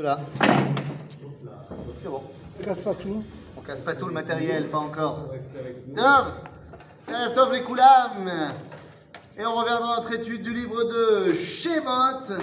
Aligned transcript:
C'est 0.00 0.04
bon. 2.08 2.22
On 2.60 2.62
casse 2.62 2.78
pas 2.78 2.94
tout. 2.94 3.24
On 3.56 3.60
casse 3.62 3.80
pas 3.80 3.94
tout 3.94 4.06
le 4.06 4.12
matériel, 4.12 4.68
pas 4.68 4.78
encore. 4.78 5.30
Tov 5.92 7.34
Tov 7.34 7.52
les 7.52 7.64
Koulam 7.64 8.30
Et 9.36 9.44
on 9.44 9.56
revient 9.56 9.78
dans 9.80 9.96
notre 9.96 10.14
étude 10.14 10.42
du 10.42 10.54
livre 10.54 10.84
de 10.84 11.32
Shemot. 11.32 12.38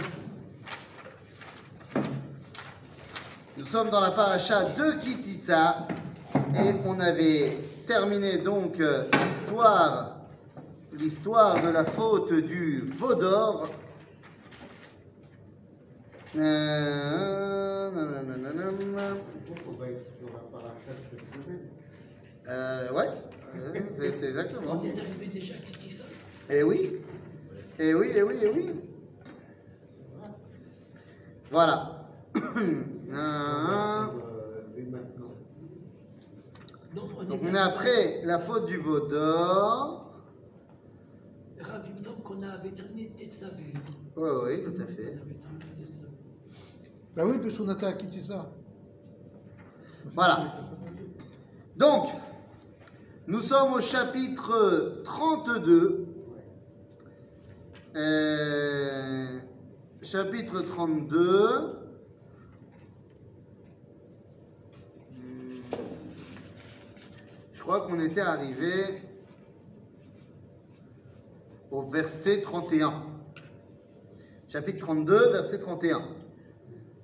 Nous 3.58 3.66
sommes 3.66 3.90
dans 3.90 4.02
la 4.02 4.12
paracha 4.12 4.64
de 4.64 5.00
Kitissa 5.00 5.88
et 6.56 6.74
on 6.84 7.00
avait 7.00 7.62
terminé 7.88 8.40
donc 8.40 8.82
euh, 8.82 9.06
l'histoire 9.26 10.18
l'histoire 10.92 11.62
de 11.62 11.70
la 11.70 11.86
faute 11.86 12.34
du 12.34 12.84
Vaudor. 12.86 13.70
Euh, 16.38 17.91
ouais, 22.91 23.07
euh, 23.55 23.80
c'est 23.91 24.12
c'est 24.12 24.27
exactement. 24.27 24.81
On 24.81 24.84
est 24.84 24.99
arrivé 24.99 25.27
déjà 25.27 25.53
à 25.53 25.57
Kitissa. 25.59 26.03
Eh 26.49 26.63
oui, 26.63 26.98
eh 27.79 27.93
oui, 27.93 28.07
eh 28.16 28.23
oui, 28.23 28.35
eh 28.41 28.49
oui. 28.49 28.71
Voilà. 31.52 32.09
Donc 37.29 37.40
on 37.41 37.55
est 37.55 37.57
après 37.57 38.21
la 38.26 38.40
faute 38.40 38.65
du 38.65 38.77
veau 38.77 38.99
d'or. 39.07 40.21
Rav, 41.62 41.84
il 41.88 41.93
me 41.98 42.04
semble 42.04 42.21
qu'on 42.23 42.43
avait 42.43 42.71
terminé 42.71 43.09
Tetsavé. 43.15 43.73
Oui, 44.17 44.29
oui, 44.43 44.63
tout 44.63 44.81
à 44.81 44.85
fait. 44.85 45.17
Bah 47.16 47.24
oui, 47.26 47.38
puisqu'on 47.38 47.72
était 47.72 47.86
à 47.86 47.94
Kitissa. 47.94 48.52
Voilà. 50.14 50.55
Donc, 51.77 52.07
nous 53.26 53.40
sommes 53.40 53.72
au 53.74 53.80
chapitre 53.80 55.02
32. 55.05 56.07
Euh, 57.96 59.40
chapitre 60.02 60.60
32. 60.60 61.80
Hmm. 65.12 65.62
Je 67.53 67.62
crois 67.62 67.88
qu'on 67.88 68.02
était 68.02 68.19
arrivé 68.19 69.02
au 71.72 71.84
verset 71.84 72.41
31. 72.41 73.03
Chapitre 74.50 74.79
32, 74.79 75.31
verset 75.31 75.59
31. 75.59 76.25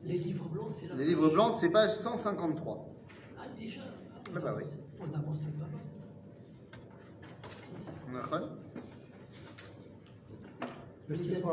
Les 0.05 0.17
livres 0.17 0.45
blancs, 0.49 0.71
c'est 0.75 0.87
là. 0.87 0.95
Les 0.97 1.05
livres 1.05 1.29
blancs, 1.29 1.55
c'est 1.59 1.69
page 1.69 1.91
153. 1.91 2.85
Ah, 3.39 3.43
déjà 3.59 3.81
Ah 4.35 4.39
bah 4.39 4.53
oui. 4.57 4.63
On 4.99 5.05
pas 5.07 5.17
mal. 5.17 5.25
On 8.11 8.15
a 8.17 8.27
pas- 8.27 8.45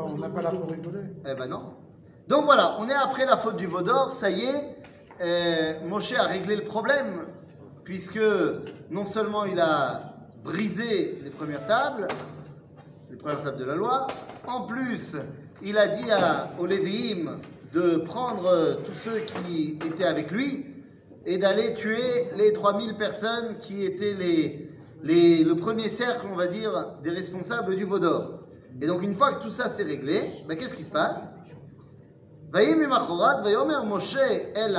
on 0.05 0.17
n'a 0.17 0.29
pas 0.29 0.41
là 0.41 0.51
pour 0.51 0.69
rigoler. 0.69 0.99
Eh 1.29 1.33
ben 1.35 1.47
non. 1.47 1.73
Donc 2.27 2.45
voilà, 2.45 2.77
on 2.79 2.87
est 2.87 2.93
après 2.93 3.25
la 3.25 3.37
faute 3.37 3.57
du 3.57 3.65
Vaudor, 3.65 4.11
ça 4.11 4.29
y 4.29 4.43
est, 4.43 4.75
euh, 5.21 5.85
Moshe 5.87 6.13
a 6.13 6.23
réglé 6.23 6.55
le 6.55 6.63
problème, 6.63 7.25
puisque 7.83 8.19
non 8.91 9.05
seulement 9.05 9.45
il 9.45 9.59
a 9.59 10.13
brisé 10.43 11.19
les 11.23 11.29
premières 11.31 11.65
tables, 11.65 12.07
les 13.09 13.17
premières 13.17 13.41
tables 13.43 13.57
de 13.57 13.65
la 13.65 13.75
loi, 13.75 14.07
en 14.47 14.61
plus, 14.61 15.17
il 15.63 15.77
a 15.77 15.87
dit 15.87 16.09
à, 16.11 16.49
aux 16.59 16.65
Lévi'im 16.65 17.39
de 17.73 17.97
prendre 17.97 18.45
euh, 18.47 18.75
tous 18.75 19.09
ceux 19.09 19.19
qui 19.19 19.77
étaient 19.85 20.05
avec 20.05 20.31
lui 20.31 20.65
et 21.25 21.37
d'aller 21.37 21.73
tuer 21.73 22.27
les 22.37 22.51
3000 22.51 22.95
personnes 22.95 23.57
qui 23.57 23.83
étaient 23.83 24.15
les, 25.03 25.43
le 25.43 25.53
premier 25.53 25.89
cercle, 25.89 26.27
on 26.31 26.35
va 26.35 26.47
dire, 26.47 26.95
des 27.03 27.11
responsables 27.11 27.75
du 27.75 27.85
Vaudor. 27.85 28.39
Et 28.81 28.87
donc 28.87 29.03
une 29.03 29.15
fois 29.15 29.33
que 29.33 29.43
tout 29.43 29.49
ça 29.49 29.69
s'est 29.69 29.83
réglé, 29.83 30.43
bah, 30.47 30.55
qu'est-ce 30.55 30.73
qui 30.73 30.83
se 30.83 30.91
passe? 30.91 31.33
Moshe 33.85 34.17
el 34.55 34.77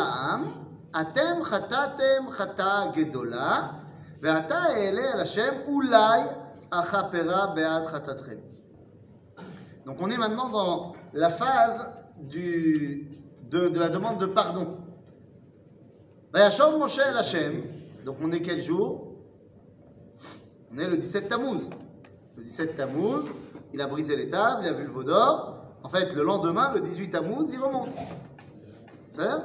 Atem 0.92 1.44
chata 1.44 2.92
gedola, 2.92 3.74
ve'ata 4.20 4.76
ulai 4.76 5.06
achapera. 6.72 7.54
Donc 9.86 9.96
on 10.00 10.10
est 10.10 10.18
maintenant 10.18 10.48
dans 10.48 10.94
la 11.12 11.30
phase 11.30 11.92
du, 12.19 13.07
de, 13.49 13.69
de 13.69 13.79
la 13.79 13.89
demande 13.89 14.19
de 14.19 14.25
pardon. 14.25 14.67
וישוב 16.33 16.83
משה 16.85 17.09
אל 17.09 17.17
השם, 17.17 17.51
donc 18.05 18.15
on 18.21 18.31
est 18.31 18.41
quel 18.41 18.61
jour 18.61 19.15
On 20.71 20.79
est 20.79 20.87
le 20.87 20.97
17 20.97 21.29
Tammuz. 21.29 21.69
Le 22.37 22.43
17 22.43 22.75
Tammuz, 22.75 23.23
il 23.73 23.81
a 23.81 23.87
brisé 23.87 24.15
les 24.17 24.29
tables, 24.29 24.61
il 24.63 24.67
a 24.67 24.73
vu 24.73 24.83
le 24.83 24.91
veau 24.91 25.03
d'or. 25.03 25.55
En 25.83 25.89
fait, 25.89 26.13
le 26.13 26.23
lendemain, 26.23 26.73
le 26.73 26.81
18 26.81 27.09
Tammuz, 27.11 27.53
il 27.53 27.59
remonte. 27.59 27.95
בסדר? 29.13 29.39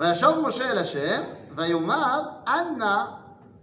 וישוב 0.00 0.46
משה 0.46 0.70
אל 0.70 0.78
השם, 0.78 1.22
ויאמר, 1.56 2.22
אנא 2.48 3.04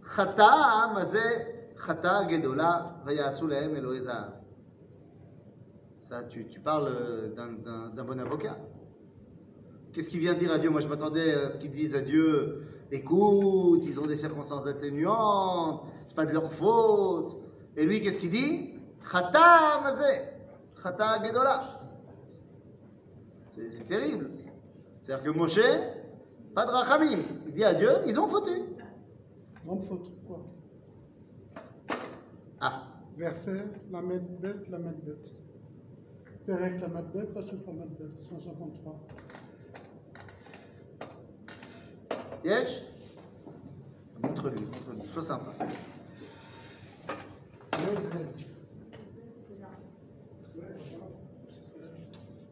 חטא 0.05 0.41
העם 0.41 0.97
הזה 0.97 1.43
חטאה 1.77 2.23
גדולה, 2.23 2.77
ויעשו 3.05 3.47
להם 3.47 3.75
אלוהי 3.75 4.01
זהב. 4.01 4.29
ça, 6.10 6.24
tu, 6.24 6.44
tu 6.48 6.58
parles 6.58 6.88
euh, 6.90 7.28
d'un- 7.34 8.02
bon 8.04 8.18
avocat. 8.18 8.58
Qu'est-ce 9.92 10.08
qu'il 10.08 10.18
vient 10.18 10.34
dire 10.34 10.50
à 10.50 10.58
Dieu? 10.58 10.68
Moi, 10.68 10.80
je 10.80 10.88
m'attendais 10.88 11.32
à 11.34 11.52
ce 11.52 11.56
qu'ils 11.56 11.70
disent 11.70 11.94
à 11.94 12.00
Dieu 12.02 12.66
écoute, 12.90 13.84
ils 13.84 14.00
ont 14.00 14.06
des 14.06 14.16
circonstances 14.16 14.66
atténuantes, 14.66 15.82
c'est 16.08 16.16
pas 16.16 16.26
de 16.26 16.32
leur 16.32 16.52
faute. 16.52 17.36
Et 17.76 17.84
lui, 17.86 18.00
qu'est-ce 18.00 18.18
qu'il 18.18 18.30
dit 18.30 18.74
Chata 19.08 19.80
mazé, 19.84 20.22
chata 20.82 21.22
gedola. 21.24 21.62
C'est 23.52 23.70
c'est 23.70 23.84
terrible. 23.86 24.30
C'est-à-dire 25.02 25.24
que 25.32 25.38
Moshe, 25.38 25.60
pas 26.54 26.66
de 26.66 26.70
rachamim. 26.72 27.22
Il 27.46 27.52
dit 27.52 27.62
à 27.64 27.74
Dieu 27.74 27.90
ils 28.06 28.18
ont 28.18 28.26
fauté. 28.26 28.50
Grande 29.64 29.82
faute. 29.84 30.10
Quoi 30.26 30.44
Ah, 32.60 32.88
Verset, 33.16 33.64
la 33.92 34.02
bête, 34.02 34.68
la 34.68 34.78
bête. 34.78 35.32
Pérec, 36.46 36.80
la 36.80 36.88
bête, 36.88 37.34
pas 37.34 37.42
sur 37.44 37.54
la 37.66 37.84
bête. 37.86 38.24
153. 38.28 39.00
Yesh 42.44 42.82
Montre-lui, 44.22 44.60
montre-lui, 44.60 45.08
sois 45.08 45.22
sympa. 45.22 45.52
Bête. 47.72 48.46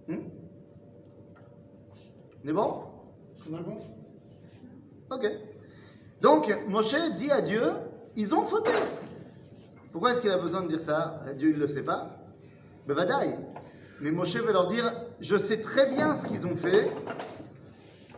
Hmm? 0.08 0.16
On 2.44 2.48
est 2.48 2.52
bon? 2.52 2.82
On 3.50 3.54
a 3.54 3.60
bon? 3.60 3.78
Ok. 5.10 5.26
Donc, 6.20 6.54
Moshe 6.68 6.94
dit 7.16 7.30
à 7.30 7.40
Dieu, 7.40 7.62
ils 8.16 8.34
ont 8.34 8.44
fauté. 8.44 8.70
Pourquoi 9.92 10.12
est-ce 10.12 10.20
qu'il 10.20 10.30
a 10.30 10.38
besoin 10.38 10.62
de 10.62 10.68
dire 10.68 10.80
ça? 10.80 11.20
Dieu, 11.36 11.50
il 11.50 11.56
ne 11.56 11.60
le 11.62 11.68
sait 11.68 11.82
pas. 11.82 12.18
Mais 12.86 12.94
vadaï. 12.94 13.36
Mais 14.00 14.10
Moshe 14.10 14.36
veut 14.36 14.52
leur 14.52 14.68
dire, 14.68 14.92
je 15.20 15.36
sais 15.36 15.60
très 15.60 15.90
bien 15.90 16.14
ce 16.14 16.26
qu'ils 16.26 16.46
ont 16.46 16.56
fait, 16.56 16.90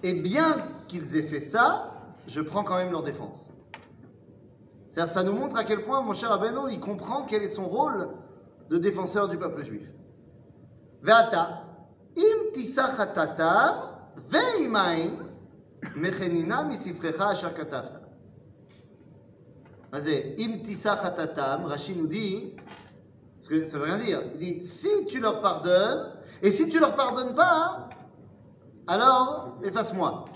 et 0.03 0.21
bien 0.21 0.57
qu'ils 0.89 1.17
aient 1.17 1.23
fait 1.23 1.41
ça, 1.41 1.95
je 2.27 2.41
prends 2.41 2.65
quand 2.65 2.77
même 2.77 2.93
leur 2.93 3.03
défense. 3.03 3.49
Ça, 4.91 5.07
ça 5.07 5.23
nous 5.23 5.33
montre 5.33 5.57
à 5.57 5.65
quel 5.65 5.83
point 5.83 6.03
Moshe 6.03 6.25
Rabbeinu, 6.25 6.71
il 6.71 6.81
comprend 6.81 7.25
quel 7.25 7.43
est 7.43 7.49
son 7.49 7.67
rôle 7.67 8.09
de 8.69 8.77
défenseur 8.77 9.29
du 9.29 9.39
peuple 9.39 9.65
juif. 9.65 9.89
Ve'ata, 11.03 11.63
im 12.17 12.53
tisachatatam 12.53 13.75
ve'imaim 14.29 15.17
mechenina 15.97 16.65
misifrecha 16.65 17.29
asher 17.29 17.55
katafta. 17.55 18.01
Im 19.93 20.63
tisachatatam, 20.63 21.65
Rachid 21.65 21.97
nous 21.97 22.07
dit, 22.07 22.55
parce 23.41 23.49
que 23.49 23.65
ça 23.65 23.79
veut 23.79 23.85
rien 23.85 23.97
dire, 23.97 24.23
il 24.35 24.39
dit, 24.39 24.63
si 24.67 24.89
tu 25.09 25.19
leur 25.19 25.41
pardonnes, 25.41 26.13
et 26.43 26.51
si 26.51 26.69
tu 26.69 26.79
leur 26.79 26.95
pardonnes 26.95 27.35
pas, 27.35 27.89
alors 28.87 29.57
efface-moi. 29.63 30.27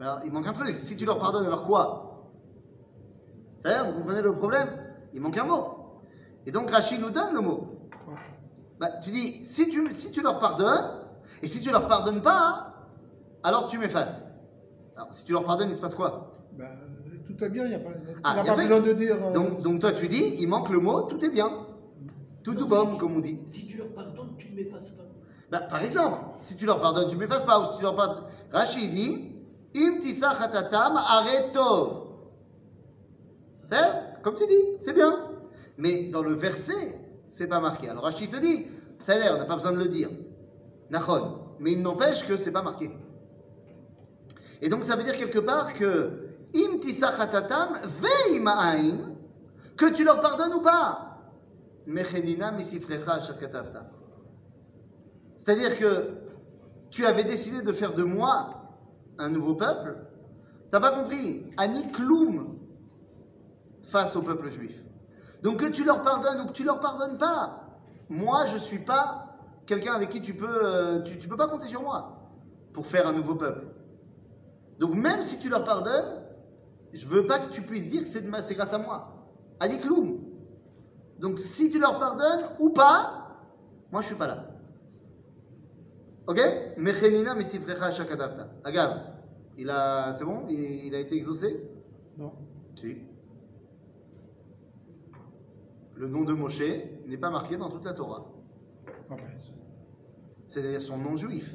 Alors, 0.00 0.20
il 0.24 0.32
manque 0.32 0.46
un 0.46 0.52
truc, 0.52 0.78
si 0.78 0.96
tu 0.96 1.04
leur 1.04 1.18
pardonnes, 1.18 1.46
alors 1.46 1.62
quoi? 1.62 2.30
C'est-à-dire, 3.58 3.92
vous 3.92 3.98
comprenez 4.00 4.22
le 4.22 4.34
problème? 4.34 4.68
Il 5.12 5.20
manque 5.20 5.36
un 5.38 5.44
mot. 5.44 6.00
Et 6.46 6.50
donc 6.50 6.70
Rachid 6.70 7.00
nous 7.00 7.10
donne 7.10 7.34
le 7.34 7.40
mot. 7.40 7.68
Bah, 8.80 8.88
tu 9.02 9.10
dis, 9.10 9.44
si 9.44 9.68
tu, 9.68 9.92
si 9.92 10.10
tu 10.10 10.22
leur 10.22 10.38
pardonnes, 10.38 11.02
et 11.42 11.46
si 11.46 11.60
tu 11.60 11.70
leur 11.70 11.86
pardonnes 11.86 12.20
pas, 12.20 12.74
alors 13.42 13.68
tu 13.68 13.78
m'effaces. 13.78 14.24
Alors, 14.96 15.08
si 15.12 15.24
tu 15.24 15.32
leur 15.32 15.44
pardonnes, 15.44 15.68
il 15.70 15.76
se 15.76 15.80
passe 15.80 15.94
quoi? 15.94 16.32
Bah, 16.52 16.64
tout 17.26 17.42
est 17.44 17.48
bien, 17.50 17.64
il 17.64 17.68
n'y 17.70 17.74
a 17.74 17.78
pas, 17.78 17.90
Ah, 18.22 18.32
a 18.32 18.44
pas 18.44 18.56
besoin 18.56 18.80
de 18.80 18.92
dire. 18.92 19.16
euh, 19.22 19.32
donc, 19.32 19.60
donc 19.60 19.80
toi, 19.80 19.92
tu 19.92 20.08
dis, 20.08 20.34
il 20.38 20.48
manque 20.48 20.70
le 20.70 20.78
mot, 20.80 21.02
tout 21.02 21.22
est 21.24 21.30
bien. 21.30 21.50
Tout 22.44 22.54
tout 22.54 22.66
bon, 22.66 22.96
comme 22.96 23.16
on 23.16 23.20
dit. 23.20 23.40
Si 23.52 23.66
tu 23.66 23.78
leur 23.78 23.88
pardonnes, 23.88 24.36
tu 24.36 24.50
ne 24.50 24.56
m'effaces 24.56 24.90
pas. 24.90 25.02
Bah, 25.50 25.60
par 25.60 25.82
exemple, 25.82 26.18
Si 26.40 26.54
tu 26.56 26.66
leur 26.66 26.80
pardonnes, 26.80 27.08
tu 27.08 27.16
ne 27.16 27.20
m'effaces 27.20 27.44
pas. 27.44 27.58
Ou 27.58 27.72
si 27.72 27.76
tu 27.78 27.82
leur 27.82 27.96
pardonnes. 27.96 28.24
Rashi 28.52 28.88
dit 28.88 29.30
Im 29.74 29.98
tisa 29.98 30.34
chatatam 30.38 30.96
are 30.96 31.50
tov. 31.52 32.02
C'est 33.70 34.22
Comme 34.22 34.34
tu 34.34 34.46
dis, 34.46 34.78
c'est 34.78 34.92
bien. 34.92 35.30
Mais 35.78 36.10
dans 36.10 36.22
le 36.22 36.34
verset, 36.34 37.00
c'est 37.26 37.46
pas 37.46 37.60
marqué. 37.60 37.88
Alors 37.88 38.04
Rashi 38.04 38.28
te 38.28 38.36
dit 38.36 38.66
C'est-à-dire, 39.02 39.32
on 39.34 39.38
n'a 39.38 39.46
pas 39.46 39.56
besoin 39.56 39.72
de 39.72 39.78
le 39.78 39.88
dire. 39.88 40.10
Nachon. 40.90 41.38
Mais 41.60 41.72
il 41.72 41.82
n'empêche 41.82 42.26
que 42.26 42.36
c'est 42.36 42.52
pas 42.52 42.62
marqué. 42.62 42.90
Et 44.60 44.68
donc 44.68 44.84
ça 44.84 44.96
veut 44.96 45.02
dire 45.02 45.16
quelque 45.16 45.38
part 45.38 45.72
que 45.72 46.28
Im 46.54 46.78
tisa 46.78 47.10
chatatam 47.16 47.78
veima'ain 48.00 49.14
que 49.76 49.92
tu 49.92 50.04
leur 50.04 50.20
pardonnes 50.20 50.52
ou 50.52 50.60
pas. 50.60 51.03
C'est-à-dire 55.38 55.78
que 55.78 56.10
tu 56.90 57.04
avais 57.04 57.24
décidé 57.24 57.62
de 57.62 57.72
faire 57.72 57.94
de 57.94 58.04
moi 58.04 58.64
un 59.18 59.28
nouveau 59.28 59.54
peuple. 59.54 59.96
T'as 60.70 60.80
pas 60.80 60.90
compris? 60.90 61.46
Ani 61.56 61.90
kloum 61.90 62.58
face 63.84 64.16
au 64.16 64.22
peuple 64.22 64.48
juif. 64.50 64.82
Donc 65.42 65.60
que 65.60 65.66
tu 65.66 65.84
leur 65.84 66.02
pardonnes 66.02 66.40
ou 66.40 66.46
que 66.46 66.52
tu 66.52 66.64
leur 66.64 66.80
pardonnes 66.80 67.18
pas, 67.18 67.78
moi 68.08 68.46
je 68.46 68.56
suis 68.56 68.78
pas 68.78 69.36
quelqu'un 69.66 69.92
avec 69.92 70.08
qui 70.08 70.20
tu 70.20 70.34
peux, 70.34 70.64
euh, 70.66 71.02
tu, 71.02 71.28
peux 71.28 71.36
pas 71.36 71.48
compter 71.48 71.66
sur 71.66 71.82
moi 71.82 72.30
pour 72.72 72.86
faire 72.86 73.06
un 73.06 73.12
nouveau 73.12 73.34
peuple. 73.34 73.66
Donc 74.78 74.94
même 74.94 75.22
si 75.22 75.38
tu 75.38 75.48
leur 75.48 75.64
pardonnes, 75.64 76.22
je 76.92 77.06
veux 77.06 77.26
pas 77.26 77.38
que 77.38 77.50
tu 77.52 77.62
puisses 77.62 77.90
dire 77.90 78.02
que 78.02 78.08
c'est 78.08 78.54
grâce 78.54 78.72
à 78.72 78.78
moi. 78.78 79.28
Ani 79.60 79.80
kloum. 79.80 80.23
Donc 81.18 81.38
si 81.38 81.70
tu 81.70 81.78
leur 81.78 81.98
pardonnes 81.98 82.46
ou 82.60 82.70
pas, 82.70 83.38
moi 83.92 84.00
je 84.02 84.06
suis 84.08 84.16
pas 84.16 84.26
là. 84.26 84.50
Ok? 86.26 86.38
Mechenina 86.78 87.34
misifrecha 87.34 87.90
shakatavta. 87.90 88.48
Agav, 88.64 89.00
il 89.56 89.68
a, 89.70 90.14
c'est 90.14 90.24
bon? 90.24 90.46
Il, 90.48 90.58
il 90.86 90.94
a 90.94 90.98
été 91.00 91.16
exaucé? 91.16 91.68
Non. 92.16 92.32
Si. 92.74 92.96
Le 95.96 96.08
nom 96.08 96.24
de 96.24 96.32
Moshe 96.32 96.60
n'est 97.06 97.16
pas 97.18 97.30
marqué 97.30 97.56
dans 97.56 97.68
toute 97.70 97.84
la 97.84 97.92
Torah. 97.92 98.24
C'est- 99.38 99.52
C'est-à-dire 100.48 100.80
son 100.82 100.98
nom 100.98 101.14
juif. 101.16 101.54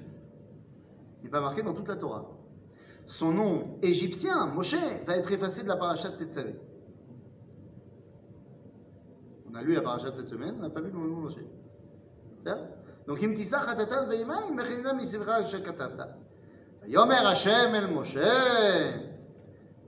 Il 1.19 1.25
n'est 1.25 1.29
pas 1.29 1.41
marqué 1.41 1.61
dans 1.61 1.73
toute 1.73 1.87
la 1.87 1.95
Torah. 1.97 2.25
Son 3.05 3.31
nom 3.33 3.77
égyptien, 3.81 4.45
Moshe, 4.47 4.75
va 5.05 5.17
être 5.17 5.31
effacé 5.31 5.63
de 5.63 5.67
la 5.67 5.75
paracha 5.75 6.09
de 6.09 6.15
Tetzavé. 6.15 6.55
On 9.48 9.54
a 9.54 9.62
lu 9.62 9.74
la 9.74 9.80
paracha 9.82 10.10
de 10.10 10.16
cette 10.16 10.28
semaine, 10.28 10.54
on 10.58 10.62
n'a 10.62 10.70
pas 10.70 10.80
vu 10.80 10.90
le 10.90 10.98
nom 10.98 11.04
de 11.04 11.22
Moshe. 11.22 11.38
C'est 12.38 12.48
ça 12.48 12.58
Donc, 13.06 13.18
אם 13.22 13.32
תישא 13.36 13.56
חטאתן 13.56 14.08
ואימה, 14.08 14.40
מכינה 14.50 14.92
מספרך 14.92 15.28
אשר 15.28 15.64
כתבת. 15.64 16.00
ויאמר 16.82 17.26
השם 17.26 17.72
אל 17.74 17.86
משה, 17.86 18.30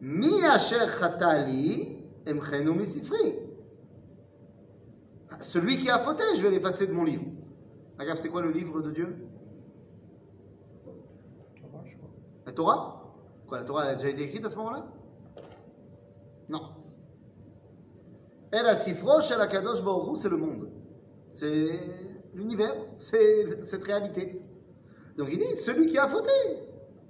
מי 0.00 0.56
אשר 0.56 0.86
חטא 0.86 1.44
לי, 1.46 1.96
אמחנו 2.30 2.74
מספרי. 2.74 3.46
Celui 5.42 5.76
qui 5.76 5.90
a 5.90 5.98
fauté, 5.98 6.22
je 6.36 6.42
vais 6.42 6.50
l'effacer 6.50 6.86
de 6.86 6.92
mon 6.92 7.04
livre. 7.04 7.24
Regarde, 7.98 8.18
c'est 8.18 8.28
quoi 8.28 8.42
le 8.42 8.50
livre 8.50 8.80
de 8.80 8.90
Dieu 8.90 9.28
Torah, 11.60 11.82
je 11.84 11.96
crois. 11.96 12.10
La 12.46 12.52
Torah 12.52 13.02
Quoi, 13.46 13.58
la 13.58 13.64
Torah 13.64 13.84
elle 13.84 13.90
a 13.90 13.94
déjà 13.94 14.08
été 14.08 14.22
écrite 14.22 14.44
à 14.44 14.50
ce 14.50 14.56
moment-là 14.56 14.86
Non. 16.48 16.62
Et 18.52 18.62
la 18.62 18.76
Sifro, 18.76 19.20
chez 19.20 19.36
la 19.36 19.46
Kadosh 19.46 19.82
Baruch 19.82 20.08
Hu, 20.08 20.16
c'est 20.16 20.28
le 20.28 20.36
monde. 20.36 20.68
C'est 21.32 21.80
l'univers, 22.34 22.74
c'est 22.98 23.62
cette 23.62 23.84
réalité. 23.84 24.40
Donc 25.16 25.28
il 25.30 25.38
dit, 25.38 25.56
celui 25.56 25.86
qui 25.86 25.98
a 25.98 26.06
fauté, 26.08 26.30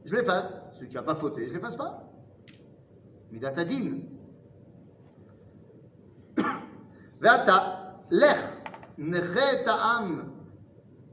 je 0.05 0.15
l'efface. 0.15 0.61
Celui 0.73 0.89
qui 0.89 0.95
n'a 0.95 1.03
pas 1.03 1.15
fauté, 1.15 1.47
je 1.47 1.55
l'efface 1.55 1.77
pas. 1.77 2.03
Midatadin. 3.31 4.17
ואתה, 7.21 7.59
לך, 8.11 8.57
נכה 8.99 9.53
את 9.53 9.69
העם 9.69 10.31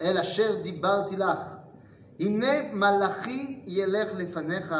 אל 0.01 0.17
אשר 0.17 0.61
דיברתי 0.61 1.17
לך. 1.17 1.39
הנה 2.19 2.73
מלאכי 2.73 3.63
ילך 3.67 4.13
לפניך, 4.17 4.75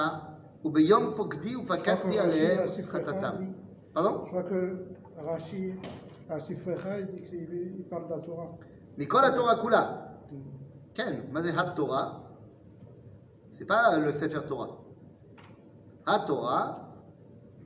וביום 0.66 1.14
פוקדי 1.16 1.56
ופקדתי 1.56 2.20
עליהם 2.20 2.68
חטאתם. 2.86 3.52
פרדון? 3.94 4.26
Je 4.26 4.30
crois 4.30 4.44
que 4.44 4.78
Rashi, 5.18 5.74
à 6.30 6.40
Sifrecha, 6.40 7.00
il 7.00 7.08
dit 7.08 7.22
qu'il 7.22 7.76
il 7.80 7.84
parle 7.90 8.08
de 8.08 8.14
la 8.14 8.20
Torah. 8.20 8.48
מכל 8.98 9.26
התורה 9.26 9.62
כולה. 9.62 9.96
כן, 10.94 11.20
מה 11.32 11.42
זה 11.42 11.60
התורה? 11.60 12.20
זה 13.50 13.66
pas 13.66 13.98
le 14.08 14.12
ספר 14.12 14.40
תורה. 14.40 14.68
התורה, 16.08 16.74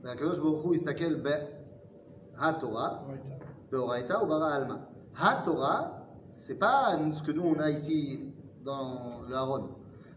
והקדוש 0.02 0.38
ברוך 0.38 0.62
הוא 0.62 0.74
הסתכל 0.74 1.14
בהתורה, 2.38 2.88
Oraita. 2.88 3.38
Beoraita 3.70 4.22
ou 4.22 4.26
Bara 4.26 4.54
Alma. 4.54 4.88
Ha-Torah, 5.16 6.06
c'est 6.30 6.58
pas 6.58 6.96
ce 7.12 7.22
que 7.22 7.32
nous 7.32 7.42
on 7.42 7.58
a 7.58 7.70
ici 7.70 8.32
dans 8.64 9.22
le 9.28 9.34
Haron. 9.34 9.68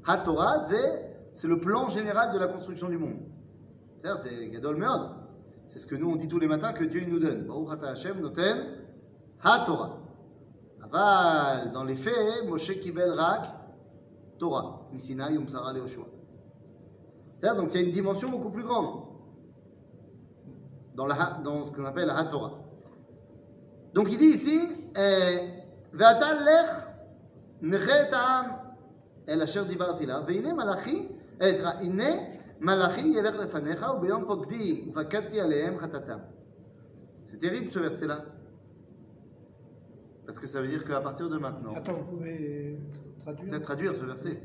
Ha-Torah, 0.05 0.61
c'est, 0.61 1.17
c'est 1.33 1.47
le 1.47 1.59
plan 1.59 1.89
général 1.89 2.33
de 2.33 2.39
la 2.39 2.47
construction 2.47 2.89
du 2.89 2.97
monde. 2.97 3.19
C'est-à-dire, 3.97 4.21
c'est 4.21 4.47
Gadol 4.49 4.77
Meod. 4.77 5.01
C'est 5.65 5.79
ce 5.79 5.85
que 5.87 5.95
nous 5.95 6.09
on 6.11 6.15
dit 6.15 6.27
tous 6.27 6.39
les 6.39 6.47
matins 6.47 6.73
que 6.73 6.83
Dieu 6.83 7.01
il 7.03 7.09
nous 7.09 7.19
donne. 7.19 7.45
Baruch 7.47 7.71
Ata 7.71 7.89
Hashem 7.91 8.19
noten 8.19 8.57
Ha-Torah. 9.43 9.97
Aval, 10.83 11.71
dans 11.71 11.83
les 11.83 11.95
faits, 11.95 12.45
Moshe 12.47 12.79
Kibel 12.79 13.11
Rak, 13.11 13.43
Torah. 14.37 14.87
Misina 14.91 15.31
Yom 15.31 15.47
Sarah 15.47 15.73
Leoshua. 15.73 16.05
C'est-à-dire, 17.37 17.61
donc 17.61 17.71
il 17.73 17.79
y 17.79 17.83
a 17.83 17.85
une 17.85 17.91
dimension 17.91 18.29
beaucoup 18.29 18.49
plus 18.49 18.63
grande 18.63 19.03
dans, 20.95 21.07
la, 21.07 21.15
Ha- 21.15 21.41
dans 21.43 21.63
ce 21.65 21.71
qu'on 21.71 21.85
appelle 21.85 22.07
la 22.07 22.17
Ha-Torah. 22.17 22.53
Donc 23.93 24.11
il 24.11 24.17
dit 24.17 24.25
ici, 24.25 24.59
ואתה 25.93 26.33
לך 26.33 26.85
נכה 27.61 28.01
את 28.01 28.13
העם 28.13 28.45
אל 29.29 29.41
אשר 29.41 29.63
דיברתי 29.63 30.05
לה, 30.05 30.21
והנה 30.27 30.53
מלאכי, 30.53 31.07
אה, 31.41 31.51
סליחה, 31.53 31.69
הנה 31.69 32.09
c'est 37.26 37.38
terrible 37.38 37.70
ce 37.70 37.78
verset-là. 37.78 38.24
Parce 40.24 40.38
que 40.38 40.46
ça 40.46 40.60
veut 40.60 40.68
dire 40.68 40.84
qu'à 40.84 41.00
partir 41.00 41.28
de 41.28 41.36
maintenant. 41.38 41.74
Attends, 41.74 41.94
vous 41.94 42.16
pouvez 42.16 42.78
traduire 43.18 43.50
Peut-être 43.50 43.62
traduire 43.62 43.94
ce 43.94 44.04
verset. 44.04 44.42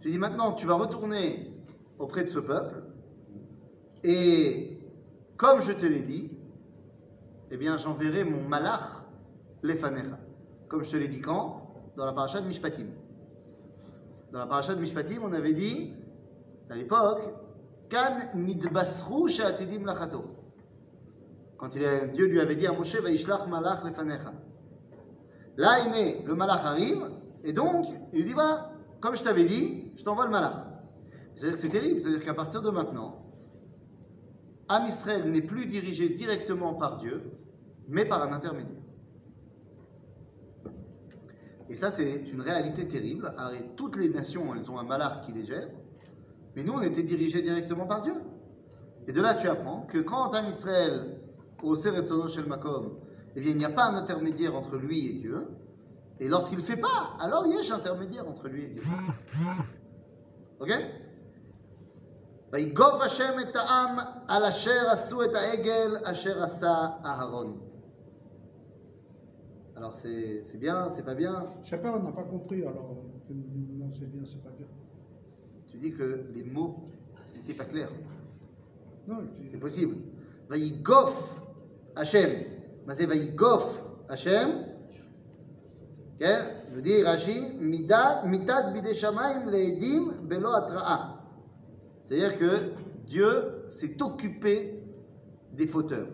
Tu 0.00 0.10
dis 0.10 0.18
maintenant, 0.18 0.52
tu 0.52 0.66
vas 0.66 0.74
retourner 0.74 1.52
auprès 1.98 2.24
de 2.24 2.28
ce 2.28 2.38
peuple, 2.38 2.82
et 4.02 4.78
comme 5.36 5.62
je 5.62 5.72
te 5.72 5.86
l'ai 5.86 6.02
dit, 6.02 6.30
eh 7.50 7.56
bien 7.56 7.76
j'enverrai 7.76 8.24
mon 8.24 8.42
malach, 8.42 9.02
l'efanecha. 9.62 10.18
Comme 10.68 10.84
je 10.84 10.90
te 10.90 10.96
l'ai 10.96 11.08
dit 11.08 11.20
quand? 11.20 11.92
Dans 11.96 12.04
la 12.04 12.12
paracha 12.12 12.40
de 12.40 12.46
Mishpatim. 12.46 12.86
Dans 14.32 14.40
la 14.40 14.46
paracha 14.46 14.74
de 14.74 14.80
Mishpatim, 14.80 15.22
on 15.22 15.32
avait 15.32 15.54
dit, 15.54 15.94
à 16.68 16.74
l'époque, 16.74 17.30
quand 21.56 21.68
Dieu 21.68 22.26
lui 22.26 22.40
avait 22.40 22.56
dit 22.56 22.66
à 22.66 22.72
Moshe, 22.72 22.96
Vaishlach 22.96 23.46
malach 23.48 23.84
lefanecha. 23.84 24.32
Là, 25.56 25.76
il 25.86 25.94
est, 25.94 26.24
le 26.24 26.34
malach 26.34 26.64
arrive, 26.64 27.10
et 27.42 27.52
donc, 27.52 27.86
il 28.12 28.24
dit 28.26 28.32
voilà, 28.32 28.72
comme 29.00 29.16
je 29.16 29.22
t'avais 29.22 29.44
dit, 29.44 29.92
je 29.96 30.02
t'envoie 30.02 30.24
le 30.24 30.30
malach. 30.32 30.66
C'est-à-dire 31.34 31.56
que 31.56 31.62
c'est 31.62 31.68
terrible, 31.68 32.00
c'est-à-dire 32.00 32.24
qu'à 32.24 32.34
partir 32.34 32.62
de 32.62 32.70
maintenant, 32.70 33.20
Am 34.68 34.86
Israël 34.86 35.30
n'est 35.30 35.42
plus 35.42 35.66
dirigé 35.66 36.08
directement 36.08 36.74
par 36.74 36.96
Dieu, 36.96 37.22
mais 37.88 38.04
par 38.04 38.22
un 38.22 38.32
intermédiaire. 38.32 38.80
Et 41.68 41.76
ça, 41.76 41.90
c'est 41.90 42.30
une 42.30 42.40
réalité 42.40 42.86
terrible. 42.86 43.34
Alors, 43.36 43.52
toutes 43.76 43.96
les 43.96 44.08
nations, 44.08 44.54
elles 44.54 44.70
ont 44.70 44.78
un 44.78 44.84
malach 44.84 45.22
qui 45.24 45.32
les 45.32 45.44
gère, 45.44 45.68
mais 46.55 46.63
nous, 46.63 46.73
on 46.73 46.81
était 46.81 47.03
dirigés 47.03 47.41
directement 47.41 47.85
par 47.85 48.01
Dieu. 48.01 48.15
Et 49.07 49.11
de 49.11 49.21
là, 49.21 49.33
tu 49.33 49.47
apprends 49.47 49.81
que 49.81 49.99
quand 49.99 50.33
Am 50.33 50.47
Israël, 50.47 51.19
au 51.63 51.75
Seretzono 51.75 52.27
Shel 52.27 52.45
Makom, 52.45 52.99
eh 53.35 53.39
bien, 53.39 53.51
il 53.51 53.57
n'y 53.57 53.65
a 53.65 53.69
pas 53.69 53.85
un 53.85 53.95
intermédiaire 53.95 54.55
entre 54.55 54.77
lui 54.77 55.07
et 55.07 55.13
Dieu. 55.13 55.47
Et 56.19 56.27
lorsqu'il 56.27 56.57
ne 56.57 56.63
fait 56.63 56.77
pas, 56.77 57.15
alors 57.19 57.45
il 57.47 57.53
y 57.53 57.55
a 57.55 57.73
un 57.73 57.77
intermédiaire 57.77 58.27
entre 58.27 58.47
lui 58.47 58.65
et 58.65 58.69
Dieu. 58.69 58.83
Ok 60.59 60.71
ויגוב 62.51 63.01
השם 63.01 63.39
את 63.41 63.55
העם 63.55 63.97
על 64.27 64.45
אשר 64.45 64.89
עשו 64.91 65.23
את 65.23 65.35
העגל 65.35 65.97
אשר 66.03 66.43
עשה 66.43 66.87
אהרון. 67.05 67.59
Alors 69.75 69.95
c'est 69.95 70.43
c'est 70.43 70.57
bien, 70.57 70.89
c'est 70.89 71.05
pas 71.05 71.15
bien. 71.15 71.45
Je 71.63 71.69
sais 71.69 71.81
pas, 71.81 71.95
on 71.95 72.03
n'a 72.03 72.11
pas 72.11 72.25
compris, 72.25 72.65
alors 72.65 72.91
euh, 72.91 73.33
non, 73.79 73.89
c'est 73.93 74.09
bien, 74.11 74.23
c'est 74.25 74.43
pas 74.43 74.49
bien. 74.49 74.67
Tu 75.83 75.83
dis 75.83 75.91
que 75.93 76.25
les 76.33 76.43
mots 76.43 76.89
n'étaient 77.35 77.53
pas 77.53 77.65
clairs. 77.65 77.91
Non, 79.07 79.17
je 79.21 79.43
dis- 79.43 79.49
C'est 79.51 79.59
possible. 79.59 79.95
ויגוף 80.49 81.39
השם. 81.95 82.29
מה 82.85 82.93
זה 82.95 83.05
ויגוף 83.09 83.81
השם? 84.09 84.49
כן? 86.19 86.55
nous 86.73 86.81
dit 86.81 87.01
Rashi, 87.03 87.41
Mida- 87.59 88.21
mitad 88.25 88.73
bidei 88.73 88.93
shamayim 88.93 89.49
le'edim 89.49 90.11
belo 90.27 90.49
atra'a. 90.49 91.19
C'est-à-dire 92.03 92.37
que 92.37 92.51
Dieu 93.05 93.63
s'est 93.69 94.01
occupé 94.03 94.83
des 95.53 95.65
fauteurs. 95.67 96.07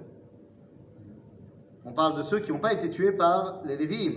On 1.83 1.91
parle 1.93 2.17
de 2.17 2.23
ceux 2.23 2.39
qui 2.39 2.51
n'ont 2.51 2.59
pas 2.59 2.73
été 2.73 2.89
tués 2.89 3.11
par 3.11 3.61
les 3.65 3.75
Lévim. 3.77 4.13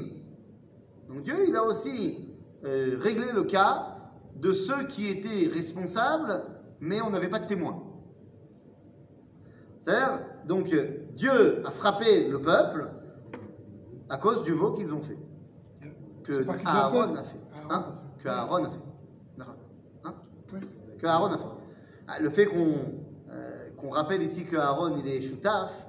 Donc 1.08 1.22
Dieu, 1.22 1.36
il 1.48 1.56
a 1.56 1.64
aussi 1.64 2.28
euh, 2.64 2.96
réglé 3.00 3.26
le 3.32 3.44
cas 3.44 3.91
de 4.35 4.53
ceux 4.53 4.87
qui 4.87 5.07
étaient 5.09 5.47
responsables, 5.51 6.43
mais 6.79 7.01
on 7.01 7.09
n'avait 7.09 7.29
pas 7.29 7.39
de 7.39 7.47
témoins. 7.47 7.81
C'est-à-dire, 9.79 10.19
donc 10.45 10.71
euh, 10.73 11.05
Dieu 11.15 11.65
a 11.65 11.71
frappé 11.71 12.27
le 12.29 12.41
peuple 12.41 12.89
à 14.09 14.17
cause 14.17 14.43
du 14.43 14.51
veau 14.51 14.71
qu'ils 14.71 14.93
ont 14.93 15.01
fait. 15.01 15.17
Que 16.23 16.45
Aaron 16.65 17.15
a 17.15 17.23
fait. 17.23 17.39
Hein 17.69 17.95
que 18.19 18.29
Aaron 18.29 18.63
a 18.65 18.69
fait. 18.69 18.81
Hein 20.05 20.15
Oui. 20.53 20.59
que 20.97 21.05
Aaron 21.05 21.33
a 21.33 21.37
fait. 21.37 21.45
Ah, 22.07 22.19
Le 22.21 22.29
fait 22.29 22.45
qu'on 22.45 22.75
euh, 23.31 23.69
qu'on 23.77 23.89
rappelle 23.89 24.21
ici 24.21 24.45
que 24.45 24.55
Aaron 24.55 24.95
il 24.95 25.07
est 25.07 25.21
choutaf, 25.21 25.87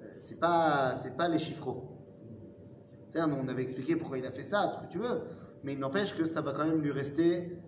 euh, 0.00 0.04
c'est 0.20 0.38
pas 0.40 0.96
c'est 1.02 1.16
pas 1.16 1.28
les 1.28 1.38
chiffres. 1.38 1.76
On 3.16 3.48
avait 3.48 3.62
expliqué 3.62 3.96
pourquoi 3.96 4.18
il 4.18 4.26
a 4.26 4.30
fait 4.30 4.44
ça, 4.44 4.68
tout 4.68 4.80
ce 4.80 4.86
que 4.86 4.92
tu 4.92 4.98
veux, 4.98 5.22
mais 5.64 5.72
il 5.72 5.78
n'empêche 5.80 6.14
que 6.14 6.26
ça 6.26 6.40
va 6.40 6.52
quand 6.52 6.64
même 6.64 6.80
lui 6.80 6.92
rester 6.92 7.58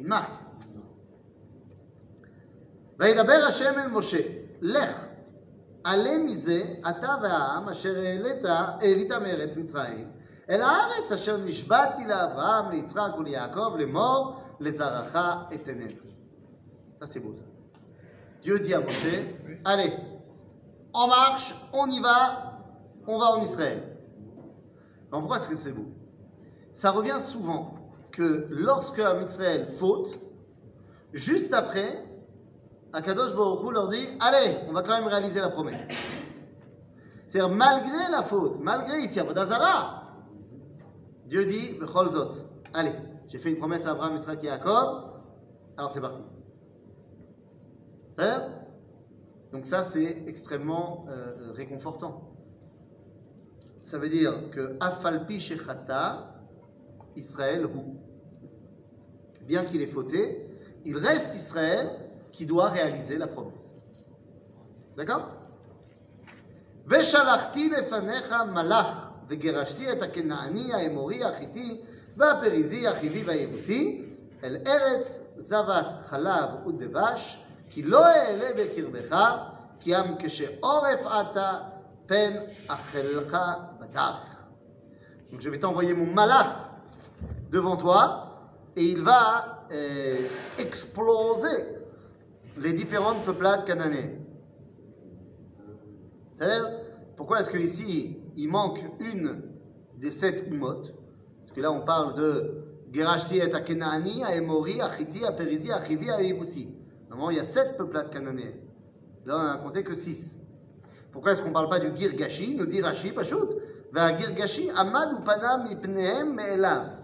une 0.00 0.08
marque. 0.08 0.46
וידבר 2.98 3.44
השם 3.48 3.72
אל 3.78 3.88
משה, 3.88 4.18
לך, 4.60 5.06
עלה 5.84 6.18
מזה, 6.18 6.62
אתה 6.88 7.14
והעם 7.22 7.68
אשר 7.68 7.98
העלית, 7.98 8.44
העלית 8.44 9.12
מארץ 9.12 9.56
מצרים, 9.56 10.10
אל 10.50 10.62
הארץ 10.62 11.12
אשר 11.12 11.36
נשבעתי 11.36 12.06
לאברהם, 12.06 12.70
ליצחק 12.70 13.18
וליעקב, 13.18 13.76
לאמור, 13.78 14.40
לזרעך 14.60 15.16
אתננה. 15.54 15.90
Ça 17.00 17.06
c'est 17.06 17.20
beau 17.20 17.34
ça. 17.34 17.42
Dieu 18.40 18.58
dit 18.58 18.72
à 18.72 18.80
Moshe, 18.80 19.06
allez, 19.66 19.92
en 20.94 21.08
marche, 21.08 21.54
on 21.74 21.90
y 21.90 22.00
va, 22.00 22.58
on 23.06 23.18
va 23.18 23.26
en 23.32 23.42
Israël. 23.42 23.82
Alors 25.08 25.20
pourquoi 25.20 25.36
est-ce 25.36 25.50
que 25.50 25.56
c'est 25.56 25.72
beau 25.72 25.88
Ça 26.72 26.90
revient 26.90 27.18
souvent 27.20 27.74
que 28.11 28.47
lorsque 28.49 28.99
un 28.99 29.21
Israël 29.21 29.65
faute, 29.65 30.19
juste 31.13 31.53
après, 31.53 32.05
Akadosh 32.93 33.33
Baruch 33.35 33.65
Hu 33.65 33.71
leur 33.71 33.87
dit 33.87 34.07
Allez, 34.19 34.57
on 34.67 34.73
va 34.73 34.81
quand 34.81 34.97
même 34.97 35.07
réaliser 35.07 35.39
la 35.39 35.49
promesse. 35.49 35.87
C'est-à-dire, 37.27 37.55
malgré 37.55 38.11
la 38.11 38.23
faute, 38.23 38.59
malgré 38.59 38.99
ici 38.99 39.19
Avodazara, 39.19 40.03
Dieu 41.27 41.45
dit 41.45 41.77
Bechol 41.79 42.11
Zot, 42.11 42.31
allez, 42.73 42.93
j'ai 43.27 43.39
fait 43.39 43.51
une 43.51 43.57
promesse 43.57 43.85
à 43.85 43.91
Abraham, 43.91 44.17
Yitzhak 44.17 44.43
et 44.43 44.47
Jacob, 44.47 45.21
alors 45.77 45.91
c'est 45.91 46.01
parti. 46.01 46.23
Donc, 49.51 49.65
ça, 49.65 49.83
c'est 49.83 50.23
extrêmement 50.27 51.05
euh, 51.09 51.51
réconfortant. 51.53 52.29
Ça 53.83 53.97
veut 53.97 54.09
dire 54.09 54.49
que 54.51 54.77
Afalpi 54.79 55.39
Shechata, 55.39 56.35
Israël 57.15 57.65
Hu 57.65 57.90
Bien 59.46 59.64
qu'il 59.64 59.82
ait 59.82 59.86
fauté, 59.86 60.46
il 60.84 60.96
reste 60.96 61.34
Israël 61.34 61.90
qui 62.32 62.46
doit 62.46 62.68
réaliser 62.68 63.18
la 63.18 63.26
promesse. 63.26 63.74
D'accord 64.96 65.36
ושלחתי 66.86 67.68
לפניך 67.68 68.34
מלאך, 68.52 69.08
וגירשתי 69.28 69.92
את 69.92 70.02
הכנעני, 70.02 70.74
האמורי, 70.74 71.24
החיתי, 71.24 71.80
והפריזי, 72.16 72.88
החיבי 72.88 73.22
והיבוסי, 73.22 74.04
אל 74.44 74.56
ארץ 74.66 75.20
זבת 75.36 75.86
חלב 76.08 76.66
ודבש, 76.66 77.38
כי 77.70 77.82
לא 77.82 78.06
אעלה 78.06 78.48
בקרבך, 78.56 79.36
כי 79.80 79.96
אם 79.96 80.16
כשעורף 80.18 81.06
אתה, 81.06 81.58
פן 82.06 82.32
אכלך 82.68 83.36
בדרך. 83.80 84.32
Donc 85.32 85.40
je 85.40 85.50
vais 85.50 85.58
t'envoyer 85.58 85.92
mon 85.92 86.06
malach 86.14 86.70
devant 87.50 87.76
toi, 87.76 88.29
et 88.75 88.83
il 88.83 89.01
va 89.01 89.67
euh, 89.71 90.17
exploser 90.57 91.75
les 92.57 92.73
différentes 92.73 93.23
peuplades 93.23 93.65
cananéennes. 93.65 94.19
C'est-à-dire, 96.33 96.69
pourquoi 97.15 97.41
est-ce 97.41 97.51
qu'ici, 97.51 98.17
il 98.35 98.49
manque 98.49 98.79
une 98.99 99.41
des 99.97 100.11
sept 100.11 100.45
umot 100.49 100.81
Parce 100.81 101.51
que 101.55 101.61
là, 101.61 101.71
on 101.71 101.81
parle 101.81 102.15
de 102.15 102.65
Gerashti 102.91 103.37
et 103.37 103.53
Akenaani, 103.53 104.23
Aemori, 104.23 104.81
Achiti, 104.81 105.23
Aperizi, 105.23 105.71
Achivi, 105.71 106.09
Aevusi. 106.09 106.69
Normalement, 107.09 107.31
il 107.31 107.37
y 107.37 107.39
a 107.39 107.45
sept 107.45 107.77
peuplades 107.77 108.09
cananéennes. 108.09 108.59
Là, 109.25 109.37
on 109.37 109.43
n'a 109.43 109.57
compté 109.57 109.83
que 109.83 109.93
six. 109.95 110.37
Pourquoi 111.11 111.33
est-ce 111.33 111.41
qu'on 111.41 111.49
ne 111.49 111.53
parle 111.53 111.69
pas 111.69 111.79
du 111.79 111.95
Girgashi 111.95 112.55
Nous 112.55 112.65
dit 112.65 112.81
Rashi, 112.81 113.11
Pachout, 113.11 113.49
Va 113.91 114.15
Girgashi, 114.15 114.69
Amad 114.75 115.13
ou 115.13 115.19
Panam, 115.19 115.67
Ipnehem, 115.69 116.33
Me'elav. 116.33 117.00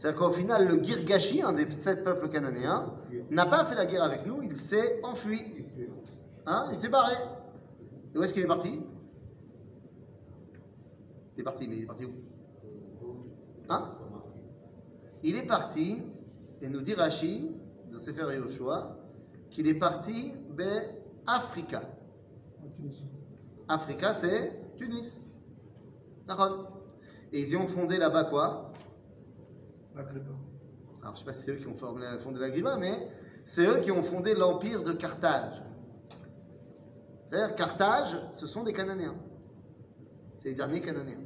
C'est-à-dire 0.00 0.18
qu'au 0.18 0.30
final, 0.30 0.66
le 0.66 0.82
Girgashi, 0.82 1.42
un 1.42 1.52
des 1.52 1.70
sept 1.72 2.02
peuples 2.02 2.30
cananéens, 2.30 2.90
n'a 3.28 3.44
pas 3.44 3.66
fait 3.66 3.74
la 3.74 3.84
guerre 3.84 4.02
avec 4.02 4.24
nous, 4.24 4.40
il 4.42 4.56
s'est 4.56 4.98
enfui. 5.02 5.42
Hein 6.46 6.70
il 6.72 6.78
s'est 6.78 6.88
barré. 6.88 7.16
Et 8.14 8.18
où 8.18 8.22
est-ce 8.22 8.32
qu'il 8.32 8.42
est 8.42 8.46
parti? 8.46 8.80
Il 11.36 11.40
est 11.40 11.44
parti, 11.44 11.68
mais 11.68 11.76
il 11.76 11.82
est 11.82 11.86
parti 11.86 12.06
où? 12.06 12.12
Hein? 13.68 13.94
Il 15.22 15.36
est 15.36 15.46
parti, 15.46 16.02
et 16.62 16.68
nous 16.70 16.80
dit 16.80 16.94
Rashi, 16.94 17.54
de 17.92 17.98
Sefer 17.98 18.34
Yoshua, 18.34 18.96
qu'il 19.50 19.68
est 19.68 19.74
parti 19.74 20.32
vers 20.56 20.94
Africa. 21.26 21.82
Africa, 23.68 24.14
c'est 24.14 24.58
Tunis. 24.78 25.20
Et 27.34 27.40
ils 27.42 27.50
y 27.50 27.56
ont 27.56 27.66
fondé 27.66 27.98
là-bas 27.98 28.24
quoi? 28.24 28.72
Alors, 29.96 30.08
je 31.04 31.10
ne 31.10 31.16
sais 31.16 31.24
pas 31.24 31.32
si 31.32 31.42
c'est 31.42 31.52
eux 31.52 31.56
qui 31.56 31.66
ont 31.66 31.74
formé- 31.74 32.18
fondé 32.18 32.38
la 32.40 32.50
Griba, 32.50 32.76
mais 32.76 33.08
c'est 33.44 33.66
eux 33.66 33.80
qui 33.80 33.90
ont 33.90 34.02
fondé 34.02 34.34
l'empire 34.34 34.82
de 34.82 34.92
Carthage. 34.92 35.62
C'est-à-dire, 37.26 37.54
Carthage, 37.56 38.16
ce 38.32 38.46
sont 38.46 38.62
des 38.64 38.72
Cananéens. 38.72 39.16
C'est 40.38 40.50
les 40.50 40.54
derniers 40.54 40.80
Cananéens. 40.80 41.20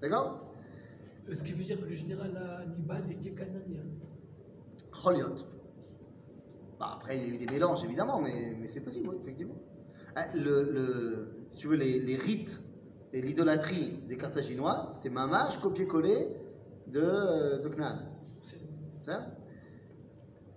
D'accord? 0.00 0.52
Ce 1.28 1.42
qui 1.42 1.52
veut 1.52 1.64
dire 1.64 1.80
que 1.80 1.86
le 1.86 1.94
général 1.94 2.36
Hannibal 2.62 3.10
était 3.10 3.30
canadien. 3.30 3.80
Choliot. 4.92 5.34
Bah, 6.78 6.92
après, 6.94 7.16
il 7.18 7.22
y 7.22 7.30
a 7.32 7.34
eu 7.34 7.38
des 7.38 7.46
mélanges, 7.52 7.82
évidemment, 7.84 8.20
mais, 8.20 8.56
mais 8.60 8.68
c'est 8.68 8.80
possible, 8.80 9.08
oui, 9.08 9.16
effectivement. 9.22 9.56
Ah, 10.14 10.26
Le, 10.34 10.62
le- 10.62 11.28
si 11.50 11.58
tu 11.58 11.66
veux, 11.68 11.76
les, 11.76 11.98
les 11.98 12.16
rites 12.16 12.60
et 13.12 13.20
l'idolâtrie 13.22 13.98
des 14.08 14.16
Carthaginois, 14.16 14.88
c'était 14.92 15.10
mamache, 15.10 15.58
copier-coller 15.60 16.28
de, 16.86 17.00
euh, 17.00 17.58
de 17.58 17.70
ça 19.02 19.26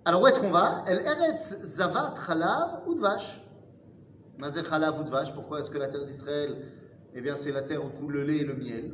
Alors 0.04 0.22
où 0.22 0.26
est-ce 0.26 0.40
qu'on 0.40 0.50
va? 0.50 0.84
El 0.86 1.00
Eretz 1.00 1.62
Zavat 1.64 2.14
Chalav 2.26 2.82
ou 2.86 2.94
Dvash? 2.94 3.44
Mazé 4.38 4.62
Chalav 4.64 5.00
ou 5.00 5.04
Dvash. 5.04 5.34
Pourquoi 5.34 5.60
est-ce 5.60 5.70
que 5.70 5.78
la 5.78 5.88
terre 5.88 6.04
d'Israël, 6.04 6.56
eh 7.14 7.20
bien, 7.20 7.36
c'est 7.36 7.52
la 7.52 7.62
terre 7.62 7.84
où 7.84 7.88
coule 7.88 8.14
le 8.14 8.24
lait 8.24 8.38
et 8.38 8.44
le 8.44 8.54
miel? 8.54 8.92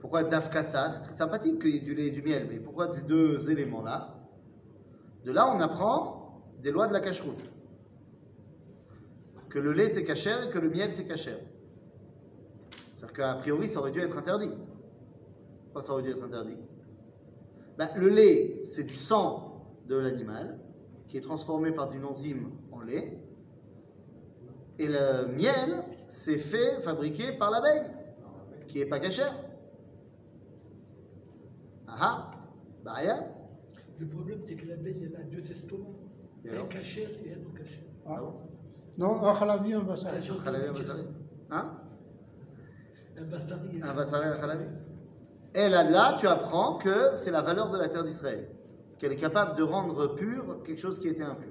Pourquoi 0.00 0.24
Dafkasa 0.24 0.90
C'est 0.90 1.00
très 1.00 1.14
sympathique 1.14 1.62
qu'il 1.62 1.74
y 1.74 1.76
ait 1.78 1.80
du 1.80 1.94
lait 1.94 2.08
et 2.08 2.10
du 2.10 2.22
miel, 2.22 2.46
mais 2.50 2.58
pourquoi 2.58 2.92
ces 2.92 3.02
deux 3.02 3.50
éléments-là? 3.50 4.14
De 5.24 5.32
là, 5.32 5.50
on 5.54 5.60
apprend 5.60 6.42
des 6.62 6.70
lois 6.70 6.86
de 6.86 6.92
la 6.92 7.00
cacheroute. 7.00 7.40
Que 9.48 9.58
le 9.58 9.72
lait 9.72 9.88
c'est 9.90 10.02
cachère 10.02 10.42
et 10.44 10.50
que 10.50 10.58
le 10.58 10.68
miel 10.68 10.92
c'est 10.92 11.04
cachère. 11.04 11.38
C'est-à-dire 12.96 13.12
qu'a 13.14 13.34
priori, 13.34 13.68
ça 13.68 13.78
aurait 13.78 13.92
dû 13.92 14.00
être 14.00 14.18
interdit. 14.18 14.50
Pourquoi 15.74 15.88
ça 15.88 15.92
aurait 15.94 16.04
dû 16.04 16.10
être 16.10 16.22
interdit 16.22 16.56
ben, 17.76 17.88
le 17.96 18.08
lait, 18.08 18.60
c'est 18.62 18.84
du 18.84 18.94
sang 18.94 19.66
de 19.88 19.96
l'animal 19.96 20.60
qui 21.08 21.16
est 21.16 21.20
transformé 21.20 21.72
par 21.72 21.92
une 21.92 22.04
enzyme 22.04 22.52
en 22.70 22.80
lait. 22.82 23.18
Et 24.78 24.86
le 24.86 25.26
miel, 25.26 25.82
c'est 26.06 26.38
fait, 26.38 26.80
fabriqué 26.80 27.32
par 27.32 27.50
l'abeille, 27.50 27.86
qui 28.68 28.80
est 28.80 28.86
pas 28.86 29.00
cachère. 29.00 29.34
Ah 31.88 31.96
ah, 32.00 32.30
bah 32.84 32.92
rien. 32.92 33.24
Le 33.98 34.06
problème, 34.06 34.38
c'est 34.46 34.54
que 34.54 34.68
l'abeille, 34.68 35.10
elle 35.10 35.16
a 35.20 35.24
deux 35.24 35.50
estomacs. 35.50 35.88
Un 36.46 36.50
alors 36.52 36.68
cachère 36.68 37.10
et 37.24 37.32
un 37.32 37.38
non 37.38 37.50
cachère. 37.50 37.82
Ah. 38.06 38.20
Non, 38.96 39.26
un 39.26 39.36
Khalavi, 39.36 39.74
un 39.74 39.80
Bassari. 39.80 40.18
entendu 40.22 40.44
Khalavi, 40.44 40.62
dire 40.62 40.72
Bassari. 40.72 41.04
Hein 41.50 41.80
Un 43.16 43.24
bastari. 43.24 43.82
Un 43.82 43.94
bassari, 43.94 44.28
un 44.28 44.38
khalavi. 44.38 44.68
Et 45.54 45.68
là, 45.68 45.84
là, 45.88 46.16
tu 46.18 46.26
apprends 46.26 46.74
que 46.78 47.14
c'est 47.14 47.30
la 47.30 47.42
valeur 47.42 47.70
de 47.70 47.78
la 47.78 47.88
terre 47.88 48.02
d'Israël, 48.04 48.48
qu'elle 48.98 49.12
est 49.12 49.16
capable 49.16 49.56
de 49.56 49.62
rendre 49.62 50.14
pur 50.14 50.62
quelque 50.64 50.80
chose 50.80 50.98
qui 50.98 51.08
était 51.08 51.22
impur. 51.22 51.50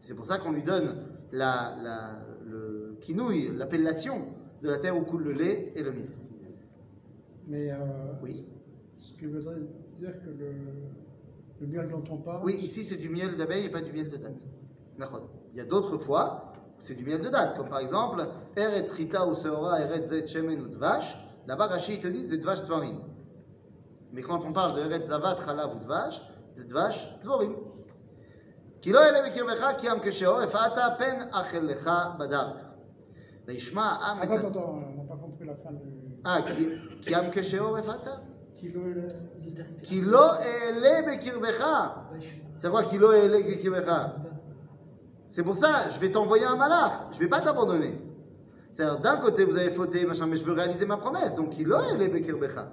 C'est 0.00 0.14
pour 0.14 0.24
ça 0.24 0.38
qu'on 0.38 0.52
lui 0.52 0.62
donne 0.62 0.96
la, 1.32 1.74
la- 1.82 2.18
le 2.44 2.96
kinouille, 3.00 3.50
l'appellation 3.56 4.26
de 4.62 4.68
la 4.68 4.76
terre 4.78 4.96
où 4.96 5.02
coule 5.02 5.24
le 5.24 5.32
lait 5.32 5.72
et 5.74 5.82
le 5.82 5.90
miel. 5.92 6.08
Mais 7.48 7.70
euh, 7.72 7.76
Oui. 8.22 8.44
ce 8.96 9.12
qui 9.14 9.26
voudrait 9.26 9.56
dire 9.98 10.12
que 10.22 10.30
le, 10.30 10.52
le 11.60 11.66
miel 11.66 11.88
dont 11.88 12.04
on 12.10 12.16
parle, 12.18 12.44
Oui, 12.44 12.54
ici 12.54 12.84
c'est 12.84 12.96
du 12.96 13.08
miel 13.08 13.36
d'abeille 13.36 13.64
et 13.66 13.70
pas 13.70 13.80
du 13.82 13.92
miel 13.92 14.08
de 14.08 14.16
date. 14.16 14.44
D'accord. 14.98 15.28
Il 15.52 15.58
y 15.58 15.60
a 15.60 15.64
d'autres 15.64 15.98
fois, 15.98 16.52
c'est 16.78 16.94
du 16.94 17.04
miel 17.04 17.20
de 17.22 17.28
date, 17.28 17.56
comme 17.56 17.68
par 17.68 17.80
exemple, 17.80 18.24
Eretz 18.56 18.92
Rita 18.92 19.26
ou 19.26 19.34
Seora, 19.34 19.80
Eretz 19.80 20.10
Zet 20.10 20.26
Shemen 20.28 20.60
ou 20.60 20.68
Dvash. 20.68 21.16
Là-bas, 21.47 21.67
Rashi 21.67 21.99
te 21.99 22.07
dit, 22.07 22.25
c'est 22.29 22.37
Dvash 22.37 22.63
Dvarim. 22.63 22.99
Mais 24.13 24.21
quand 24.21 24.41
on 24.45 24.51
parle 24.53 24.73
de 24.75 24.81
Eretz 24.81 25.07
Zavat, 25.07 25.37
Chalav 25.45 25.75
ou 25.75 25.79
Dvash, 25.79 26.21
c'est 26.55 26.67
Dvash 26.67 27.07
Dvorim. 27.23 27.53
כי 28.81 28.93
לא 28.93 28.99
יעלה 28.99 29.29
בקרבך 29.29 29.67
כי 29.77 29.87
ים 29.87 29.97
כשעורף 30.01 30.55
אתה 30.55 30.87
פן 30.97 31.19
אכל 31.31 31.57
לך 31.59 31.89
בדרך. 32.19 32.57
וישמע 33.47 33.81
העם 33.83 34.17
את... 34.23 34.29
Attends, 34.29 34.31
ה- 34.31 34.47
attends, 34.47 34.57
on 34.57 34.97
n'a 34.97 35.07
pas 35.09 35.17
compris 35.21 35.45
la 35.45 35.55
fin 35.55 35.71
du. 35.73 36.25
אה, 36.25 36.55
כי 36.55 36.69
כי 37.01 37.11
ים 37.13 37.23
כשעורף 37.31 37.89
אתה? 37.89 38.11
Kilo 38.55 38.81
et 38.87 38.93
le- 38.93 39.13
Il 39.41 39.47
est 39.47 39.61
arrivé. 39.61 39.81
כי 39.83 40.01
לא 40.01 40.35
אעלה 40.35 41.01
בקרבך. 41.07 41.65
C'est 42.57 42.69
quoi 42.71 42.83
qui 42.83 42.97
lo 42.97 43.11
אעלה 43.13 43.37
בקרבך? 43.47 43.91
C'est 45.29 45.43
pour 45.43 45.55
ça, 45.55 45.89
je 45.89 45.99
vais 45.99 46.11
t'envoyer 46.11 46.45
un 46.45 46.55
malach. 46.55 46.93
Je 47.11 47.19
vais 47.19 47.27
pas 47.29 47.41
t'abandonner. 47.41 47.93
C'est-à-dire, 48.72 49.00
d'un 49.00 49.16
côté, 49.18 49.44
vous 49.44 49.56
avez 49.56 49.70
fauté, 49.70 50.06
machin, 50.06 50.26
mais 50.26 50.36
je 50.36 50.44
veux 50.44 50.52
réaliser 50.52 50.86
ma 50.86 50.96
promesse. 50.96 51.34
Donc, 51.34 51.58
il 51.58 51.70
a 51.72 51.94
les 51.98 52.08
bekirbecha. 52.08 52.72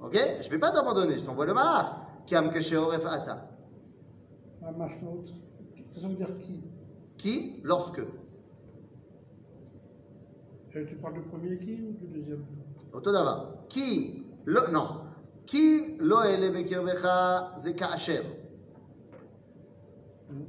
Ok? 0.00 0.18
Je 0.40 0.50
vais 0.50 0.58
pas 0.58 0.70
t'abandonner, 0.70 1.18
je 1.18 1.24
t'envoie 1.24 1.46
le 1.46 1.54
malach. 1.54 1.94
Kiam 2.26 2.50
kesheoref 2.50 3.04
ata. 3.06 3.48
Ça 4.60 6.08
veut 6.08 6.14
dire 6.14 6.36
qui? 6.38 6.60
Qui? 7.16 7.60
Lorsque. 7.62 8.00
Euh, 8.00 8.06
Tu 10.86 10.96
parles 10.96 11.14
du 11.14 11.20
premier 11.20 11.58
qui 11.58 11.82
ou 11.82 11.92
du 11.92 12.06
deuxième? 12.06 12.44
Otodava. 12.92 13.64
Qui? 13.68 14.24
Lo, 14.44 14.68
Non. 14.68 15.02
Qui 15.46 15.96
lo 15.98 16.22
ele 16.22 16.50
bekirbecha 16.50 17.52
ze 17.58 17.74
ka'asher. 17.74 18.22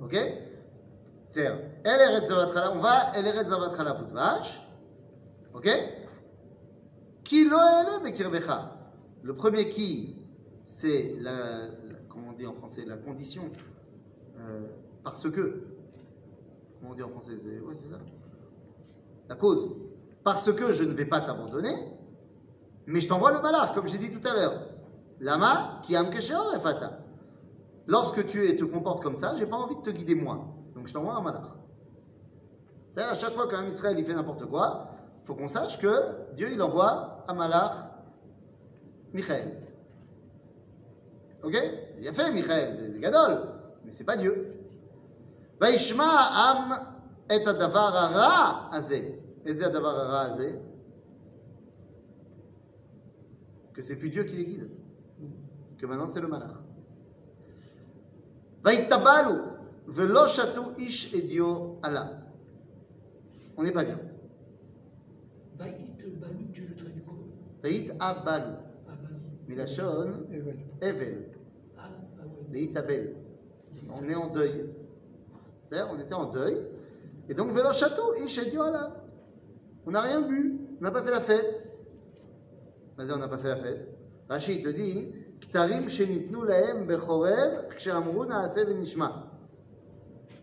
Ok? 0.02 0.16
C'est-à-dire, 1.28 2.72
on 2.74 2.80
va 2.80 3.12
el 3.18 3.28
eretz 3.28 3.50
zavat 3.50 3.76
chala 3.76 3.94
vache. 4.14 4.62
Ok? 5.54 5.70
Qui. 7.24 7.46
Le 7.46 9.34
premier 9.36 9.70
qui, 9.70 10.18
c'est 10.66 11.16
la, 11.20 11.68
la- 11.68 12.00
comment 12.10 12.30
on 12.30 12.34
dit 12.34 12.46
en 12.46 12.54
français, 12.54 12.84
la 12.86 12.98
condition. 12.98 13.44
Euh, 14.40 14.68
parce 15.04 15.30
que. 15.30 15.64
Comment 16.80 16.92
on 16.92 16.96
dit 16.96 17.04
en 17.04 17.10
français 17.10 17.32
c'est- 17.42 17.62
c'est 17.82 17.90
ça. 17.90 18.00
La 19.30 19.36
cause. 19.36 19.72
Parce 20.24 20.52
que 20.54 20.74
je 20.74 20.84
ne 20.84 20.94
vais 20.94 21.06
pas 21.06 21.22
t'abandonner, 21.22 21.76
mais 22.88 23.00
je 23.02 23.08
t'envoie 23.08 23.32
le 23.32 23.42
malach, 23.42 23.74
comme 23.74 23.88
j'ai 23.88 23.98
dit 23.98 24.12
tout 24.12 24.26
à 24.28 24.34
l'heure. 24.34 24.70
Lama, 25.20 25.80
qui 25.84 25.96
am 25.96 26.10
kesheor 26.10 26.54
efata. 26.56 27.00
Lorsque 27.88 28.26
tu 28.28 28.56
te 28.56 28.64
comportes 28.66 29.02
comme 29.04 29.16
ça, 29.16 29.36
j'ai 29.38 29.46
pas 29.46 29.58
envie 29.58 29.76
de 29.76 29.82
te 29.82 29.90
guider 29.90 30.16
moi. 30.16 30.46
Donc 30.76 30.88
je 30.88 30.94
t'envoie 30.94 31.14
un 31.16 31.22
malach. 31.22 31.46
C'est-à-dire, 32.92 33.12
à 33.12 33.16
chaque 33.16 33.34
fois 33.34 33.48
qu'un 33.48 33.66
Israël 33.68 33.98
il 33.98 34.06
fait 34.06 34.14
n'importe 34.14 34.46
quoi, 34.46 34.93
il 35.23 35.27
faut 35.27 35.35
qu'on 35.35 35.49
sache 35.49 35.79
que 35.79 36.35
Dieu 36.35 36.49
il 36.53 36.61
envoie 36.63 37.25
un 37.29 37.35
malach, 37.35 37.77
Michael. 39.13 39.57
Ok 41.43 41.55
Il 41.99 42.09
a 42.09 42.13
fait 42.13 42.31
Michael, 42.31 42.77
c'est- 42.79 42.93
c'est 42.93 43.01
Gadol, 43.01 43.49
mais 43.85 43.93
c'est 43.93 44.05
pas 44.05 44.17
Dieu. 44.17 44.55
וישמע 45.61 46.05
העם 46.05 46.73
את 47.27 47.47
הדבר 47.49 47.79
הרע 47.79 48.69
הזה. 48.73 49.11
איזה 49.47 49.67
הדבר 49.67 49.89
הרע 49.89 50.21
הזה? 50.21 50.59
Que 53.75 53.83
c'est 53.83 53.97
plus 53.97 54.09
Dieu 54.11 54.25
qui 54.25 54.37
les 54.37 54.47
guide. 54.47 54.71
Que 55.79 55.87
maintenant 55.87 56.07
c'est 56.07 56.21
le 56.21 56.29
malach. 56.29 56.59
ויתבלו 58.65 59.35
ולא 59.89 60.29
שתו 60.29 60.71
איש 60.77 61.15
אדיו 61.15 61.75
עליו. 61.83 62.05
On 63.57 63.63
n'est 63.63 63.73
pas 63.73 63.85
bien. 63.85 63.99
Veit 67.64 67.92
Abalu. 68.00 68.56
Milachon 69.48 70.28
Evel. 70.82 71.32
Veit 72.50 72.78
Abel. 72.78 73.16
On 73.90 74.08
est 74.10 74.16
en 74.16 74.28
deuil. 74.28 74.70
C'est-à-dire, 75.66 75.90
on 75.94 76.00
était 76.00 76.14
en 76.14 76.26
deuil. 76.26 76.58
Et 77.30 77.34
donc, 77.34 77.52
Velo 77.52 77.72
Château, 77.72 78.14
Alav. 78.62 78.92
On 79.86 79.92
n'a 79.92 80.02
rien 80.02 80.22
bu. 80.22 80.60
On 80.80 80.84
n'a 80.84 80.92
pas 80.92 81.04
fait 81.04 81.12
la 81.12 81.22
fête. 81.22 81.64
Vas-y, 82.98 83.12
on 83.12 83.18
n'a 83.18 83.28
pas 83.28 83.38
fait 83.38 83.50
la 83.50 83.56
fête. 83.56 83.88
Rachid 84.30 84.64
te 84.64 84.70
dit 84.70 85.14
Ktarim 85.42 85.88
shenitnu 85.88 86.46
lahem 86.46 86.86
bechorev 86.86 87.68
kshamru 87.76 88.28
naase 88.28 88.64
venishma. 88.66 89.32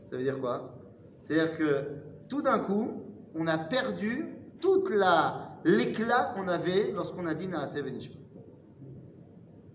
Ça 0.05 0.17
veut 0.17 0.23
dire 0.23 0.41
quoi? 0.41 0.75
C'est-à-dire 1.23 1.57
que 1.57 1.85
tout 2.29 2.43
d'un 2.43 2.59
coup, 2.59 3.03
on 3.35 3.47
a 3.47 3.57
perdu 3.57 4.37
toute 4.61 4.91
la 4.91 5.50
l'éclat 5.65 6.33
qu'on 6.35 6.49
avait 6.49 6.93
lorsqu'on 6.93 7.27
a 7.27 7.35
dit 7.35 7.49
naase 7.49 7.77
venishma. 7.77 8.17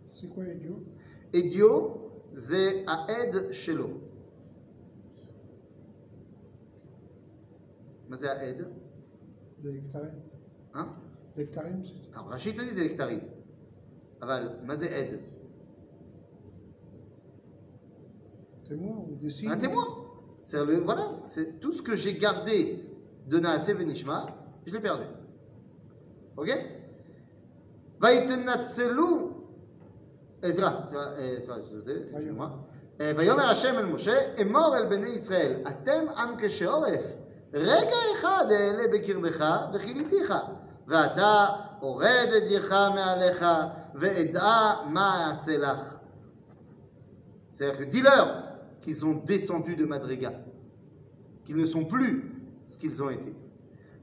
C'est 0.05 0.27
quoi 0.27 0.45
idiot 0.45 0.83
Edio, 1.33 2.11
c'est 2.37 2.85
Aed 3.09 3.51
Shelo. 3.51 4.01
Mais 8.09 8.17
c'est 8.17 8.27
Aed. 8.27 8.67
Le 9.63 9.75
hectarim. 9.75 10.13
Hein? 10.73 10.95
L'hectarim, 11.35 11.83
c'est 11.83 12.15
Alors 12.15 12.29
Rachid 12.29 12.55
te 12.55 12.61
dit 12.61 12.69
c'est 12.73 12.85
Hectarim. 12.85 13.21
Aval, 14.21 14.59
mais 14.65 14.77
c'est 14.77 14.91
Aed. 14.91 15.19
témoin 18.65 19.05
ou 19.21 19.29
signes 19.29 19.49
Un 19.49 19.57
témoin. 19.57 19.85
C'est 20.43 20.63
le, 20.63 20.75
voilà, 20.75 21.19
c'est 21.25 21.59
tout 21.59 21.71
ce 21.71 21.81
que 21.81 21.95
j'ai 21.95 22.17
gardé 22.17 22.83
de 23.27 23.39
Naase 23.39 23.67
Venishma, 23.67 24.27
je 24.65 24.73
l'ai 24.73 24.79
perdu. 24.79 25.05
Ok 26.36 26.48
ויתנצלו, 28.00 29.30
עזרא, 30.42 30.70
סליחה, 30.86 31.04
אה, 31.18 31.34
סליחה, 31.40 31.54
שזה, 31.70 31.92
excusez-moi. 32.12 32.46
אה, 33.00 33.12
ויאמר 33.16 33.42
השם 33.42 33.74
אל 33.78 33.86
משה, 33.86 34.18
אמור 34.42 34.76
אל 34.76 34.86
בני 34.86 35.08
ישראל, 35.08 35.62
אתם 35.68 36.04
עם 36.16 36.34
כשעורף, 36.38 37.04
רגע 37.54 37.96
אחד 38.12 38.44
אעלה 38.50 38.88
בקרבך 38.92 39.44
וכיליתיך, 39.74 40.34
ואתה 40.86 41.46
הורד 41.80 42.28
את 42.36 42.50
ידך 42.50 42.72
מעליך, 42.94 43.46
ואדע 43.94 44.72
מה 44.86 45.30
אעשה 45.30 45.58
לך. 45.58 45.94
C'est-à-dire 47.52 47.76
que 47.78 47.84
dis-leur 47.84 48.28
qu'ils 48.80 49.04
ont 49.04 49.16
descendu 49.26 49.76
de 49.76 49.84
Madriga, 49.84 50.32
qu'ils 51.44 51.58
ne 51.58 51.66
sont 51.66 51.84
plus 51.84 52.32
ce 52.68 52.78
qu'ils 52.78 53.02
ont 53.02 53.10
été. 53.10 53.34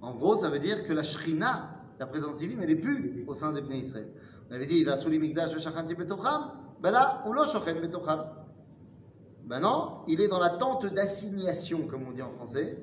En 0.00 0.14
gros, 0.14 0.36
ça 0.36 0.50
veut 0.50 0.58
dire 0.58 0.84
que 0.84 0.92
la 0.92 1.02
shrina, 1.02 1.70
la 1.98 2.06
présence 2.06 2.36
divine, 2.36 2.58
elle 2.60 2.68
n'est 2.68 2.76
plus 2.76 3.24
au 3.26 3.34
sein 3.34 3.52
des 3.52 3.62
Bnei 3.62 3.78
Israël. 3.78 4.08
On 4.50 4.54
avait 4.54 4.66
dit, 4.66 4.78
il 4.78 4.84
va 4.84 4.96
sous 4.96 5.08
les 5.08 5.18
migdash 5.18 5.56
shachanti 5.58 5.94
betocham. 5.94 6.52
Ben 6.80 6.90
là, 6.90 7.24
ou 7.26 7.32
lo 7.32 7.44
shochen 7.44 7.80
betocham. 7.80 8.24
Ben 9.44 9.60
non, 9.60 10.02
il 10.06 10.20
est 10.20 10.28
dans 10.28 10.38
la 10.38 10.50
tente 10.50 10.86
d'assignation, 10.86 11.86
comme 11.86 12.06
on 12.08 12.12
dit 12.12 12.22
en 12.22 12.30
français, 12.30 12.78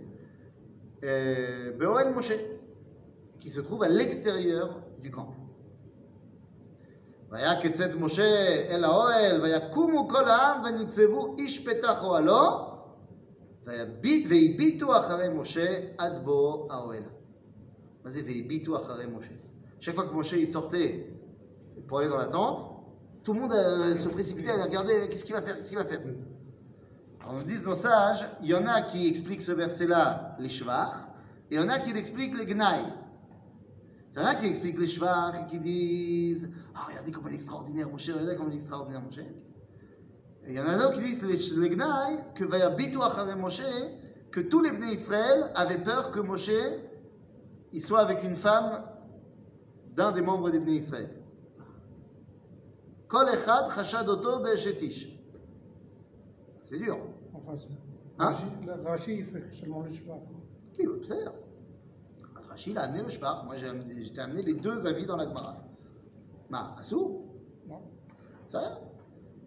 euh, 1.04 1.72
Be'oel 1.78 2.14
Moshe, 2.14 2.34
qui 3.40 3.50
se 3.50 3.60
trouve 3.60 3.84
à 3.84 3.90
l'extérieur 3.90 4.82
du 5.02 5.12
camp. 5.12 5.36
והיה 7.34 7.62
כצאת 7.62 7.96
משה 7.96 8.24
אל 8.70 8.84
האוהל, 8.84 9.42
ויקומו 9.42 10.08
כל 10.10 10.28
העם 10.28 10.62
וניצבו 10.64 11.36
איש 11.38 11.68
פתח 11.68 12.04
אוהלו, 12.04 12.74
ויביט, 13.68 14.28
והביטו 14.30 14.98
אחרי 14.98 15.30
משה 15.30 15.80
עד 15.98 16.24
בוא 16.24 16.74
האוהל. 16.74 17.04
מה 18.04 18.12
זה 18.12 18.22
והביטו 18.26 18.78
אחרי 18.78 19.06
משה? 19.06 19.34
Chaque 19.80 19.96
fois 19.96 20.06
que 20.06 20.14
Moshe 20.14 20.32
il 20.32 20.48
sortait 20.48 21.14
pour 21.88 22.00
aller 22.00 22.08
dans 22.08 22.18
la 22.18 22.28
tente, 22.28 22.66
tout 23.22 23.34
le 23.34 23.42
monde 23.42 23.52
euh, 23.52 23.94
se 23.98 24.08
précipitait 24.08 24.52
à 24.52 24.54
aller 24.54 24.64
regarder 24.64 25.10
qu'est-ce 25.10 25.26
qu'il 25.26 25.36
va 25.36 25.42
faire, 25.42 25.58
qu'est-ce 25.58 25.68
qu'il 25.68 25.78
va 25.78 25.84
faire. 25.84 26.00
Alors 27.20 27.36
on 27.36 27.42
dit 27.42 27.58
nos 27.66 27.76
sages, 27.76 28.26
il 28.42 28.48
y 28.48 28.54
en 28.54 28.66
a 28.66 28.82
qui 28.84 29.10
expliquent 29.10 29.42
ce 29.42 29.52
verset-là, 29.52 30.38
les 30.40 30.48
shvach, 30.48 30.94
et 31.52 31.56
il 31.56 31.58
y 31.58 31.60
en 31.60 31.68
a 31.68 31.80
qui 31.80 31.92
l'expliquent 31.92 32.38
les 32.38 32.46
gnaï. 32.46 32.86
C'est 34.14 34.22
là 34.22 34.36
qui 34.36 34.48
explique 34.48 34.80
les 34.80 34.88
chevars 34.88 35.36
et 35.36 35.52
qui 35.52 35.60
disent 35.60 36.50
Ah, 36.76 36.86
regardez 36.88 37.12
comment 37.12 37.28
il 37.28 37.34
est 37.34 37.36
extraordinaire, 37.36 37.90
Moshe, 37.90 38.08
regardez 38.10 38.36
comment 38.38 38.52
il 38.52 38.56
est 38.56 38.60
extraordinaire, 38.60 39.02
Moshe. 39.02 39.20
Et 40.49 40.53
il 40.53 40.57
y 40.57 40.61
en 40.61 40.67
a 40.67 40.79
d'autres 40.79 40.95
qui 40.95 41.03
disent 41.03 41.57
les, 41.59 41.69
Gnaï, 41.69 42.17
que 42.35 42.43
Vayabitu 42.43 43.03
Achare 43.03 43.37
Moshe, 43.37 43.61
que 44.31 44.41
tous 44.41 44.63
les 44.63 44.73
Bnei 44.73 44.95
Israël 44.95 45.53
avaient 45.55 45.83
peur 45.83 46.11
que 46.11 46.21
Moshe 46.21 46.51
il 47.71 47.83
soit 47.83 48.01
avec 48.01 48.25
une 48.25 48.35
femme 48.35 48.83
d'un 49.95 50.11
des 50.11 50.23
membres 50.23 50.51
des 50.51 50.59
Bnei 50.59 50.77
Israël. 50.77 51.11
Kol 53.09 53.29
Echad 53.29 53.71
Chashad 53.75 54.09
Oto 54.09 54.39
Be'eshetish. 54.39 55.09
C'est 56.65 56.79
dur. 56.79 56.99
Enfin, 57.35 57.57
Hein 58.19 58.35
Rachi, 58.85 59.19
il 59.19 59.27
fait 59.27 59.55
seulement 59.55 59.83
le 59.83 59.93
soir. 59.93 60.19
Oui, 60.79 60.87
c'est 61.05 61.25
ça. 61.25 61.33
Rachid 62.49 62.77
a 62.79 62.83
amené 62.83 63.03
le 63.03 63.09
shvar. 63.11 63.45
Moi, 63.45 63.57
j'ai 63.57 63.69
amené, 64.19 64.43
les 64.43 64.55
deux 64.55 64.87
avis 64.87 65.07
dans 65.07 65.17
la 65.17 65.25
Gemara. 65.25 65.57
Ma, 66.51 66.75
Assou 66.79 67.27
Non 67.67 67.83
Ça 68.49 68.81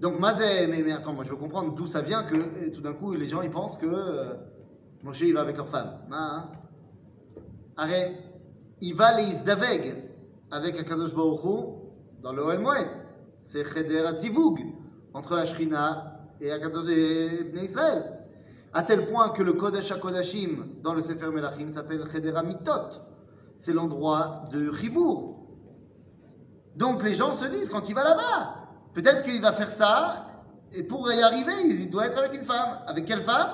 Donc, 0.02 0.20
Mazé, 0.20 0.66
mais, 0.66 0.82
mais 0.82 0.94
attends, 0.94 1.14
moi 1.14 1.24
je 1.24 1.30
veux 1.30 1.36
comprendre 1.36 1.76
d'où 1.76 1.86
ça 1.86 2.02
vient 2.02 2.24
que 2.24 2.70
tout 2.74 2.82
d'un 2.82 2.94
coup 2.94 3.14
les 3.14 3.28
gens 3.28 3.44
ils 3.44 3.52
pensent 3.52 3.78
que 3.78 3.86
euh, 3.86 4.34
Moshe 5.04 5.22
il 5.22 5.36
va 5.36 5.42
avec 5.42 5.58
leur 5.58 5.70
femme. 5.70 6.00
Ma, 6.10 6.18
hein 6.18 6.52
Arrête, 7.78 8.18
il 8.82 8.96
va 8.96 9.16
les 9.16 9.26
Isdaveg 9.26 9.96
avec 10.50 10.80
Akadosh 10.80 11.14
Baruch 11.14 11.44
Hu 11.44 12.22
dans 12.24 12.34
le 12.34 12.58
Moed. 12.58 12.88
C'est 13.46 13.64
Cheder 13.64 14.00
Azivug 14.00 14.60
entre 15.14 15.36
la 15.36 15.46
Shrina 15.46 16.20
et 16.40 16.52
Akadosh 16.52 16.90
et 16.90 17.44
Bnei 17.44 17.66
Israël. 17.66 18.26
À 18.74 18.82
tel 18.82 19.06
point 19.06 19.30
que 19.30 19.44
le 19.44 19.54
Kodesh 19.54 19.92
HaKodashim 19.92 20.82
dans 20.82 20.96
le 20.96 21.04
Sefer 21.04 21.30
Melachim 21.30 21.70
s'appelle 21.70 22.04
Cheder 22.12 22.34
Mitot. 22.44 23.02
C'est 23.56 23.74
l'endroit 23.74 24.46
de 24.52 24.72
Chibour. 24.72 25.46
Donc 26.76 27.04
les 27.04 27.14
gens 27.14 27.34
se 27.34 27.46
disent 27.46 27.70
quand 27.70 27.88
il 27.88 27.94
va 27.94 28.04
là-bas, 28.04 28.61
peut-être 28.94 29.24
qu'il 29.24 29.42
va 29.42 29.54
faire 29.54 29.72
ça, 29.72 30.28
et 30.76 30.84
pour 30.84 31.12
y 31.12 31.22
arriver, 31.22 31.54
il 31.66 31.90
doit 31.90 32.08
être 32.08 32.18
avec 32.18 32.34
une 32.34 32.46
femme. 32.46 32.80
Avec 32.88 33.06
quelle 33.06 33.22
femme? 33.22 33.50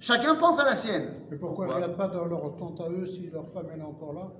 Chacun 0.00 0.36
pense 0.36 0.60
à 0.60 0.64
la 0.64 0.76
sienne. 0.76 1.12
Mais 1.30 1.36
pourquoi 1.36 1.66
ils 1.66 1.70
ne 1.70 1.74
regardent 1.74 1.96
pas 1.96 2.06
dans 2.08 2.24
leur 2.26 2.56
tente 2.56 2.80
à 2.80 2.88
eux 2.88 3.04
si 3.06 3.30
leur 3.30 3.48
femme 3.48 3.66
elle 3.74 3.80
est 3.80 3.84
encore 3.84 4.12
là? 4.12 4.30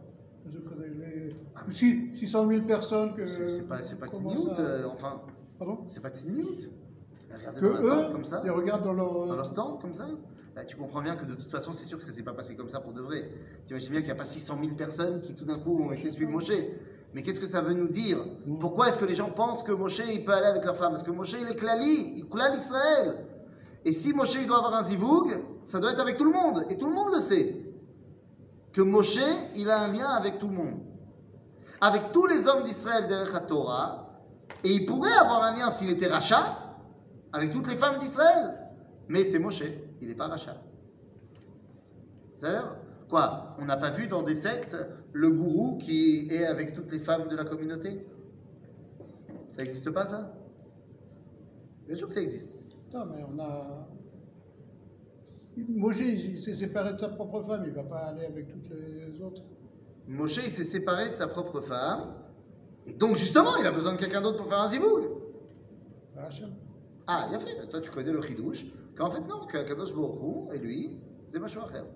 Les... 0.47 1.35
Ah, 1.57 1.61
mais- 1.67 1.75
Si- 1.75 2.11
600 2.14 2.49
000 2.49 2.62
personnes 2.62 3.14
que. 3.14 3.27
C'est 3.27 3.62
pas, 3.69 3.79
pas 3.79 4.07
Tsniout, 4.07 4.55
ça- 4.55 4.61
euh, 4.61 4.87
enfin, 4.91 5.21
Pardon? 5.59 5.81
c'est 5.88 6.01
pas 6.01 6.11
Tsniout. 6.11 6.71
Que 7.55 7.67
dans 7.67 7.73
tente 7.75 7.83
eux, 8.09 8.12
comme 8.12 8.25
ça, 8.25 8.41
ils 8.45 8.51
regardent 8.51 8.85
dans 8.85 8.93
leur. 8.95 9.27
dans 9.27 9.37
leur 9.37 9.53
tente 9.53 9.83
comme 9.83 9.93
ça. 9.93 10.07
Bah, 10.57 10.64
tu 10.64 10.77
comprends 10.77 11.03
bien 11.03 11.17
que 11.17 11.27
de 11.27 11.35
toute 11.35 11.51
façon, 11.51 11.73
c'est 11.73 11.85
sûr 11.85 11.99
que 11.99 12.05
ça 12.05 12.12
s'est 12.12 12.23
pas 12.23 12.33
passé 12.33 12.55
comme 12.55 12.71
ça 12.71 12.81
pour 12.81 12.93
de 12.93 13.03
vrai. 13.03 13.31
Tu 13.67 13.73
imagines 13.75 13.91
bien 13.91 14.01
qu'il 14.01 14.09
n'y 14.12 14.19
a 14.19 14.23
pas 14.23 14.25
600 14.25 14.59
000 14.62 14.75
personnes 14.75 15.21
qui 15.21 15.35
tout 15.35 15.45
d'un 15.45 15.59
coup 15.59 15.79
ont 15.83 15.93
été 15.93 16.11
suivre 16.11 16.31
Moshe. 16.31 16.51
Mais 17.14 17.23
qu'est-ce 17.23 17.40
que 17.40 17.47
ça 17.47 17.62
veut 17.62 17.73
nous 17.73 17.88
dire 17.88 18.18
Pourquoi 18.61 18.88
est-ce 18.88 18.99
que 18.99 19.05
les 19.05 19.14
gens 19.14 19.31
pensent 19.31 19.62
que 19.62 19.73
Moshe 19.73 20.03
il 20.11 20.25
peut 20.25 20.33
aller 20.33 20.47
avec 20.47 20.64
leur 20.64 20.77
femme 20.77 20.90
Parce 20.90 21.03
que 21.03 21.11
Moshe 21.11 21.35
il 21.40 21.49
est 21.49 21.55
klali, 21.55 22.12
il 22.16 22.29
klal 22.29 22.55
Israël. 22.55 23.27
Et 23.85 23.92
si 23.92 24.12
Moshe 24.12 24.35
il 24.35 24.47
doit 24.47 24.59
avoir 24.59 24.75
un 24.75 24.85
zivoug, 24.85 25.38
ça 25.62 25.81
doit 25.81 25.92
être 25.92 26.01
avec 26.01 26.16
tout 26.16 26.25
le 26.25 26.33
monde. 26.33 26.66
Et 26.68 26.77
tout 26.77 26.87
le 26.87 26.94
monde 26.94 27.14
le 27.14 27.21
sait. 27.21 27.64
Que 28.73 28.83
Moshe 28.83 29.21
il 29.55 29.71
a 29.71 29.81
un 29.81 29.92
lien 29.92 30.09
avec 30.09 30.38
tout 30.38 30.49
le 30.49 30.55
monde. 30.55 30.81
Avec 31.81 32.12
tous 32.12 32.27
les 32.27 32.47
hommes 32.47 32.64
d'Israël 32.64 33.07
derrière 33.09 33.33
la 33.33 33.40
Torah. 33.40 34.21
Et 34.64 34.71
il 34.71 34.85
pourrait 34.85 35.12
avoir 35.12 35.44
un 35.44 35.55
lien 35.55 35.71
s'il 35.71 35.90
était 35.90 36.09
rachat 36.09 36.59
avec 37.33 37.53
toutes 37.53 37.68
les 37.68 37.77
femmes 37.77 37.99
d'Israël. 37.99 38.59
Mais 39.09 39.25
c'est 39.25 39.38
Moshe, 39.38 39.62
il 40.01 40.09
n'est 40.09 40.14
pas 40.14 40.27
rachat. 40.27 40.57
C'est-à-dire 42.37 42.77
Quoi? 43.09 43.57
On 43.59 43.64
n'a 43.64 43.77
pas 43.77 43.90
vu 43.90 44.07
dans 44.07 44.23
des 44.23 44.35
sectes 44.35 44.77
le 45.12 45.31
gourou 45.31 45.79
qui 45.79 46.29
est 46.31 46.44
avec 46.44 46.75
toutes 46.75 46.92
les 46.92 46.99
femmes 46.99 47.29
de 47.29 47.37
la 47.37 47.44
communauté 47.44 48.07
Ça 49.53 49.62
n'existe 49.62 49.90
pas 49.90 50.07
ça? 50.07 50.35
Bien 51.87 51.97
sûr 51.97 52.09
que 52.09 52.14
ça 52.14 52.21
existe. 52.21 52.51
Attends, 52.88 53.07
mais 53.07 53.25
on 53.25 53.38
a. 53.38 53.88
Moshe, 55.68 56.01
il 56.01 56.38
s'est 56.38 56.55
séparé 56.55 56.92
de 56.92 56.99
sa 56.99 57.09
propre 57.09 57.42
femme, 57.42 57.62
il 57.64 57.71
ne 57.71 57.75
va 57.75 57.83
pas 57.83 57.99
aller 58.07 58.27
avec 58.27 58.49
toutes 58.49 58.71
les 58.71 59.21
autres. 59.21 59.42
Moshe, 60.07 60.37
il 60.37 60.53
s'est 60.53 60.64
séparé 60.64 61.09
de 61.09 61.14
sa 61.14 61.27
propre 61.27 61.61
femme. 61.61 62.14
Et 62.87 62.92
donc, 62.92 63.16
justement, 63.16 63.57
il 63.57 63.66
a 63.66 63.73
besoin 63.73 63.92
de 63.92 63.99
quelqu'un 63.99 64.21
d'autre 64.21 64.38
pour 64.38 64.49
faire 64.49 64.61
un 64.61 64.68
ziboug. 64.68 65.09
Bah, 66.14 66.27
Hachem. 66.29 66.51
Ah, 67.07 67.27
il 67.29 67.35
a 67.35 67.38
fait. 67.38 67.66
Toi, 67.68 67.81
tu 67.81 67.90
connais 67.90 68.12
le 68.12 68.23
chidouche. 68.23 68.66
Qu'en 68.97 69.11
fait, 69.11 69.21
non, 69.21 69.47
qu'Akadosh 69.47 69.94
Baruch 69.94 70.21
Hu 70.23 70.55
et 70.55 70.59
lui, 70.59 70.99
c'est 71.27 71.38
ma 71.38 71.47
à 71.47 71.49
faire. 71.49 71.87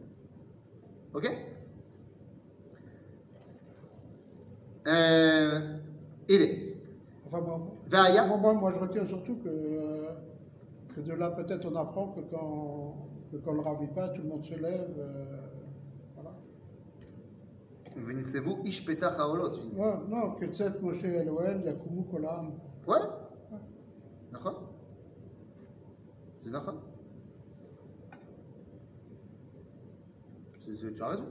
Ok? 1.14 1.31
Euh, 4.87 5.79
est. 6.29 6.77
Enfin, 7.27 7.40
moi, 7.40 7.61
Vaya. 7.88 8.27
moi, 8.27 8.73
je 8.75 8.79
retiens 8.79 9.07
surtout 9.07 9.37
que, 9.37 9.49
euh, 9.49 10.11
que 10.95 11.01
de 11.01 11.12
là, 11.12 11.31
peut-être, 11.31 11.66
on 11.71 11.77
apprend 11.77 12.09
que 12.09 12.21
quand, 12.21 13.09
que 13.31 13.37
quand 13.38 13.53
le 13.53 13.61
ravi 13.61 13.87
passe, 13.88 14.12
tout 14.14 14.23
le 14.23 14.29
monde 14.29 14.45
se 14.45 14.55
lève. 14.55 14.95
euh, 14.99 15.40
voilà. 16.14 16.31
Venissez-vous, 17.97 18.61
Ish 18.64 18.85
Petach 18.85 19.18
Haolot. 19.18 19.57
Non, 19.75 20.01
non, 20.09 20.31
que 20.33 20.47
Tset 20.47 20.81
Moshe 20.81 21.05
Elohel, 21.05 21.62
Yakumu 21.64 22.05
Kolam. 22.05 22.53
Ouais 22.87 22.99
D'accord 24.33 24.73
C'est 26.42 26.51
d'accord 26.51 26.83
Tu 30.64 31.03
as 31.03 31.07
raison. 31.09 31.25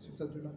C'est 0.00 0.14
peut-être 0.14 0.34
de 0.34 0.40
là 0.40 0.50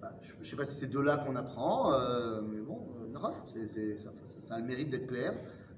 Bah, 0.00 0.12
je 0.20 0.32
ne 0.38 0.44
sais 0.44 0.56
pas 0.56 0.64
si 0.64 0.78
c'est 0.78 0.86
de 0.86 0.98
là 0.98 1.18
qu'on 1.18 1.36
apprend, 1.36 1.92
euh, 1.92 2.40
mais 2.40 2.60
bon, 2.60 2.78
euh, 3.14 3.30
c'est- 3.46 3.98
ça, 3.98 4.10
ça- 4.24 4.40
ça 4.40 4.54
a 4.54 4.58
le 4.58 4.64
mérite 4.64 4.88
d'être 4.90 5.06
clair, 5.06 5.34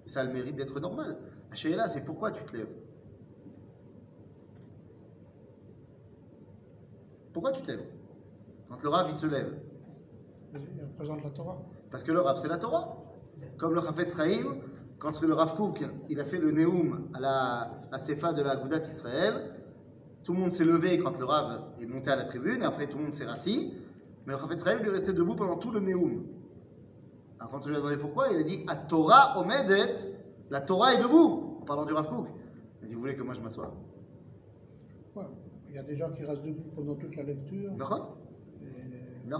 ça 0.06 0.20
a 0.20 0.24
le 0.24 0.32
mérite 0.32 0.54
d'être 0.56 0.78
normal. 0.78 1.16
là, 1.64 1.88
c'est 1.88 2.04
pourquoi 2.04 2.30
tu 2.30 2.44
te 2.44 2.56
lèves? 2.56 2.72
Pourquoi 7.32 7.52
tu 7.52 7.62
te 7.62 7.70
lèves? 7.72 7.85
Quand 8.68 8.82
le 8.82 8.88
Rav 8.88 9.06
il 9.11 9.14
se 9.16 9.26
lève 9.26 9.58
Il 10.54 10.82
représente 10.85 11.24
la 11.24 11.30
Torah. 11.30 11.62
Parce 11.90 12.04
que 12.04 12.12
le 12.12 12.20
Rav 12.20 12.38
c'est 12.40 12.48
la 12.48 12.58
Torah. 12.58 12.96
Comme 13.58 13.74
le 13.74 13.80
Rafet 13.80 14.08
Sraïm, 14.08 14.56
quand 14.98 15.20
le 15.22 15.35
Rav 15.35 15.54
Kook 15.54 15.82
il 16.08 16.20
a 16.20 16.24
fait 16.24 16.38
le 16.38 16.52
Neum 16.52 17.08
à 17.14 17.20
la 17.20 17.70
à 17.90 17.98
Sefa 17.98 18.32
de 18.32 18.42
la 18.42 18.56
Goudat 18.56 18.78
Israël, 18.87 19.54
tout 20.22 20.32
le 20.32 20.38
monde 20.38 20.52
s'est 20.52 20.64
levé 20.64 20.98
quand 20.98 21.18
le 21.18 21.24
Rav 21.24 21.62
est 21.80 21.87
monté 21.87 22.11
à 22.11 22.16
la 22.16 22.24
tribune, 22.24 22.62
et 22.62 22.64
après 22.64 22.87
tout 22.87 22.98
le 22.98 23.04
monde 23.04 23.14
s'est 23.14 23.24
rassis. 23.24 23.74
Mais 24.26 24.35
le 24.35 24.58
Sraïm 24.58 24.78
lui 24.80 24.88
est 24.88 24.92
resté 24.92 25.12
debout 25.12 25.35
pendant 25.35 25.56
tout 25.56 25.70
le 25.70 25.80
Neum. 25.80 26.24
Alors 27.38 27.50
quand 27.50 27.64
on 27.64 27.68
lui 27.68 27.74
a 27.74 27.78
demandé 27.78 27.96
pourquoi, 27.96 28.28
il 28.30 28.37
a 28.37 28.42
dit 28.42 28.64
À 28.68 28.76
Torah 28.76 29.38
Omedet, 29.38 29.94
la 30.50 30.61
Torah 30.61 30.94
est 30.94 31.02
debout, 31.02 31.58
en 31.61 31.64
parlant 31.64 31.85
du 31.85 31.92
Rav 31.92 32.08
Kook. 32.08 32.28
Il 32.80 32.85
a 32.85 32.88
dit 32.88 32.94
Vous 32.94 33.00
voulez 33.00 33.16
que 33.16 33.22
moi 33.22 33.35
je 33.35 33.40
m'assoie? 33.40 33.74
Ouais. 35.16 35.24
Il 35.68 35.74
y 35.74 35.78
a 35.78 35.82
des 35.82 35.96
gens 35.96 36.11
qui 36.11 36.24
restent 36.24 36.44
debout 36.44 36.70
pendant 36.74 36.94
toute 36.94 37.16
la 37.16 37.24
lecture. 37.24 37.72
Et 38.61 39.30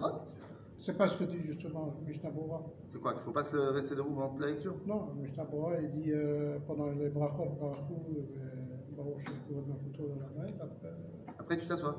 C'est 0.79 0.97
pas 0.97 1.07
ce 1.07 1.17
que 1.17 1.25
dit 1.25 1.39
justement 1.47 1.95
Mishnah 2.05 2.31
Bora. 2.31 2.63
Que 2.93 2.99
quoi 2.99 3.13
Qu'il 3.13 3.21
ne 3.21 3.25
faut 3.27 3.33
pas 3.33 3.45
se 3.45 3.57
rester 3.57 3.95
debout 3.95 4.11
pendant 4.11 4.31
toute 4.31 4.41
la 4.41 4.49
lecture? 4.49 4.75
Non, 4.87 5.11
Mishnah 5.15 5.45
Bora, 5.45 5.79
il 5.81 5.91
dit 5.91 6.11
euh, 6.13 6.59
pendant 6.67 6.91
les 6.91 7.09
brachot, 7.09 7.57
barachou, 7.61 8.03
euh, 8.09 8.97
baruch 8.97 9.29
malchuto 9.69 10.09
l'olamed, 10.09 10.55
après, 10.61 10.93
Après 11.39 11.57
tu 11.59 11.67
t'assois. 11.67 11.97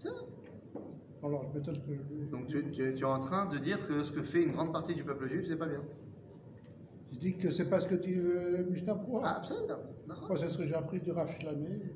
Tiens. 0.00 0.12
Alors 1.22 1.44
je 1.52 1.58
m'étonne 1.58 1.76
que. 1.78 2.30
Donc 2.30 2.46
tu, 2.46 2.62
tu- 2.70 2.94
tu 2.94 3.02
es 3.02 3.04
en 3.04 3.20
train 3.20 3.46
de 3.46 3.58
dire 3.58 3.86
que 3.86 4.04
ce 4.04 4.12
que 4.12 4.22
fait 4.22 4.42
une 4.42 4.52
grande 4.52 4.72
partie 4.72 4.94
du 4.94 5.04
peuple 5.04 5.26
juif, 5.28 5.44
c'est 5.46 5.56
pas 5.56 5.66
bien. 5.66 5.82
Je 7.12 7.18
dis 7.18 7.36
que 7.36 7.50
c'est 7.50 7.68
pas 7.68 7.80
ce 7.80 7.86
que 7.88 7.94
dit 7.96 8.14
euh, 8.14 8.64
Mishnah. 8.70 8.98
Ah, 9.22 9.36
absolument. 9.38 9.66
D'accord. 10.08 10.28
Moi, 10.28 10.38
c'est 10.38 10.48
ce 10.50 10.56
que 10.58 10.66
j'ai 10.66 10.74
appris 10.74 11.00
du 11.00 11.10
Rav 11.10 11.30
Shlamé. 11.38 11.92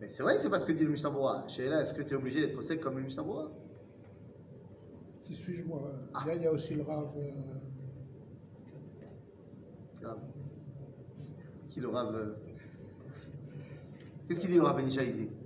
Mais 0.00 0.06
c'est 0.06 0.22
vrai 0.22 0.36
que 0.36 0.42
c'est 0.42 0.48
pas 0.50 0.58
ce 0.58 0.66
que 0.66 0.72
dit 0.72 0.84
le 0.84 0.90
Mishnah. 0.90 1.12
Chez 1.48 1.68
là, 1.68 1.80
est-ce 1.82 1.92
que 1.92 2.02
tu 2.02 2.14
es 2.14 2.16
obligé 2.16 2.40
d'être 2.40 2.54
possède 2.54 2.80
comme 2.80 2.96
le 2.96 3.02
Mishnah 3.02 3.22
Bora 3.24 3.50
Qui 5.20 5.34
suis-je 5.34 5.64
moi 5.64 5.92
il, 6.24 6.28
y 6.28 6.30
a, 6.30 6.34
il 6.36 6.42
y 6.42 6.46
a 6.46 6.52
aussi 6.52 6.74
le 6.74 6.82
Rav. 6.82 7.10
euh, 7.16 7.30
C'est 11.58 11.68
qui 11.68 11.80
le 11.80 11.88
Rav 11.88 12.14
euh 12.14 12.34
Qu'est-ce 14.28 14.40
qu'il 14.40 14.50
dit 14.50 14.56
le 14.56 14.62
Rav 14.62 14.76
Benisha 14.76 15.02
ici? 15.02 15.28
ah 15.30 15.41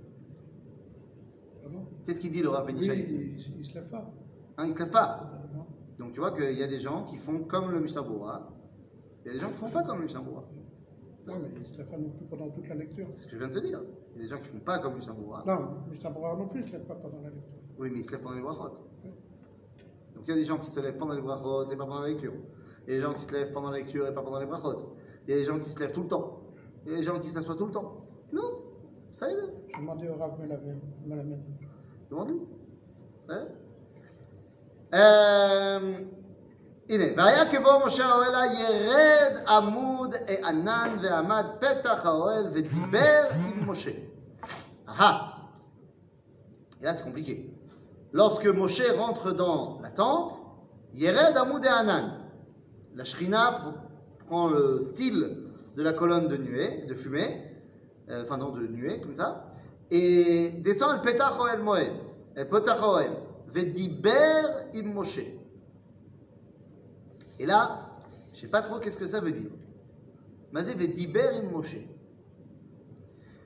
Qu'est-ce 2.07 2.21
qu'il 2.21 2.31
dit 2.31 2.41
le 2.41 2.47
Rav 2.47 2.65
Oui, 2.65 2.73
Benisha 2.73 2.93
ici 2.95 3.15
il, 3.15 3.59
il 3.59 3.65
se 3.65 3.75
lève 3.75 3.89
pas. 3.89 4.09
Hein, 4.57 4.63
Il 4.65 4.71
se 4.71 4.79
lève 4.79 4.91
pas. 4.91 5.29
Non. 5.53 5.65
Donc 5.99 6.13
tu 6.13 6.21
vois 6.21 6.31
qu'il 6.31 6.57
y 6.57 6.63
a 6.63 6.67
des 6.67 6.79
gens 6.79 7.03
qui 7.03 7.17
font 7.17 7.39
comme 7.39 7.69
le 7.69 7.81
Mishnah. 7.81 8.01
Il 8.05 9.27
y 9.27 9.29
a 9.29 9.33
des 9.33 9.39
gens 9.39 9.49
qui 9.49 9.55
font 9.57 9.69
pas 9.69 9.83
comme 9.83 9.97
le 9.97 10.03
Mishnah. 10.03 10.21
Non, 10.21 11.33
mais 11.41 11.49
il 11.59 11.65
se 11.67 11.77
lève 11.77 11.87
pas 11.87 11.97
non 11.97 12.09
plus 12.11 12.25
pendant 12.27 12.49
toute 12.49 12.69
la 12.69 12.75
lecture. 12.75 13.07
C'est 13.11 13.23
ce 13.23 13.25
que 13.25 13.31
je 13.33 13.37
viens 13.39 13.49
de 13.49 13.59
te 13.59 13.65
dire. 13.65 13.81
Il 14.15 14.17
y 14.17 14.19
a 14.21 14.23
des 14.23 14.29
gens 14.29 14.39
qui 14.39 14.47
font 14.47 14.59
pas 14.59 14.79
comme 14.79 14.93
le 14.93 14.99
Mishnah. 14.99 15.15
Non, 15.45 15.83
Mishnah 15.91 16.09
Bora 16.11 16.37
non 16.37 16.47
plus, 16.47 16.61
il 16.61 16.67
se 16.67 16.71
lève 16.71 16.85
pas 16.85 16.95
pendant 16.95 17.19
la 17.21 17.29
lecture. 17.29 17.59
Oui, 17.77 17.89
mais 17.91 17.99
ils 17.99 18.05
se 18.05 18.11
lèvent 18.13 18.21
pendant 18.21 18.35
les 18.35 18.41
brachot. 18.41 18.71
Donc 20.15 20.23
il 20.25 20.29
y 20.29 20.31
a 20.31 20.35
des 20.35 20.45
gens 20.45 20.57
qui 20.59 20.69
se 20.69 20.79
lèvent 20.79 20.97
pendant 20.97 21.13
les 21.13 21.21
brachot 21.21 21.69
et 21.69 21.75
pas 21.75 21.85
pendant 21.85 21.99
la 22.03 22.07
lecture. 22.07 22.33
Il 22.87 22.93
y 22.93 22.93
a 22.93 22.99
des 22.99 23.03
gens 23.03 23.13
qui 23.13 23.21
se 23.23 23.31
lèvent 23.33 23.51
pendant 23.51 23.69
la 23.69 23.79
lecture 23.79 24.07
et 24.07 24.13
pas 24.13 24.21
pendant 24.21 24.39
les 24.39 24.45
brachot. 24.45 24.95
Il 25.27 25.31
y 25.31 25.33
a 25.33 25.37
des 25.39 25.43
gens 25.43 25.59
qui 25.59 25.69
se 25.69 25.77
lèvent 25.77 25.91
tout 25.91 26.03
le 26.03 26.07
temps. 26.07 26.39
Il 26.85 26.93
y 26.93 26.95
a 26.95 26.97
des 26.99 27.03
gens 27.03 27.19
qui 27.19 27.27
s'assoient 27.27 27.57
tout 27.57 27.65
le 27.65 27.73
temps. 27.73 28.05
Non, 28.31 28.63
ça 29.11 29.29
aide. 29.29 29.53
J'ai 29.75 29.81
demandé 29.81 30.07
au 30.07 30.15
Rav. 30.15 30.39
Melamed. 30.39 31.41
Demande-lui. 32.10 32.46
בסדר? 33.22 33.44
אמ, 34.94 34.98
הנה, 36.88 37.04
והיה 37.16 37.50
כבוא 37.50 37.86
משה 37.86 38.06
האוהלה 38.06 38.46
ירד 38.46 39.36
עמוד 39.48 40.14
ענן 40.44 40.96
ועמד 41.02 41.44
פתח 41.60 42.06
האוהל 42.06 42.46
ודיבר 42.52 43.22
עם 43.30 43.70
משה. 43.70 43.90
Ah 44.88 45.32
Et 46.80 46.84
là, 46.84 46.94
c'est 46.94 47.04
compliqué. 47.04 47.54
Lorsque 48.12 48.46
Moshe 48.46 48.82
rentre 48.98 49.32
dans 49.32 49.78
la 49.80 49.90
tente, 49.90 50.42
Yered 50.92 51.36
Amoud 51.36 51.64
et 51.64 51.68
Hanan. 51.68 52.18
La 52.94 53.04
Shrina 53.04 53.72
prend 54.26 54.48
le 54.48 54.80
style 54.82 55.46
de 55.76 55.82
la 55.82 55.92
colonne 55.92 56.28
de 56.28 56.36
nuée, 56.36 56.84
de 56.86 56.94
fumée, 56.94 57.56
euh, 58.10 58.22
enfin 58.22 58.36
non, 58.36 58.50
de 58.50 58.66
nuée, 58.66 59.00
comme 59.00 59.14
ça, 59.14 59.46
et 59.90 60.50
descend 60.62 60.96
le 60.96 61.02
Petach 61.02 61.38
Oel 61.38 61.62
Moed, 61.62 61.92
le 62.36 62.44
Petach 62.44 62.82
Oel, 62.82 63.12
Vediber 63.48 64.70
im 64.74 64.92
Moshe. 64.94 65.20
Et 67.38 67.46
là, 67.46 67.90
je 68.32 68.38
ne 68.38 68.40
sais 68.42 68.48
pas 68.48 68.62
trop 68.62 68.78
qu'est-ce 68.78 68.96
que 68.96 69.06
ça 69.06 69.20
veut 69.20 69.32
dire. 69.32 69.50
Mazé 70.52 70.74
Vediber 70.74 71.28
im 71.34 71.50
Moshe. 71.50 71.76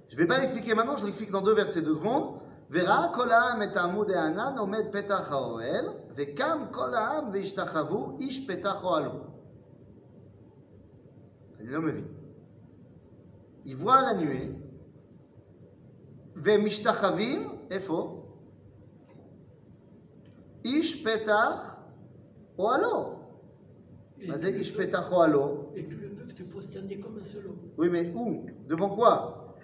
Je 0.08 0.14
ne 0.14 0.20
vais 0.20 0.26
pas 0.26 0.38
l'expliquer 0.38 0.74
maintenant, 0.74 0.96
je 0.96 1.04
l'explique 1.04 1.30
dans 1.30 1.42
deux 1.42 1.54
versets, 1.54 1.82
deux 1.82 1.96
secondes. 1.96 2.40
וראה 2.70 3.06
כל 3.14 3.32
העם 3.32 3.62
את 3.62 3.76
עמוד 3.76 4.10
הענן 4.10 4.58
עומד 4.58 4.84
פתח 4.92 5.32
האוהל, 5.32 5.88
וקם 6.16 6.64
כל 6.70 6.94
העם 6.94 7.30
והשתחוו 7.32 8.16
איש 8.18 8.50
פתח 8.50 8.84
אוהלו. 8.84 9.12
אני 11.60 11.68
לא 11.70 11.82
מבין. 11.82 12.04
Il 13.64 13.76
voit 13.76 14.00
la 14.00 14.14
nuée, 14.14 14.52
ומשתחווים, 16.36 17.48
איפה? 17.70 18.22
איש 20.64 21.06
פתח 21.06 21.76
אוהלו. 22.58 23.12
Et 24.18 24.26
מה 24.28 24.34
tout 24.34 24.38
זה 24.38 24.48
le 24.50 24.54
איש 24.54 24.70
peuple- 24.72 24.82
פתח 24.86 25.12
אוהלו? 25.12 25.72
Et 25.74 25.78
tout 25.78 25.90
le 25.90 26.08
peuple 26.08 26.36
se 26.38 26.42
prosternait 26.42 26.98
comme 27.00 27.18
un 27.20 27.24
seul 27.24 27.46
homme. 27.46 27.78
Oui, 27.78 27.88
mais 27.90 28.12
où 28.14 28.46
Devant 28.68 28.90
quoi 28.96 29.54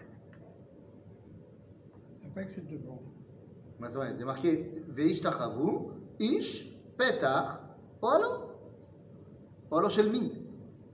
Il 2.23 2.27
n'y 2.27 2.31
a 2.31 2.35
pas 2.35 2.43
écrit 2.43 2.63
devant. 2.63 2.99
מה 3.79 3.89
זאת 3.91 3.97
אומרת? 3.97 4.19
זה 4.19 4.25
marqué 4.25 4.57
והשתחוו 4.95 5.91
איש 6.21 6.77
פתח 6.97 7.59
אוהלו. 8.03 8.29
אוהלו 9.73 9.91
של 9.91 10.13
מי? 10.13 10.29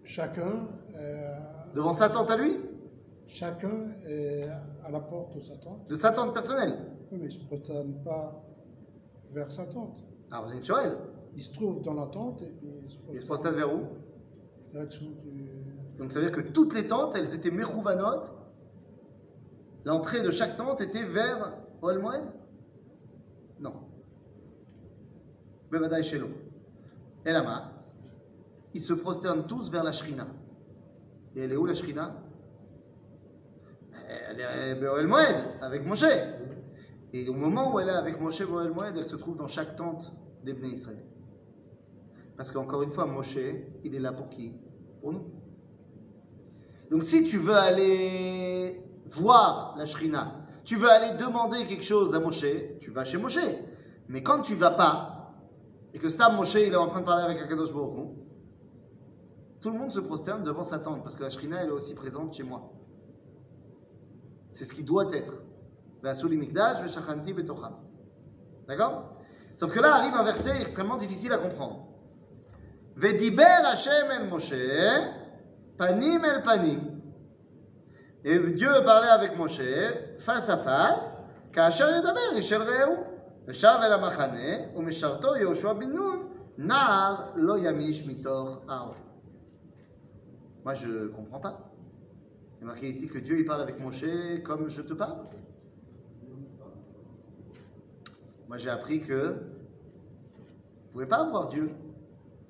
Chacun, 0.05 0.55
euh, 0.95 1.75
Devant 1.75 1.93
sa 1.93 2.09
tente 2.09 2.31
à 2.31 2.37
lui 2.37 2.57
chacun 3.27 3.77
est 4.07 4.49
à 4.86 4.92
la 4.92 5.00
porte 5.00 5.36
de 5.36 5.42
sa 5.42 5.56
tente. 5.56 5.88
De 5.88 5.96
sa 5.96 6.12
tente 6.12 6.34
personnelle 6.34 6.78
Oui, 7.12 7.20
mais 7.20 7.30
il 7.30 7.38
ne 7.38 7.42
se 7.42 7.46
prosterne 7.46 7.94
pas 8.04 8.44
vers 9.32 9.52
sa 9.52 9.66
tente. 9.66 10.04
Alors, 10.32 10.50
c'est 10.50 10.58
une 10.58 10.64
Shoel. 10.64 10.98
Il 11.36 11.44
se 11.44 11.52
trouve 11.52 11.82
dans 11.82 11.94
la 11.94 12.08
tente 12.08 12.42
et 12.42 12.50
puis 12.50 12.70
il 12.84 12.90
se 12.90 12.98
Il 13.12 13.22
se 13.22 13.26
prosterne 13.26 13.56
vers 13.56 13.74
où 13.74 13.82
du. 14.74 15.50
Donc 15.98 16.12
ça 16.12 16.20
veut 16.20 16.26
dire 16.26 16.36
que 16.36 16.42
toutes 16.52 16.74
les 16.74 16.88
tentes, 16.88 17.16
elles 17.16 17.34
étaient 17.34 17.52
Mechouvanot. 17.52 18.24
L'entrée 19.86 20.22
de 20.22 20.32
chaque 20.32 20.56
tente 20.58 20.82
était 20.82 21.04
vers 21.04 21.54
Ol 21.82 22.00
Moed 22.00 22.24
Non. 23.60 23.74
Bevadaï 25.72 26.04
Shelo. 26.04 26.30
Là 27.26 27.72
ils 28.74 28.82
se 28.82 28.94
prosternent 28.94 29.46
tous 29.46 29.70
vers 29.70 29.84
la 29.84 29.92
Shrina. 29.92 30.28
Et 31.36 31.42
elle 31.42 31.52
est 31.52 31.56
où 31.56 31.66
la 31.66 31.76
Shrina? 31.76 32.23
Elle 34.08 34.40
est 34.40 34.76
Be'ol 34.76 35.08
Moed, 35.08 35.36
avec 35.62 35.86
Moshe. 35.86 36.06
Et 37.14 37.30
au 37.30 37.34
moment 37.34 37.74
où 37.74 37.80
elle 37.80 37.90
est 37.90 37.92
avec 37.92 38.20
Moshe 38.20 38.42
Be'ol 38.42 38.72
Moed, 38.72 38.98
elle 38.98 39.06
se 39.06 39.16
trouve 39.16 39.36
dans 39.36 39.48
chaque 39.48 39.76
tente 39.76 40.12
des 40.44 40.54
Bnei 40.54 40.72
Israël. 40.72 41.04
Parce 42.36 42.52
qu'encore 42.52 42.84
une 42.84 42.92
fois, 42.92 43.06
Moshe, 43.06 43.38
il 43.84 43.96
est 43.96 44.00
là 44.00 44.12
pour 44.12 44.30
qui? 44.30 44.56
Pour 45.02 45.14
nous. 45.14 45.32
Donc 46.90 47.04
si 47.04 47.24
tu 47.24 47.38
veux 47.38 47.56
aller 47.56 48.84
voir 49.12 49.76
la 49.78 49.86
Shrina, 49.86 50.46
tu 50.64 50.76
veux 50.76 50.90
aller 50.90 51.18
demander 51.18 51.66
quelque 51.66 51.84
chose 51.84 52.14
à 52.14 52.20
Moshe, 52.20 52.46
tu 52.80 52.92
vas 52.92 53.06
chez 53.06 53.18
Moshe. 53.18 53.40
Mais 54.08 54.22
quand 54.22 54.42
tu 54.42 54.56
vas 54.56 54.72
pas, 54.72 55.34
et 55.94 56.00
que 56.00 56.10
Stam 56.10 56.36
Moshe 56.36 56.56
il 56.56 56.74
est 56.74 56.76
en 56.76 56.88
train 56.88 57.02
de 57.02 57.06
parler 57.06 57.24
avec 57.24 57.42
Akadosh 57.42 57.72
Baruch 57.72 58.10
tout 59.62 59.72
le 59.72 59.78
monde 59.78 59.94
se 59.94 60.02
prosterne 60.02 60.44
devant 60.44 60.66
sa 60.66 60.80
tente, 60.80 61.04
parce 61.04 61.16
que 61.16 61.24
la 61.24 61.30
Shrina 61.30 61.62
elle 61.62 61.70
est 61.70 61.72
aussi 61.72 61.94
présente 61.94 62.34
chez 62.34 62.44
moi. 62.44 62.70
C'est 64.53 64.65
ce 64.65 64.73
qui 64.73 64.83
doit 64.83 65.15
être. 65.15 65.35
Ve'asuli 66.03 66.37
mikdash 66.37 66.83
ve'shachanti 66.83 67.33
betocham. 67.33 67.77
D'accord 68.67 69.17
Sauf 69.57 69.73
que 69.73 69.81
là 69.81 69.95
arrive 69.95 70.15
un 70.15 70.23
verset 70.23 70.61
extrêmement 70.61 70.97
difficile 70.97 71.33
à 71.33 71.39
comprendre. 71.39 71.87
Vediber 72.97 73.45
Hashem 73.65 74.11
el 74.11 74.29
Moshe, 74.29 74.53
panim 75.77 76.25
el 76.25 76.43
panim. 76.43 76.81
Et 78.25 78.39
Dieu 78.39 78.71
parlait 78.85 79.09
avec 79.09 79.37
Moshe 79.37 79.61
face 80.19 80.49
à 80.49 80.59
face, 80.59 81.19
כאשר 81.53 81.89
ידבר 81.99 82.37
איש 82.37 82.53
אל 82.53 82.63
רעהו. 82.63 83.19
ושב 83.49 83.79
אל 83.83 83.93
המחנה, 83.93 84.77
ומשרתו 84.77 85.37
יהושע 85.37 85.73
בן 85.73 85.93
נון, 85.93 86.29
נער 86.59 87.15
לא 87.35 87.59
ימיש 87.59 88.07
מתוך 88.07 88.59
הארון. 88.69 88.95
Moi, 90.65 90.75
je 90.75 90.89
ne 90.89 91.09
comprends 91.09 91.41
pas. 91.41 91.71
Il 92.64 92.68
est 92.68 92.70
marqué 92.70 92.90
ici 92.92 93.08
que 93.08 93.18
Dieu 93.18 93.40
il 93.40 93.46
parle 93.46 93.62
avec 93.62 93.78
Moshe 93.82 94.06
comme 94.42 94.70
je 94.70 94.82
te 94.82 94.94
parle. 94.94 95.18
Moi, 98.48 98.56
j'ai 98.56 98.70
appris 98.70 99.02
que 99.02 99.32
vous 99.34 99.34
ne 99.34 100.94
pouvez 100.94 101.06
pas 101.06 101.28
voir 101.28 101.50
Dieu 101.50 101.72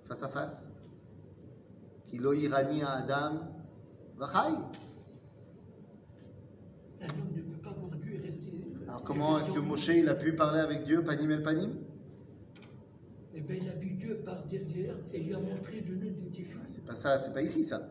face 0.08 0.22
à 0.22 0.28
face. 0.28 0.70
Kilo 2.06 2.32
irani 2.32 2.84
à 2.84 2.92
Adam 2.98 3.40
vachai. 4.16 4.38
Un 7.02 7.08
homme 7.18 7.32
ne 7.36 7.42
peut 7.42 7.62
pas 7.64 7.72
voir 7.72 7.90
Dieu 7.96 8.14
et 8.14 8.20
rester. 8.20 8.52
Alors 8.88 9.04
comment 9.04 9.40
est-ce 9.40 9.50
que 9.50 9.60
Moshe 9.60 9.88
il 9.88 10.08
a 10.10 10.14
pu 10.14 10.36
parler 10.36 10.60
avec 10.60 10.84
Dieu, 10.84 11.04
panim 11.04 11.32
el 11.32 11.42
panim? 11.42 11.72
Eh 13.34 13.42
bien, 13.42 13.56
il 13.56 13.68
a 13.68 13.74
vu 13.74 13.90
Dieu 13.94 14.22
par 14.24 14.46
derrière 14.46 14.96
et 15.12 15.22
il 15.22 15.26
lui 15.26 15.34
a 15.34 15.40
montré 15.40 15.82
de 15.82 15.96
nous 15.96 16.12
des 16.30 16.44
fils. 16.44 16.54
C'est 16.68 16.86
pas 16.86 16.94
ça, 16.94 17.18
c'est 17.18 17.34
pas 17.34 17.42
ici 17.42 17.64
ça. 17.64 17.90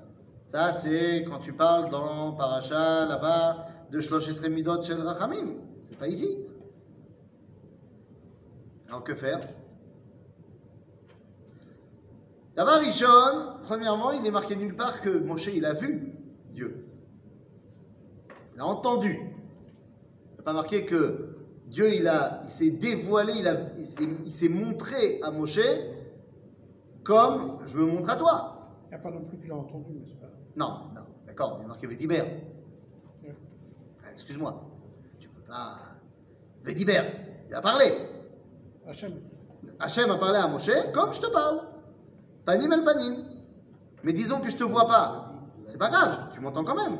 Ça 0.52 0.74
c'est 0.74 1.24
quand 1.24 1.38
tu 1.38 1.52
parles 1.52 1.90
dans 1.90 2.32
Paracha 2.32 3.06
là-bas 3.06 3.66
de 3.90 4.00
Shlosh 4.00 4.28
Midot 4.48 4.82
Shel 4.82 5.00
Rachamim. 5.00 5.54
C'est 5.82 5.96
pas 5.98 6.08
ici. 6.08 6.38
Alors 8.88 9.02
que 9.04 9.14
faire? 9.14 9.40
D'abord, 12.54 12.80
Rishon, 12.80 13.60
premièrement, 13.62 14.12
il 14.12 14.26
est 14.26 14.30
marqué 14.30 14.56
nulle 14.56 14.76
part 14.76 15.00
que 15.00 15.08
Moshe 15.08 15.46
il 15.46 15.64
a 15.64 15.72
vu 15.72 16.14
Dieu. 16.50 16.86
Il 18.54 18.60
a 18.60 18.66
entendu. 18.66 19.18
Il 20.32 20.36
n'est 20.36 20.44
pas 20.44 20.52
marqué 20.52 20.84
que 20.84 21.34
Dieu 21.68 21.94
il 21.94 22.06
a, 22.06 22.42
il 22.44 22.50
s'est 22.50 22.70
dévoilé, 22.70 23.32
il, 23.38 23.48
a- 23.48 23.72
il 23.76 24.30
s'est- 24.30 24.50
montré 24.50 25.20
à 25.22 25.30
Moshe 25.30 25.60
comme 27.02 27.58
je 27.64 27.78
me 27.78 27.86
montre 27.86 28.10
à 28.10 28.16
toi. 28.16 28.68
Il 28.84 28.88
n'y 28.90 28.94
a 28.96 28.98
pas 28.98 29.10
non 29.10 29.24
plus 29.24 29.38
que 29.38 29.46
j'ai 29.46 29.52
entendu, 29.52 29.92
mais 29.94 30.04
c'est 30.06 30.20
pas? 30.20 30.31
Non, 30.56 30.90
non, 30.94 31.02
d'accord, 31.26 31.58
il 31.60 31.64
est 31.64 31.68
marqué 31.68 31.86
Védibert. 31.86 32.26
Ouais. 33.22 33.34
Ah, 34.04 34.12
Excuse-moi, 34.12 34.70
tu 35.18 35.28
peux 35.28 35.42
pas. 35.42 35.78
Védibert, 36.62 37.06
il 37.48 37.54
a 37.54 37.60
parlé. 37.60 37.92
Hachem, 38.86 39.14
Hachem 39.78 40.10
a 40.10 40.16
parlé 40.18 40.38
à 40.38 40.48
Moshe 40.48 40.70
comme 40.92 41.12
je 41.12 41.20
te 41.20 41.30
parle. 41.30 41.62
Panim 42.44 42.72
el 42.72 42.84
panim. 42.84 43.24
Mais 44.02 44.12
disons 44.12 44.40
que 44.40 44.50
je 44.50 44.56
te 44.56 44.64
vois 44.64 44.86
pas. 44.86 45.32
C'est 45.66 45.78
pas 45.78 45.88
grave, 45.88 46.30
tu 46.32 46.40
m'entends 46.40 46.64
quand 46.64 46.74
même. 46.74 46.98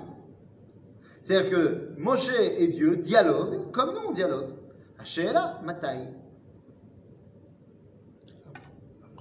C'est-à-dire 1.21 1.51
que 1.51 1.95
Moshe 1.99 2.31
et 2.39 2.69
Dieu 2.69 2.97
dialoguent 2.97 3.71
comme 3.71 3.93
nous 3.93 4.09
on 4.09 4.13
dialogue. 4.13 4.51
Hachéla, 4.99 5.61
Matai. 5.65 6.09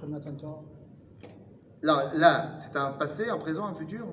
après 0.02 0.06
matin 0.06 0.32
temps, 0.34 0.64
Là, 1.82 2.10
là 2.14 2.54
c'est 2.56 2.76
un 2.76 2.92
passé, 2.92 3.28
un 3.28 3.38
présent, 3.38 3.66
un 3.66 3.74
futur. 3.74 4.06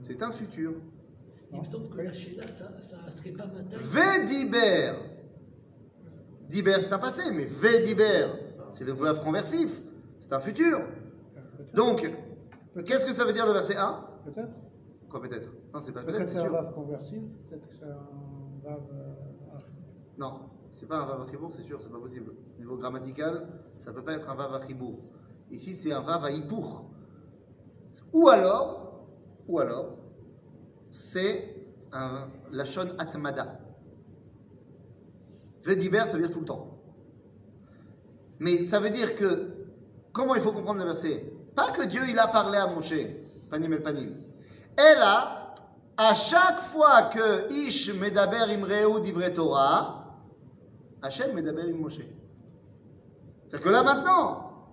c'est 0.00 0.22
un. 0.22 0.30
Futur. 0.30 0.74
Il 1.52 1.58
me 1.60 1.64
semble 1.64 1.88
que 1.88 1.96
la 2.02 2.12
Sheila, 2.12 2.44
ça 2.54 2.68
ne 3.06 3.10
serait 3.10 3.30
pas 3.30 3.46
matin. 3.46 3.76
Védiber. 3.78 4.92
Diber, 6.48 6.76
c'est 6.80 6.92
un 6.92 6.98
passé, 6.98 7.22
mais 7.32 7.44
Védiber, 7.46 8.26
c'est 8.70 8.84
le 8.84 8.92
verbe 8.92 9.22
conversif. 9.24 9.80
C'est 10.20 10.32
un 10.32 10.40
futur. 10.40 10.80
Donc, 11.74 12.10
qu'est-ce 12.84 13.06
que 13.06 13.12
ça 13.12 13.24
veut 13.24 13.32
dire 13.32 13.46
le 13.46 13.52
verset 13.52 13.76
1 13.76 14.04
Peut-être. 14.24 14.60
Quoi 15.08 15.22
peut-être? 15.22 15.48
Non, 15.72 15.80
c'est 15.80 15.92
pas 15.92 16.02
peut-être, 16.02 16.16
Peut-être 16.18 16.28
c'est 16.28 16.34
c'est 16.34 16.40
un 16.40 16.42
sûr. 16.44 16.52
vave 16.52 16.74
conversible, 16.74 17.28
peut-être 17.48 17.68
que 17.68 17.74
c'est 17.76 17.84
un 17.84 17.98
vave. 18.64 18.82
euh, 18.92 19.58
Non, 20.18 20.40
c'est 20.74 20.86
pas 20.86 20.96
un 20.96 21.06
vav 21.06 21.22
à 21.22 21.30
chibour, 21.30 21.50
c'est 21.52 21.62
sûr, 21.62 21.78
c'est 21.80 21.90
pas 21.90 21.98
possible. 21.98 22.32
Au 22.56 22.60
niveau 22.60 22.76
grammatical, 22.76 23.48
ça 23.78 23.92
peut 23.92 24.02
pas 24.02 24.14
être 24.14 24.28
un 24.28 24.34
vav 24.34 24.54
à 24.54 24.66
chibour. 24.66 24.98
Ici, 25.50 25.72
c'est 25.72 25.92
un 25.92 26.00
vav 26.00 26.24
à 26.24 26.32
hipour. 26.32 26.90
Ou 28.12 28.28
alors, 28.28 29.06
ou 29.46 29.60
alors, 29.60 29.96
c'est 30.90 31.54
un 31.92 32.28
lachon 32.50 32.88
atmada. 32.98 33.60
Vediber, 35.64 36.04
ça 36.06 36.14
veut 36.14 36.22
dire 36.22 36.32
tout 36.32 36.40
le 36.40 36.46
temps. 36.46 36.78
Mais 38.40 38.64
ça 38.64 38.80
veut 38.80 38.90
dire 38.90 39.14
que, 39.14 39.54
comment 40.12 40.34
il 40.34 40.40
faut 40.40 40.52
comprendre 40.52 40.80
le 40.80 40.86
verset? 40.86 41.32
Pas 41.54 41.70
que 41.70 41.86
Dieu, 41.86 42.02
il 42.08 42.18
a 42.18 42.26
parlé 42.26 42.58
à 42.58 42.66
Moshe, 42.66 42.94
panim 43.48 43.72
el 43.72 43.82
panim. 43.82 44.10
Et 44.76 44.98
là, 44.98 45.54
à 45.96 46.14
chaque 46.14 46.60
fois 46.62 47.02
que 47.02 47.52
Ish 47.52 47.94
medaber 47.94 48.52
imreu 48.52 49.00
divre 49.00 49.32
Torah, 49.32 50.03
Hachem 51.04 51.34
medaber 51.34 51.64
im 51.68 51.76
Moshe. 51.82 52.00
C'est-à-dire 53.44 53.60
que 53.66 53.70
là 53.70 53.82
maintenant, 53.82 54.68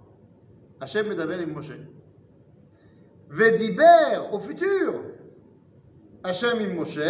Hachem 0.80 1.08
medaber 1.10 1.39
im 1.44 1.52
Moshe. 1.54 1.78
Vediber, 3.30 4.30
au 4.32 4.39
futur, 4.39 4.94
Hachem 6.24 6.58
im 6.62 6.76
Moshe, 6.76 7.10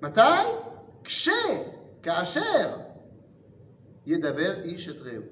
matai, 0.00 0.44
kshe, 1.02 1.30
kaasher, 2.00 2.70
yedaber 4.06 4.64
ish 4.66 4.86
et 4.86 4.92
reu. 4.92 5.24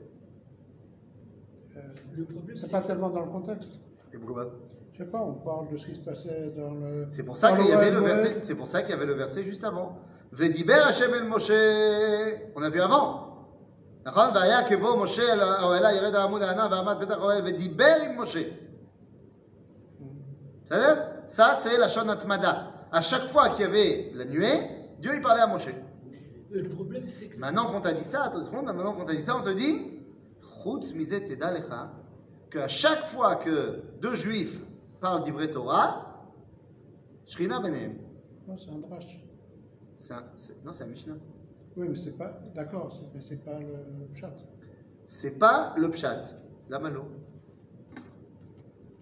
Euh, 1.77 1.81
Le 2.17 2.25
problème, 2.25 2.57
c'est 2.57 2.71
pas 2.71 2.81
tellement 2.83 3.11
dans 3.11 3.25
le 3.25 3.31
contexte. 3.31 3.79
Et 4.13 4.19
pourquoi 4.19 4.47
pas? 4.47 4.51
Je 4.95 4.99
sais 4.99 5.11
pas, 5.11 5.23
on 5.23 5.35
parle 5.35 5.69
de 5.73 5.77
ce 5.77 5.87
qui 5.87 5.95
se 5.95 6.01
passait 6.01 6.51
dans 6.51 6.73
le. 6.75 7.07
C'est 7.11 7.23
pour 7.23 7.37
ça 7.37 7.57
qu'il 7.57 7.69
y 7.69 7.73
avait 7.73 7.91
le 7.91 8.01
Moed. 8.01 8.11
verset. 8.11 8.37
C'est 8.43 8.55
pour 8.57 8.67
ça 8.67 8.83
qu'il 8.83 8.91
y 8.91 8.95
avait 8.95 9.07
le 9.07 9.15
verset 9.15 9.45
juste 9.45 9.63
avant. 9.65 9.97
Vediber 10.32 10.84
Hashem 10.84 11.14
el 11.14 11.26
Moshe. 11.26 12.52
On 12.56 12.64
a 12.64 12.70
vu 12.70 12.82
avant. 12.82 13.28
נכון? 14.06 14.30
והיה 14.36 14.68
כבוא 14.70 15.04
משה 15.04 15.34
אל 15.34 15.40
האוהלה 15.40 15.94
ירד 15.94 16.16
העמוד 16.16 16.42
הענן 16.42 16.68
ועמד 16.72 16.96
פתח 17.00 17.12
האוהל 17.12 17.42
ודיבר 17.46 17.96
עם 18.06 18.22
משה. 18.22 18.44
בסדר? 20.66 21.18
Ça, 21.28 21.58
c'est 21.60 21.78
la 21.78 21.90
shon 21.90 22.08
atmada. 22.08 22.72
À 22.92 23.02
chaque 23.02 23.28
fois 23.28 23.50
qu'il 23.50 23.62
y 23.62 23.64
avait 23.66 24.12
la 24.14 24.26
nuée, 24.26 24.60
Dieu 25.00 25.12
il 25.14 25.22
parlait 25.22 25.42
à 25.42 25.48
Moshe. 25.48 25.68
le 26.50 26.70
problème, 26.70 27.04
c'est 27.08 27.28
que 27.28 27.38
Maintenant 27.38 27.66
qu'on 27.66 27.82
t'a 27.82 27.92
dit 27.92 28.04
ça, 28.04 28.24
attends 28.24 28.40
une 28.40 28.46
seconde, 28.46 28.66
maintenant 28.66 28.94
qu'on 28.94 29.04
t'a 29.04 29.14
dit 29.14 29.22
ça, 29.22 29.36
on 29.38 29.44
te 29.44 29.50
dit 29.50 30.00
Chutz 30.64 30.94
mizet 30.94 31.26
teda 31.26 31.52
lecha, 31.52 31.92
qu'à 32.50 32.68
chaque 32.68 33.06
fois 33.08 33.36
que 33.36 33.84
deux 34.02 34.16
juifs 34.16 34.60
parlent 35.02 35.24
d'Ivret 35.24 35.52
Torah, 35.52 36.26
Shrina 37.26 37.60
benehem. 37.60 37.98
Non, 38.48 38.58
c'est 38.58 38.70
un 38.70 38.80
drache. 38.80 39.20
Un- 40.11 40.23
Non, 40.65 40.73
c'est 40.73 40.85
un 40.85 40.89
Mishnah. 40.89 41.15
Oui, 41.77 41.87
mais 41.89 41.95
c'est 41.97 42.17
pas. 42.19 42.41
D'accord, 42.55 42.93
c'est- 42.93 43.03
mais 43.15 43.21
c'est 43.21 43.43
pas 43.45 43.59
le 43.59 44.09
chat. 44.15 44.35
C'est 45.07 45.39
pas 45.39 45.75
le 45.77 45.91
pshat, 45.91 46.23
la 46.69 46.79
malo. 46.79 47.03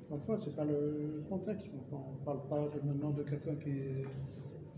Parfois, 0.09 0.39
c'est 0.39 0.55
pas 0.55 0.65
le 0.65 1.23
contexte. 1.29 1.67
On 1.93 2.25
parle 2.25 2.41
pas 2.49 2.69
de- 2.77 2.87
maintenant 2.87 3.11
de 3.11 3.23
quelqu'un 3.23 3.55
qui 3.55 3.71
est. 3.71 4.05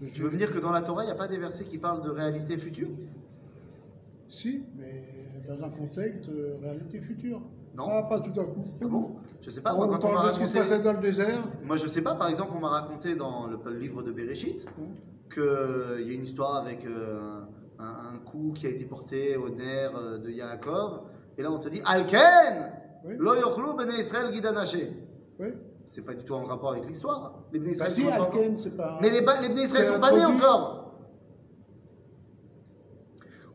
de 0.00 0.08
Tu 0.10 0.22
veux 0.22 0.30
me 0.30 0.36
dire 0.36 0.52
que 0.52 0.58
dans 0.58 0.72
la 0.72 0.82
Torah, 0.82 1.04
il 1.04 1.06
n'y 1.06 1.12
a 1.12 1.16
pas 1.16 1.28
des 1.28 1.38
versets 1.38 1.64
qui 1.64 1.78
parlent 1.78 2.02
de 2.02 2.10
réalité 2.10 2.58
future? 2.58 2.88
Si, 4.28 4.62
mais 4.76 5.04
dans 5.48 5.62
un 5.64 5.70
contexte 5.70 6.28
de 6.28 6.56
réalité 6.62 7.00
future. 7.00 7.40
Non. 7.76 7.84
Ah, 7.88 8.02
pas 8.02 8.20
tout 8.20 8.38
à 8.38 8.44
coup. 8.44 8.64
Ah 8.82 8.86
bon? 8.86 9.16
Je 9.40 9.50
sais 9.50 9.60
pas, 9.62 9.74
moi, 9.74 9.86
on 9.86 9.90
quand 9.90 10.04
on 10.04 10.12
m'a 10.12 10.28
de 10.28 10.34
ce 10.34 10.38
qui 10.40 10.46
se 10.46 10.52
raconté. 10.52 10.58
passait 10.70 10.82
dans 10.82 10.92
le 10.92 10.98
désert. 11.00 11.44
Moi, 11.64 11.76
je 11.76 11.86
sais 11.86 12.02
pas, 12.02 12.14
par 12.14 12.28
exemple, 12.28 12.52
on 12.54 12.60
m'a 12.60 12.68
raconté 12.68 13.14
dans 13.14 13.46
le, 13.46 13.58
le 13.64 13.78
livre 13.78 14.02
de 14.02 14.12
Bereshit 14.12 14.66
Hum. 14.78 14.88
Qu'il 15.32 16.06
y 16.06 16.10
a 16.10 16.14
une 16.14 16.24
histoire 16.24 16.56
avec 16.56 16.84
euh, 16.84 17.40
un, 17.78 18.14
un 18.14 18.18
coup 18.18 18.52
qui 18.54 18.66
a 18.66 18.70
été 18.70 18.84
porté 18.84 19.36
au 19.36 19.48
nerf 19.48 19.92
euh, 19.96 20.18
de 20.18 20.30
Yaakov. 20.30 21.00
Et 21.38 21.42
là, 21.42 21.50
on 21.50 21.58
te 21.58 21.68
dit 21.68 21.80
Alken 21.84 22.72
Oui. 23.04 23.14
Lo 23.18 23.34
yochlu 23.34 23.74
bnei 23.76 24.00
Israël 24.00 24.32
gidanaché. 24.32 24.92
Oui. 25.38 25.48
C'est 25.86 26.02
pas 26.02 26.14
du 26.14 26.24
tout 26.24 26.34
en 26.34 26.44
rapport 26.44 26.72
avec 26.72 26.86
l'histoire. 26.86 27.40
Les 27.52 27.58
Bah, 27.58 27.90
si, 27.90 28.06
c'est 28.58 28.76
pas. 28.76 28.98
Mais 29.00 29.10
les, 29.10 29.20
les 29.20 29.48
bnei 29.48 29.64
Israël 29.64 29.92
sont 29.94 30.00
pas 30.00 30.12
nés 30.12 30.24
encore. 30.24 30.94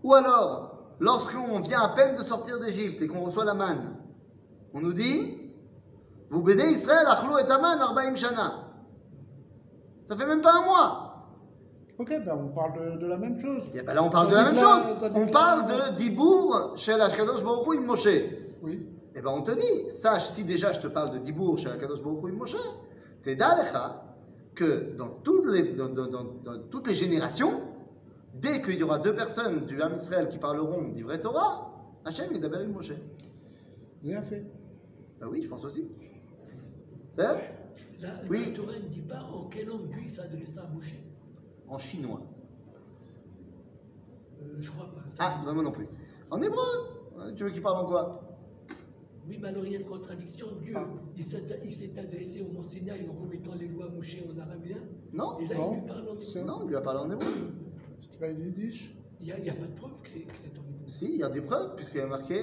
Ou 0.03 0.13
alors, 0.13 0.95
lorsqu'on 0.99 1.59
vient 1.59 1.81
à 1.81 1.89
peine 1.89 2.15
de 2.15 2.21
sortir 2.23 2.59
d'Égypte 2.59 3.01
et 3.01 3.07
qu'on 3.07 3.21
reçoit 3.21 3.45
la 3.45 3.53
manne, 3.53 3.95
on 4.73 4.79
nous 4.81 4.93
dit 4.93 5.37
Vous 6.29 6.41
bénez 6.41 6.69
Israël, 6.69 7.05
achlou 7.07 7.37
et 7.37 7.49
aman, 7.49 7.79
arbaim 7.81 8.15
shana. 8.15 8.63
Ça 10.05 10.15
fait 10.15 10.25
même 10.25 10.41
pas 10.41 10.53
un 10.53 10.65
mois. 10.65 11.06
Ok, 11.99 12.09
ben 12.09 12.35
on 12.37 12.49
parle 12.49 12.73
de, 12.95 12.97
de 13.01 13.07
la 13.07 13.17
même 13.17 13.39
chose. 13.39 13.63
Et 13.73 13.81
ben 13.81 13.93
là, 13.93 14.03
on 14.03 14.09
parle 14.09 14.29
de 14.29 14.35
la 14.35 14.43
même 14.51 14.55
chose. 14.59 14.83
On 15.15 15.25
parle 15.27 15.65
de 15.65 15.95
Dibour 15.95 16.73
chez 16.75 16.95
la 16.95 17.09
Kadosh 17.09 17.43
Baruch 17.43 17.79
Moshe. 17.79 18.07
Oui. 18.61 18.85
Et 19.15 19.21
ben 19.21 19.31
on 19.35 19.41
te 19.41 19.51
dit, 19.51 19.89
sache 19.89 20.29
si 20.29 20.43
déjà 20.43 20.73
je 20.73 20.79
te 20.79 20.87
parle 20.87 21.11
de 21.11 21.17
Dibour 21.17 21.57
chez 21.57 21.69
la 21.69 21.77
Kadosh 21.77 22.01
Baruch 22.03 22.33
Moshe, 22.33 22.55
t'es 23.23 23.35
d'Alecha 23.35 24.03
que 24.53 24.95
dans 24.95 25.09
toutes 25.23 25.47
les, 25.47 25.63
dans, 25.73 25.89
dans- 25.89 26.05
dans- 26.07 26.23
dans 26.43 26.59
toutes 26.69 26.87
les 26.87 26.95
générations, 26.95 27.61
dès 28.33 28.61
qu'il 28.61 28.77
y 28.77 28.83
aura 28.83 28.99
deux 28.99 29.15
personnes 29.15 29.65
du 29.65 29.81
Ham 29.81 29.93
Israël 29.95 30.27
qui 30.29 30.37
parleront 30.37 30.89
d'Ivret 30.89 31.19
Torah, 31.19 31.73
Hachem 32.05 32.31
est 32.33 32.39
d'abord 32.39 32.59
im 32.61 32.67
Moshe. 32.67 32.93
Bien 34.03 34.21
fait. 34.21 34.45
Ben 35.19 35.27
oui, 35.31 35.41
je 35.43 35.47
pense 35.47 35.65
aussi. 35.65 35.87
C'est 37.09 37.21
ça 37.23 37.37
la, 37.99 38.09
Oui. 38.29 38.51
la 38.51 38.55
Torah 38.55 38.73
ne 38.77 38.87
dit 38.87 39.01
pas 39.01 39.21
en 39.33 39.45
quelle 39.49 39.65
langue 39.67 39.89
Dieu 39.89 40.07
s'adressa 40.07 40.61
à 40.61 40.73
Moshe? 40.75 40.93
En 41.68 41.78
chinois. 41.78 42.20
Euh, 44.42 44.56
je 44.60 44.70
crois 44.70 44.86
pas. 44.86 45.02
Ah, 45.18 45.42
ben 45.44 45.52
moi 45.52 45.62
non 45.62 45.72
plus. 45.72 45.86
En 46.30 46.40
hébreu 46.42 46.66
Hein, 47.18 47.32
Tu 47.36 47.44
veux 47.44 47.50
qu'il 47.50 47.62
parle 47.62 47.84
en 47.84 47.88
quoi 47.88 48.22
Oui, 49.28 49.38
mais 49.40 49.48
alors 49.48 49.64
il 49.66 49.72
y 49.72 49.76
a 49.76 49.80
une 49.80 49.86
contradiction. 49.86 50.46
Dieu, 50.62 50.74
Ah. 50.76 50.86
il 51.16 51.24
s'est 51.24 51.42
il 51.64 51.74
s'est 51.74 51.92
adressé 51.98 52.40
au 52.42 52.52
Mont 52.52 52.62
Sinaï 52.68 53.06
en 53.08 53.12
remettant 53.22 53.54
les 53.54 53.68
lois 53.68 53.86
à 53.86 53.88
Moshe 53.90 54.16
en 54.34 54.38
araméen. 54.40 54.78
Non 55.12 55.38
Et 55.38 55.46
là, 55.46 55.56
Non. 55.56 55.72
il 55.72 55.80
lui 55.80 55.86
parle 55.86 56.08
en 56.08 56.20
C'est- 56.20 56.38
hébreu. 56.40 56.50
Non, 56.50 56.60
il 56.64 56.68
lui 56.68 56.76
a 56.76 56.80
parlé 56.80 57.00
en 57.00 57.10
hébreu. 57.10 57.32
C'est 58.10 58.18
pas 58.18 58.28
une 58.28 58.40
yiddish. 58.46 58.94
Il 59.20 59.26
n'y 59.26 59.32
a, 59.32 59.38
il 59.38 59.44
y 59.44 59.50
a 59.50 59.54
pas 59.54 59.66
de 59.66 59.74
preuve 59.74 59.92
que 60.02 60.08
c'est 60.08 60.20
que 60.20 60.36
c'est 60.36 60.50
en 60.58 60.62
hébreu. 60.62 60.86
Si, 60.86 61.04
il 61.04 61.16
y 61.16 61.22
a 61.22 61.28
des 61.28 61.42
preuves, 61.42 61.74
puisqu'il 61.76 61.98
y 61.98 62.00
a 62.00 62.06
marqué 62.06 62.40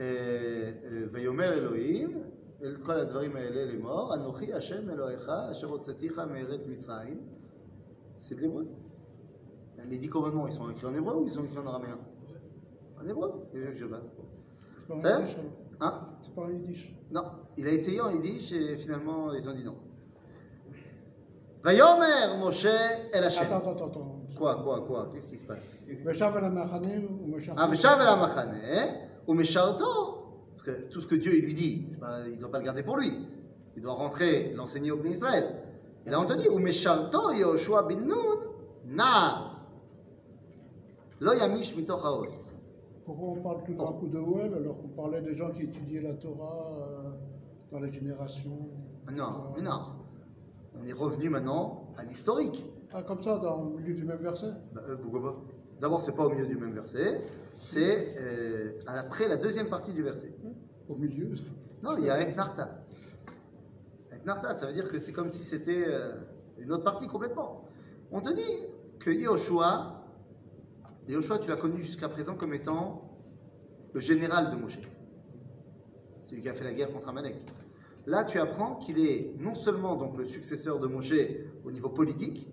euh, 0.00 0.72
euh, 0.84 1.08
Vayomer 1.12 1.50
Elohim, 1.56 2.10
El 2.62 2.78
kol 2.80 2.96
advarim 2.98 3.36
האלה 3.36 3.64
לאמור, 3.72 4.14
אנוכי 4.14 4.52
השם 4.54 4.90
אלוהיך, 4.90 5.28
אשר 5.50 5.66
הוצאתיך 5.66 6.18
מארץ 6.18 6.60
מצרים. 6.66 7.20
c'est 8.19 8.35
de 8.35 8.41
l'hébreu. 8.41 8.67
Les 9.87 9.97
dix 9.97 10.09
commandements, 10.09 10.47
ils 10.47 10.53
sont 10.53 10.69
écrits 10.71 10.87
en 10.87 10.95
hébreu 10.95 11.15
ou 11.15 11.23
ils 11.25 11.29
sont 11.29 11.43
écrits 11.43 11.59
en 11.59 11.67
araméen? 11.67 11.99
En 12.99 13.07
hébreu, 13.07 13.47
qu'est-ce 13.51 13.65
que 13.65 13.77
je 13.77 13.85
fasse 13.85 14.09
C'est 14.79 14.87
pas 14.87 14.99
Ça 14.99 15.19
yiddish. 15.19 15.37
Hein? 15.79 16.09
C'est 16.21 16.33
pas 16.33 16.45
un 16.45 16.51
yiddish. 16.51 16.95
Non, 17.11 17.23
il 17.57 17.67
a 17.67 17.71
essayé 17.71 18.01
en 18.01 18.09
yiddish 18.09 18.51
et 18.51 18.77
finalement 18.77 19.31
ils 19.33 19.47
ont 19.47 19.53
dit 19.53 19.63
non. 19.63 19.75
Vayomer 21.63 22.39
Moshe 22.39 22.65
El 22.65 23.23
Hashem. 23.23 23.45
Attends, 23.45 23.71
attends, 23.71 23.87
attends. 23.87 24.21
Quoi, 24.37 24.55
quoi, 24.63 24.81
quoi? 24.81 25.11
Qu'est-ce 25.13 25.27
qui 25.27 25.37
se 25.37 25.43
passe? 25.43 25.77
Ah, 25.87 25.93
Veshav 26.03 26.37
el 26.37 26.45
Amachane, 28.07 28.61
ou 29.27 29.33
Mesharto. 29.33 29.85
Parce 30.55 30.63
que 30.63 30.89
tout 30.89 31.01
ce 31.01 31.07
que 31.07 31.15
Dieu 31.15 31.35
il 31.35 31.45
lui 31.45 31.53
dit, 31.53 31.95
pas, 31.99 32.27
il 32.27 32.35
ne 32.35 32.39
doit 32.39 32.51
pas 32.51 32.59
le 32.59 32.65
garder 32.65 32.83
pour 32.83 32.97
lui. 32.97 33.11
Il 33.75 33.81
doit 33.81 33.93
rentrer, 33.93 34.53
l'enseigner 34.55 34.91
au 34.91 34.97
Bnei 34.97 35.11
Israël. 35.11 35.63
Et 36.05 36.09
là 36.09 36.19
on 36.19 36.25
te 36.25 36.33
dit, 36.33 36.47
ou 36.49 36.59
Mesharto 36.59 37.31
Yehoshua 37.31 37.83
bin 37.83 38.01
Nun, 38.01 38.39
na. 38.85 39.51
Lo 41.19 41.33
yamish. 41.33 41.73
Pourquoi 43.05 43.27
on 43.29 43.41
parle 43.41 43.63
tout 43.63 43.73
d'un 43.73 43.91
coup 43.93 44.07
de 44.07 44.19
Well 44.19 44.53
alors 44.53 44.81
qu'on 44.81 44.89
parlait 44.89 45.21
des 45.21 45.35
gens 45.35 45.51
qui 45.51 45.63
étudiaient 45.63 46.01
la 46.01 46.13
Torah 46.13 46.71
euh, 46.79 47.11
dans 47.71 47.79
les 47.79 47.91
générations? 47.91 48.69
Non, 49.11 49.51
mais 49.55 49.61
non. 49.61 49.81
On 50.79 50.85
est 50.85 50.93
revenu 50.93 51.29
maintenant 51.29 51.93
à 51.97 52.03
l'historique. 52.03 52.65
Ah, 52.93 53.03
comme 53.03 53.21
ça, 53.21 53.37
dans 53.37 53.63
le 53.63 53.81
milieu 53.81 53.93
du 53.93 54.03
même 54.03 54.19
verset? 54.19 54.51
Bah, 54.73 54.81
euh, 54.89 54.97
pourquoi 54.97 55.21
pas? 55.21 55.35
D'abord, 55.81 56.01
c'est 56.01 56.13
pas 56.13 56.25
au 56.25 56.29
milieu 56.29 56.47
du 56.47 56.57
même 56.57 56.73
verset, 56.73 57.21
c'est 57.59 58.15
euh, 58.19 58.71
après 58.87 59.27
la 59.27 59.37
deuxième 59.37 59.67
partie 59.67 59.93
du 59.93 60.01
verset. 60.01 60.33
Au 60.89 60.95
milieu? 60.95 61.35
Non, 61.83 61.95
il 61.97 62.05
y 62.05 62.09
a 62.09 62.13
avec 62.13 62.35
Narta. 62.35 62.84
Narta, 64.25 64.53
ça 64.53 64.65
veut 64.67 64.73
dire 64.73 64.89
que 64.89 64.99
c'est 64.99 65.11
comme 65.11 65.29
si 65.29 65.43
c'était 65.43 65.85
euh, 65.87 66.13
une 66.57 66.71
autre 66.71 66.83
partie 66.83 67.07
complètement. 67.07 67.65
On 68.11 68.21
te 68.21 68.33
dit 68.33 68.55
que 68.99 69.11
Yehoshua, 69.11 70.03
Yehoshua, 71.07 71.39
tu 71.39 71.49
l'as 71.49 71.57
connu 71.57 71.81
jusqu'à 71.81 72.09
présent 72.09 72.35
comme 72.35 72.53
étant 72.53 73.09
le 73.93 73.99
général 73.99 74.51
de 74.51 74.55
Moshe. 74.55 74.79
Celui 76.25 76.41
qui 76.41 76.49
a 76.49 76.53
fait 76.53 76.63
la 76.63 76.73
guerre 76.73 76.91
contre 76.91 77.07
Amalek. 77.09 77.35
Là, 78.07 78.23
tu 78.23 78.39
apprends 78.39 78.75
qu'il 78.75 78.99
est 78.99 79.33
non 79.39 79.55
seulement 79.55 79.95
donc 79.95 80.17
le 80.17 80.25
successeur 80.25 80.79
de 80.79 80.87
Moshe 80.87 81.13
au 81.63 81.71
niveau 81.71 81.89
politique, 81.89 82.47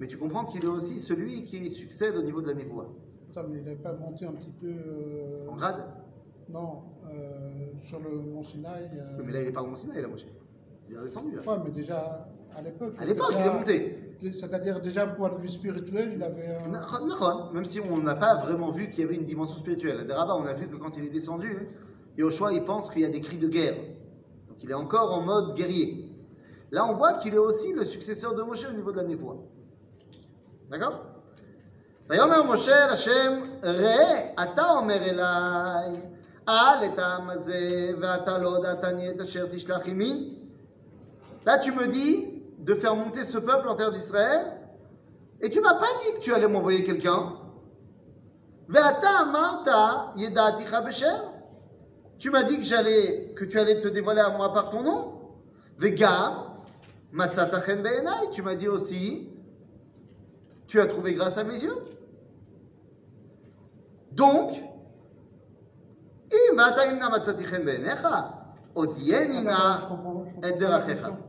mais 0.00 0.06
tu 0.08 0.16
comprends 0.18 0.44
qu'il 0.44 0.64
est 0.64 0.68
aussi 0.68 0.98
celui 0.98 1.44
qui 1.44 1.70
succède 1.70 2.16
au 2.16 2.22
niveau 2.22 2.42
de 2.42 2.48
la 2.48 2.54
névoie. 2.54 2.92
Attends, 3.30 3.48
mais 3.48 3.58
il 3.58 3.64
n'avait 3.64 3.76
pas 3.76 3.92
monté 3.92 4.26
un 4.26 4.32
petit 4.32 4.52
peu. 4.52 4.68
euh, 4.68 5.48
En 5.48 5.54
grade? 5.56 5.84
Non, 6.48 6.82
euh, 7.06 7.72
sur 7.84 7.98
le 8.00 8.10
mont 8.20 8.42
Sinaï. 8.42 8.90
euh, 8.94 9.22
Mais 9.24 9.32
là, 9.32 9.40
il 9.42 9.46
n'est 9.46 9.52
pas 9.52 9.62
au 9.62 9.66
Mont 9.66 9.74
Sinaï, 9.76 10.00
là, 10.02 10.08
Moshe. 10.08 10.26
Il 10.87 10.95
est 10.95 10.97
redescendu, 10.99 11.35
là. 11.35 11.41
Ouais, 11.47 11.57
mais 11.63 11.71
déjà 11.71 12.27
à 12.55 12.61
l'époque. 12.61 12.93
À 12.99 13.05
l'époque, 13.05 13.27
il 13.31 13.37
déjà- 13.37 13.45
est 13.51 13.57
monté. 13.57 13.97
C'est-à-dire, 14.33 14.79
déjà, 14.81 15.07
point 15.07 15.29
de 15.29 15.37
vue 15.37 15.49
spirituel, 15.49 16.13
il 16.15 16.23
avait. 16.23 16.55
un- 16.57 16.69
Nachon, 16.69 17.05
nachon. 17.07 17.51
Même 17.53 17.65
si 17.65 17.79
on 17.79 17.97
n'a 17.97 18.15
pas 18.15 18.35
vraiment 18.35 18.71
vu 18.71 18.89
qu'il 18.89 19.01
y 19.01 19.03
avait 19.07 19.15
une 19.15 19.23
dimension 19.23 19.57
spirituelle. 19.57 19.99
À 19.99 20.03
Deraba, 20.03 20.35
on 20.35 20.45
a 20.45 20.53
vu 20.53 20.67
que 20.67 20.75
quand 20.75 20.95
il 20.97 21.05
est 21.05 21.09
descendu, 21.09 21.69
Yoshua, 22.17 22.53
il 22.53 22.63
pense 22.63 22.89
qu'il 22.89 23.01
y 23.01 23.05
a 23.05 23.09
des 23.09 23.21
cris 23.21 23.37
de 23.37 23.47
guerre. 23.47 23.77
Donc 24.47 24.57
il 24.61 24.69
est 24.69 24.75
encore 24.75 25.11
en 25.13 25.21
mode 25.21 25.55
guerrier. 25.55 25.89
Là, 26.71 26.85
on 26.85 26.93
voit 26.95 27.13
qu'il 27.15 27.33
est 27.33 27.39
aussi 27.49 27.73
le 27.73 27.83
successeur 27.83 28.35
de 28.35 28.43
Moshe 28.43 28.65
au 28.69 28.73
niveau 28.73 28.91
de 28.91 28.97
la 28.97 29.03
névoie. 29.03 29.37
D'accord 30.69 30.99
ויאמר 32.09 32.43
משה 32.43 32.85
אל 32.85 32.89
השם, 32.89 33.41
ראה, 33.63 34.19
אתה 34.43 34.69
אומר 34.69 34.95
אליי, 35.03 36.01
אל 36.49 36.85
את 36.85 36.99
העם 36.99 37.29
הזה, 37.29 37.91
ואתה 38.01 38.37
לא 38.37 38.55
הודעתני 38.57 39.09
את 39.09 39.21
אשר 39.21 39.45
תשלח 39.47 39.87
עמי. 39.87 40.34
Là, 41.46 41.58
tu 41.58 41.72
me 41.72 41.86
dis 41.86 42.42
de 42.58 42.74
faire 42.74 42.96
monter 42.96 43.24
ce 43.24 43.38
peuple 43.38 43.68
en 43.68 43.76
terre 43.76 43.92
d'Israël, 43.92 44.58
et 45.40 45.48
tu 45.48 45.60
m'as 45.60 45.74
pas 45.74 45.86
dit 46.02 46.14
que 46.14 46.20
tu 46.20 46.34
allais 46.34 46.48
m'envoyer 46.48 46.82
quelqu'un. 46.82 47.36
Tu 52.18 52.30
m'as 52.30 52.42
dit 52.42 52.58
que 52.58 52.64
j'allais, 52.64 53.32
que 53.36 53.44
tu 53.44 53.58
allais 53.60 53.78
te 53.78 53.86
dévoiler 53.86 54.22
à 54.22 54.30
moi 54.30 54.52
par 54.52 54.70
ton 54.70 54.82
nom. 54.82 55.12
Vegam, 55.78 56.64
matzatachen 57.12 57.82
beenai. 57.82 58.30
Tu 58.32 58.42
m'as 58.42 58.56
dit 58.56 58.66
aussi, 58.66 59.30
tu 60.66 60.80
as 60.80 60.86
trouvé 60.86 61.14
grâce 61.14 61.38
à 61.38 61.44
mes 61.44 61.62
yeux. 61.62 61.76
Donc, 64.10 64.50
im 66.32 66.56
vatayimna 66.56 67.10
matzatichen 67.10 67.62
beenecha, 67.62 68.54
odienina 68.74 69.90
et 70.42 70.52
derachecha. 70.52 71.25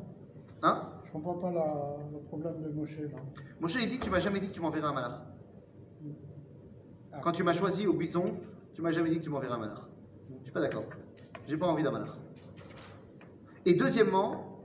Hein 0.63 0.89
Je 1.05 1.11
comprends 1.11 1.35
pas 1.35 1.51
la- 1.51 1.97
le 2.11 2.19
problème 2.27 2.61
de 2.63 2.69
Moshe 2.69 2.99
là. 2.99 3.19
Moshe, 3.59 3.75
il 3.81 3.87
dit, 3.87 3.99
tu 3.99 4.09
m'as 4.09 4.19
jamais 4.19 4.39
dit 4.39 4.49
que 4.49 4.53
tu 4.53 4.61
m'enverrais 4.61 4.87
un 4.87 4.93
malach. 4.93 5.21
Ah. 7.13 7.19
Quand 7.21 7.31
tu 7.31 7.43
m'as 7.43 7.53
choisi 7.53 7.87
au 7.87 7.93
buisson, 7.93 8.35
tu 8.73 8.81
m'as 8.81 8.91
jamais 8.91 9.09
dit 9.09 9.19
que 9.19 9.23
tu 9.23 9.29
m'enverrais 9.29 9.53
un 9.55 9.59
malach. 9.59 9.79
Je 10.39 10.43
suis 10.45 10.51
pas 10.53 10.61
d'accord. 10.61 10.85
J'ai 11.45 11.57
pas 11.57 11.67
envie 11.67 11.83
d'un 11.83 11.91
malach. 11.91 12.15
Et 13.65 13.73
deuxièmement, 13.73 14.61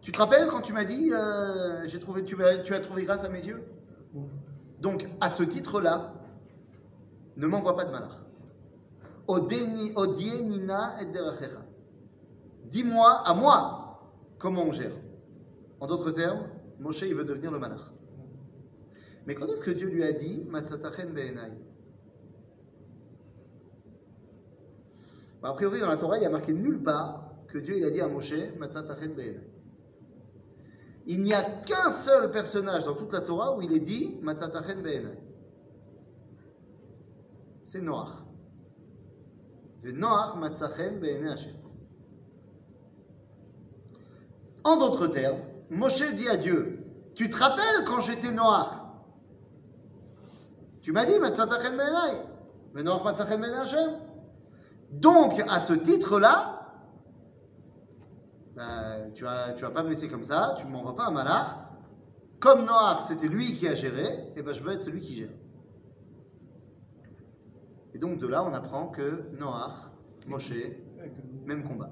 tu 0.00 0.12
te 0.12 0.18
rappelles 0.18 0.46
quand 0.48 0.60
tu 0.60 0.72
m'as 0.72 0.84
dit, 0.84 1.10
euh, 1.12 1.86
j'ai 1.86 1.98
trouvé, 1.98 2.24
tu, 2.24 2.42
as, 2.44 2.58
tu 2.58 2.74
as 2.74 2.80
trouvé 2.80 3.04
grâce 3.04 3.24
à 3.24 3.28
mes 3.28 3.44
yeux? 3.44 3.64
Donc, 4.80 5.08
à 5.20 5.30
ce 5.30 5.42
titre-là, 5.42 6.12
ne 7.36 7.46
m'envoie 7.46 7.74
pas 7.76 7.84
de 7.84 7.90
odienina 9.96 11.00
et 11.00 11.06
derachecha. 11.06 11.62
Dis-moi, 12.66 13.22
à 13.24 13.34
moi, 13.34 14.10
comment 14.38 14.64
on 14.64 14.72
gère. 14.72 14.92
En 15.84 15.86
d'autres 15.86 16.12
termes, 16.12 16.48
Moshe, 16.80 17.02
il 17.02 17.14
veut 17.14 17.26
devenir 17.26 17.50
le 17.50 17.58
malach. 17.58 17.92
Mais 19.26 19.34
quand 19.34 19.44
est-ce 19.44 19.60
que 19.60 19.70
Dieu 19.70 19.88
lui 19.88 20.02
a 20.02 20.12
dit 20.12 20.42
Matzatachen 20.48 21.12
be'enai? 21.12 21.52
Bah, 25.42 25.50
A 25.50 25.52
priori, 25.52 25.80
dans 25.80 25.88
la 25.88 25.98
Torah, 25.98 26.16
il 26.16 26.22
y 26.22 26.26
a 26.26 26.30
marqué 26.30 26.54
nulle 26.54 26.82
part 26.82 27.34
que 27.48 27.58
Dieu 27.58 27.76
il 27.76 27.84
a 27.84 27.90
dit 27.90 28.00
à 28.00 28.08
Moshe 28.08 28.32
Matzatachen 28.58 29.12
be'enai. 29.12 29.46
Il 31.04 31.20
n'y 31.20 31.34
a 31.34 31.42
qu'un 31.42 31.90
seul 31.90 32.30
personnage 32.30 32.86
dans 32.86 32.94
toute 32.94 33.12
la 33.12 33.20
Torah 33.20 33.54
où 33.54 33.60
il 33.60 33.74
est 33.74 33.80
dit 33.80 34.18
Matzatachen 34.22 34.80
be'enai. 34.80 35.18
C'est 37.62 37.82
Noach. 37.82 38.24
Et 39.84 39.92
Noach 39.92 40.36
Matzachen 40.36 40.98
be'enai 40.98 41.28
Hashem. 41.28 41.52
En 44.64 44.78
d'autres 44.78 45.08
termes, 45.08 45.42
Moshe 45.70 46.14
dit 46.14 46.28
à 46.28 46.36
Dieu 46.36 46.84
Tu 47.14 47.30
te 47.30 47.36
rappelles 47.36 47.84
quand 47.86 48.00
j'étais 48.00 48.30
Noach 48.30 48.82
Tu 50.82 50.92
m'as 50.92 51.04
dit. 51.04 51.14
Donc, 54.90 55.42
à 55.48 55.58
ce 55.60 55.72
titre-là, 55.72 56.54
bah, 58.54 59.10
tu 59.14 59.24
vas, 59.24 59.52
tu 59.52 59.64
vas 59.64 59.70
pas 59.70 59.82
me 59.82 59.90
laisser 59.90 60.08
comme 60.08 60.24
ça, 60.24 60.54
tu 60.58 60.66
ne 60.66 60.70
m'envoies 60.70 60.94
pas 60.94 61.06
un 61.06 61.10
malach. 61.10 61.56
Comme 62.38 62.64
Noach, 62.64 63.04
c'était 63.08 63.28
lui 63.28 63.54
qui 63.54 63.66
a 63.66 63.74
géré, 63.74 64.30
et 64.36 64.42
ben 64.42 64.52
je 64.52 64.62
veux 64.62 64.72
être 64.72 64.82
celui 64.82 65.00
qui 65.00 65.14
gère. 65.14 65.30
Et 67.94 67.98
donc 67.98 68.18
de 68.18 68.26
là, 68.26 68.44
on 68.44 68.52
apprend 68.52 68.88
que 68.88 69.30
Noach, 69.38 69.90
Moshe, 70.26 70.52
même 71.46 71.66
combat. 71.66 71.90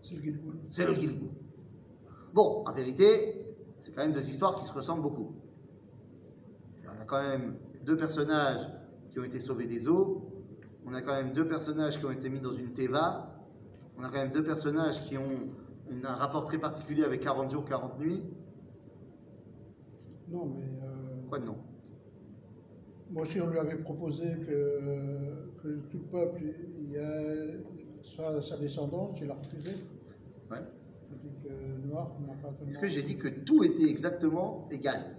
C'est 0.00 0.14
le 0.14 0.22
Gilgoul. 0.22 0.58
C'est 0.68 0.86
le 0.86 0.94
Gilgul. 0.94 1.30
Bon, 2.34 2.64
en 2.66 2.72
vérité, 2.72 3.46
c'est 3.78 3.92
quand 3.94 4.02
même 4.02 4.12
deux 4.12 4.28
histoires 4.28 4.56
qui 4.56 4.64
se 4.64 4.72
ressemblent 4.72 5.02
beaucoup. 5.02 5.36
On 6.84 7.00
a 7.00 7.04
quand 7.04 7.22
même 7.22 7.56
deux 7.86 7.96
personnages 7.96 8.68
qui 9.10 9.20
ont 9.20 9.24
été 9.24 9.38
sauvés 9.38 9.66
des 9.66 9.88
eaux. 9.88 10.30
On 10.84 10.92
a 10.94 11.00
quand 11.00 11.14
même 11.14 11.32
deux 11.32 11.46
personnages 11.46 11.96
qui 11.98 12.04
ont 12.04 12.10
été 12.10 12.28
mis 12.28 12.40
dans 12.40 12.52
une 12.52 12.72
teva. 12.72 13.30
On 13.96 14.02
a 14.02 14.08
quand 14.08 14.18
même 14.18 14.32
deux 14.32 14.42
personnages 14.42 15.00
qui 15.00 15.16
ont 15.16 15.30
une- 15.88 16.04
un 16.04 16.14
rapport 16.14 16.42
très 16.44 16.58
particulier 16.58 17.04
avec 17.04 17.20
40 17.20 17.52
jours, 17.52 17.64
40 17.64 18.00
nuits. 18.00 18.22
Non, 20.28 20.46
mais 20.46 20.62
euh, 20.82 21.28
Quoi 21.28 21.38
de 21.38 21.44
non? 21.46 21.56
Moshe, 23.10 23.36
on 23.40 23.48
lui 23.50 23.58
avait 23.60 23.76
proposé 23.78 24.24
que, 24.40 25.52
que 25.62 25.68
tout 25.88 25.98
le 25.98 26.04
peuple 26.10 26.42
y 26.80 26.96
ait 26.96 27.60
soit 28.02 28.42
sa 28.42 28.56
descendance, 28.56 29.18
il 29.22 29.30
a 29.30 29.34
refusé. 29.34 29.76
Ouais. 30.50 30.58
N'a 31.14 32.00
pas 32.00 32.48
tellement- 32.48 32.66
Est-ce 32.68 32.78
que 32.78 32.86
j'ai 32.88 33.02
dit 33.02 33.16
que 33.16 33.28
tout 33.28 33.62
était 33.64 33.88
exactement 33.88 34.66
égal? 34.70 35.16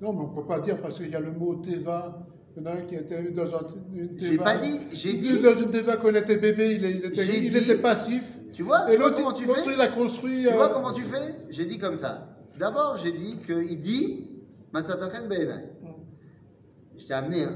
Non, 0.00 0.12
mais 0.12 0.20
on 0.24 0.28
ne 0.30 0.34
peut 0.34 0.46
pas 0.46 0.60
dire 0.60 0.80
parce 0.80 0.96
qu'il 0.98 1.10
y 1.10 1.14
a 1.16 1.20
le 1.20 1.32
mot 1.32 1.56
Teva. 1.56 2.26
Il 2.56 2.62
y 2.62 2.66
en 2.66 2.70
a 2.70 2.74
un 2.74 2.80
qui 2.80 2.94
était 2.96 3.30
dans 3.30 3.54
un- 3.54 3.66
une 3.94 4.08
Teva. 4.14 4.30
J'ai 4.30 4.38
pas 4.38 4.56
dit, 4.56 4.78
j'ai 4.90 5.14
dit. 5.14 5.40
dans 5.40 5.56
une 5.56 5.70
Teva 5.70 5.96
quand 5.96 6.08
il 6.08 6.16
était 6.16 6.36
bébé, 6.36 6.74
il, 6.74 6.84
il 6.84 7.04
était, 7.04 7.24
il 7.26 7.50
dit- 7.50 7.56
était 7.56 7.76
passif. 7.80 8.38
Tu 8.52 8.62
vois, 8.64 8.92
Et 8.92 8.96
vois 8.96 9.06
l'autre, 9.06 9.16
comment 9.18 9.32
tu 9.32 9.44
fais 9.44 9.74
il 9.74 9.80
a 9.80 9.86
construit. 9.88 10.44
Tu 10.44 10.52
vois 10.52 10.70
euh, 10.70 10.74
comment 10.74 10.92
tu 10.92 11.02
fais? 11.02 11.36
J'ai 11.50 11.64
dit 11.66 11.78
comme 11.78 11.96
ça. 11.96 12.26
D'abord, 12.58 12.96
j'ai 12.96 13.12
dit 13.12 13.38
qu'il 13.38 13.78
dit 13.80 14.26
Matzatachen 14.72 15.28
be'enai. 15.28 15.68
Je 16.96 17.06
t'ai 17.06 17.12
amené, 17.14 17.46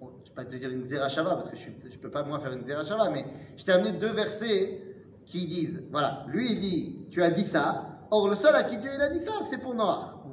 bon, 0.00 0.10
je 0.10 0.22
ne 0.22 0.28
vais 0.28 0.34
pas 0.34 0.44
te 0.44 0.54
dire 0.56 0.70
une 0.70 0.82
Zerachava 0.82 1.30
parce 1.34 1.48
que 1.50 1.56
je 1.56 1.68
ne 1.68 2.00
peux 2.00 2.10
pas 2.10 2.22
moi 2.22 2.38
faire 2.38 2.52
une 2.52 2.64
Zerachava, 2.64 3.10
mais 3.10 3.24
je 3.56 3.64
t'ai 3.64 3.72
amené 3.72 3.92
deux 3.98 4.12
versets 4.12 4.80
qui 5.26 5.46
disent, 5.46 5.82
voilà, 5.90 6.24
lui 6.28 6.52
il 6.52 6.60
dit, 6.60 7.06
tu 7.10 7.22
as 7.22 7.30
dit 7.30 7.44
ça, 7.44 7.98
or 8.10 8.28
le 8.28 8.36
seul 8.36 8.54
à 8.54 8.62
qui 8.62 8.78
Dieu 8.78 8.90
il 8.94 9.02
a 9.02 9.08
dit 9.08 9.18
ça, 9.18 9.32
c'est 9.48 9.58
pour 9.58 9.74
Noir. 9.74 10.24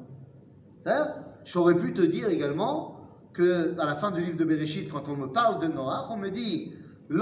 J'aurais 1.44 1.76
pu 1.76 1.94
te 1.94 2.02
dire 2.02 2.30
également 2.30 3.00
que 3.34 3.78
à 3.80 3.86
la 3.86 3.96
fin 3.96 4.12
du 4.12 4.22
livre 4.22 4.38
de 4.38 4.46
Bereshit, 4.46 4.90
quand 4.90 5.10
on 5.10 5.16
me 5.16 5.28
parle 5.28 5.60
de 5.60 5.68
Noah, 5.68 6.08
on 6.12 6.18
me 6.18 6.30
dit 6.30 6.76
nous 7.10 7.20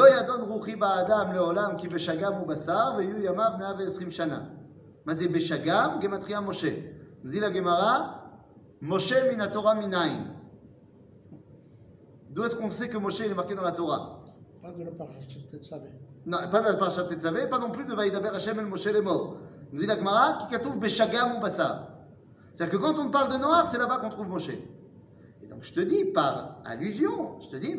dit 7.32 7.40
la 7.40 7.54
Gemara, 7.54 8.22
Moshe 8.82 9.14
min 9.36 9.48
Torah 9.48 9.76
minayin. 9.76 10.36
D'où 12.30 12.44
est-ce 12.44 12.56
qu'on 12.56 12.72
sait 12.72 12.90
que 12.90 12.98
Moshe 12.98 13.22
est 13.22 13.34
marqué 13.34 13.56
dans 13.56 13.64
la 13.64 13.72
Torah? 13.72 14.21
Pas 14.72 14.84
la 14.84 14.92
parachute, 14.92 15.50
peut-être 15.50 15.66
savait. 15.66 15.92
Non, 16.26 16.38
pas 16.50 16.62
de 16.62 16.78
Parashat 16.78 17.06
Tetzavé, 17.06 17.48
pas 17.48 17.60
non 17.60 17.72
plus 17.72 17.86
de 17.86 17.94
Vaïdaber 17.94 18.30
Hashem 18.30 18.60
el 18.60 18.68
Moshe 18.68 18.86
les 18.86 19.02
morts. 19.02 19.38
Nous 19.72 19.82
dit 19.82 19.88
la 19.88 19.98
Gemara, 19.98 20.38
qui 20.38 20.48
katouf 20.48 20.78
beshagam 20.78 21.38
ou 21.38 21.40
basar. 21.42 21.88
C'est-à-dire 22.54 22.78
que 22.78 22.84
quand 22.84 23.00
on 23.00 23.10
parle 23.10 23.32
de 23.34 23.38
Noir, 23.38 23.68
c'est 23.70 23.78
là-bas 23.78 23.98
qu'on 23.98 24.10
trouve 24.10 24.28
Moshe. 24.28 24.50
Et 24.50 25.48
donc 25.48 25.64
je 25.64 25.74
te 25.74 25.80
dis, 25.80 26.06
par 26.06 26.62
allusion, 26.64 27.40
je 27.40 27.48
te 27.48 27.56
dis, 27.56 27.76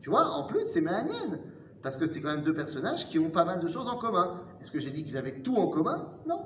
tu 0.00 0.10
vois, 0.10 0.26
en 0.26 0.44
plus 0.44 0.64
c'est 0.66 0.80
Méanienne. 0.80 1.40
Parce 1.82 1.96
que 1.98 2.06
c'est 2.06 2.20
quand 2.20 2.30
même 2.30 2.42
deux 2.42 2.54
personnages 2.54 3.06
qui 3.08 3.18
ont 3.18 3.30
pas 3.30 3.44
mal 3.44 3.60
de 3.60 3.68
choses 3.68 3.88
en 3.88 3.98
commun. 3.98 4.40
Est-ce 4.60 4.70
que 4.70 4.78
j'ai 4.78 4.90
dit 4.90 5.04
qu'ils 5.04 5.18
avaient 5.18 5.42
tout 5.42 5.56
en 5.56 5.68
commun? 5.68 6.08
Non. 6.26 6.40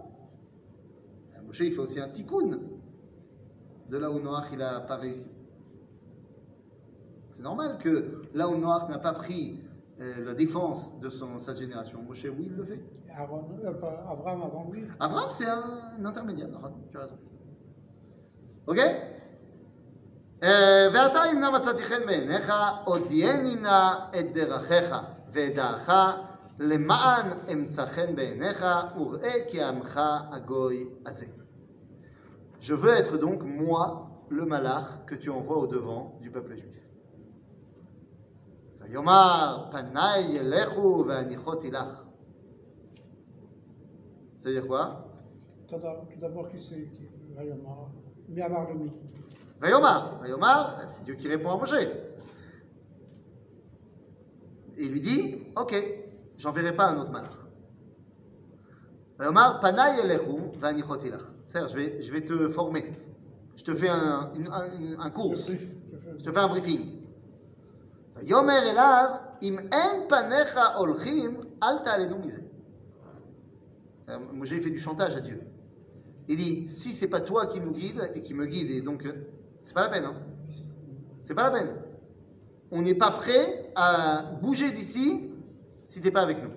Ben, 1.32 1.42
Moshe, 1.46 1.60
il 1.60 1.72
fait 1.72 1.78
aussi 1.78 2.00
un 2.00 2.08
tikkun. 2.08 2.58
De 3.88 3.96
là 3.96 4.10
où 4.10 4.18
Noach, 4.18 4.46
il 4.50 4.58
n'a 4.58 4.80
pas 4.80 4.96
réussi. 4.96 5.28
C'est 7.32 7.42
normal 7.42 7.78
que 7.78 8.22
là 8.34 8.48
où 8.48 8.56
Noach 8.56 8.88
n'a 8.88 8.98
pas 8.98 9.12
pris 9.12 9.60
euh, 9.62 9.67
la 9.99 10.33
défense 10.33 10.97
de 10.99 11.09
son, 11.09 11.39
sa 11.39 11.53
génération, 11.55 12.01
Moshe, 12.01 12.25
oui, 12.25 12.47
il 12.47 12.55
le 12.55 12.63
fait. 12.63 12.81
Et 13.07 13.11
Aaron, 13.11 13.45
euh, 13.63 13.73
pas 13.73 14.05
Abraham 14.09 14.41
avant 14.41 14.69
lui. 14.71 14.83
Abraham, 14.99 15.29
c'est 15.31 15.45
un, 15.47 15.63
un 15.99 16.05
intermédiaire. 16.05 16.49
נכון, 16.49 16.73
tu 16.91 16.97
as 16.97 17.01
raison. 17.01 17.17
Ok 18.67 18.79
אה, 20.43 20.87
ועתה 20.93 21.19
אם 21.31 21.39
נא 21.39 21.51
מצאתי 21.51 21.83
חן 21.83 22.05
בעיניך, 22.05 22.53
הודיעני 22.85 23.55
נא 23.55 23.93
את 24.19 24.33
דרכיך 24.33 24.95
ואת 25.31 25.55
דעך, 25.55 25.89
למען 26.59 27.27
אמצא 27.53 27.85
חן 27.85 28.15
בעיניך, 28.15 28.65
וראה 28.97 29.33
כי 29.47 29.61
עמך 29.63 29.99
הגוי 30.31 30.89
הזה. 31.05 31.25
Je 32.59 32.73
veux 32.73 32.93
être 32.93 33.17
donc, 33.17 33.43
moi, 33.43 34.25
le 34.29 34.45
malach 34.45 35.05
que 35.05 35.15
tu 35.15 35.29
envoies 35.29 35.57
au 35.57 35.67
devant 35.67 36.17
du 36.21 36.31
peuple 36.31 36.55
juif. 36.55 36.75
Yomar 38.90 39.70
panai 39.70 40.38
lechu 40.42 41.04
vanichot 41.04 41.62
ilach. 41.62 42.04
Ça 44.38 44.48
veut 44.48 44.54
dire 44.54 44.66
quoi 44.66 45.12
Tout 45.68 45.76
d'abord, 46.20 46.48
qui 46.48 46.58
c'est 46.60 46.88
Vayomar 47.36 47.90
Miyamar 48.28 48.68
le 48.68 48.74
mi. 48.74 48.92
Vayomar, 49.60 50.18
Vayomar, 50.20 50.80
c'est 50.88 51.04
Dieu 51.04 51.14
qui 51.14 51.28
répond 51.28 51.50
à 51.50 51.56
Moshe. 51.56 51.74
Il 54.78 54.92
lui 54.92 55.00
dit 55.00 55.42
Ok, 55.56 55.74
j'enverrai 56.36 56.74
pas 56.74 56.88
un 56.90 57.00
autre 57.00 57.10
malach. 57.10 57.36
Vayomar 59.18 59.60
panai 59.60 60.02
lechu 60.06 60.50
vanichot 60.60 61.00
ilach. 61.04 61.20
C'est-à-dire, 61.48 61.68
je 61.68 61.76
vais, 61.76 62.00
je 62.00 62.12
vais 62.12 62.24
te 62.24 62.48
former. 62.48 62.90
Je 63.56 63.64
te 63.64 63.74
fais 63.74 63.88
un, 63.88 64.30
un 64.98 65.10
cours. 65.10 65.34
Je 65.36 66.22
te 66.22 66.30
fais 66.30 66.38
un 66.38 66.48
briefing. 66.48 66.97
Yomer 68.23 68.63
elav, 68.71 69.21
im 69.41 69.59
en 69.59 70.07
panecha 70.07 70.79
olchim, 70.79 71.37
al 71.61 71.83
ta'alenu 71.83 72.15
mise. 72.19 72.43
Moshe 74.33 74.49
fait 74.49 74.69
du 74.69 74.79
chantage 74.79 75.15
à 75.15 75.21
Dieu. 75.21 75.41
Il 76.27 76.37
dit 76.37 76.67
si 76.67 76.93
c'est 76.93 77.07
pas 77.07 77.21
toi 77.21 77.47
qui 77.47 77.59
nous 77.59 77.71
guide 77.71 78.11
et 78.15 78.21
qui 78.21 78.33
me 78.33 78.45
guide, 78.45 78.71
et 78.71 78.81
donc 78.81 79.05
euh, 79.05 79.13
c'est 79.59 79.73
pas 79.73 79.81
la 79.81 79.89
peine. 79.89 80.05
Hein. 80.05 80.15
C'est 81.21 81.33
pas 81.33 81.49
la 81.49 81.59
peine. 81.59 81.75
On 82.71 82.81
n'est 82.81 82.95
pas 82.95 83.11
prêt 83.11 83.71
à 83.75 84.23
bouger 84.41 84.71
d'ici 84.71 85.29
si 85.83 86.01
t'es 86.01 86.11
pas 86.11 86.21
avec 86.21 86.41
nous. 86.41 86.51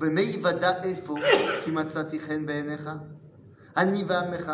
ובמה 0.00 0.20
יוודע 0.20 0.82
איפה 0.82 1.14
כי 1.64 1.70
מצאתי 1.70 2.20
חן 2.20 2.46
בעיניך? 2.46 2.90
אני 3.76 4.04
ועמך, 4.06 4.52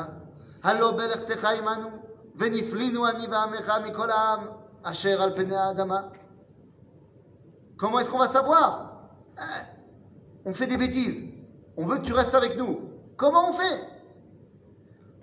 הלא 0.62 0.96
בלכתך 0.96 1.44
עמנו, 1.44 1.88
ונפלינו 2.36 3.08
אני 3.08 3.26
ועמך 3.26 3.72
מכל 3.84 4.10
העם 4.10 4.40
אשר 4.82 5.22
על 5.22 5.36
פני 5.36 5.56
האדמה. 5.56 6.00
Comment 7.76 7.98
est-ce 7.98 8.08
qu'on 8.08 8.18
va 8.18 8.28
savoir 8.28 9.10
Eh, 9.38 9.42
On 10.46 10.54
fait 10.54 10.66
des 10.66 10.78
bêtises. 10.78 11.24
On 11.76 11.86
veut 11.86 11.98
que 11.98 12.02
tu 12.02 12.12
restes 12.14 12.34
avec 12.34 12.56
nous. 12.56 12.80
Comment 13.16 13.50
on 13.50 13.52
fait 13.52 13.80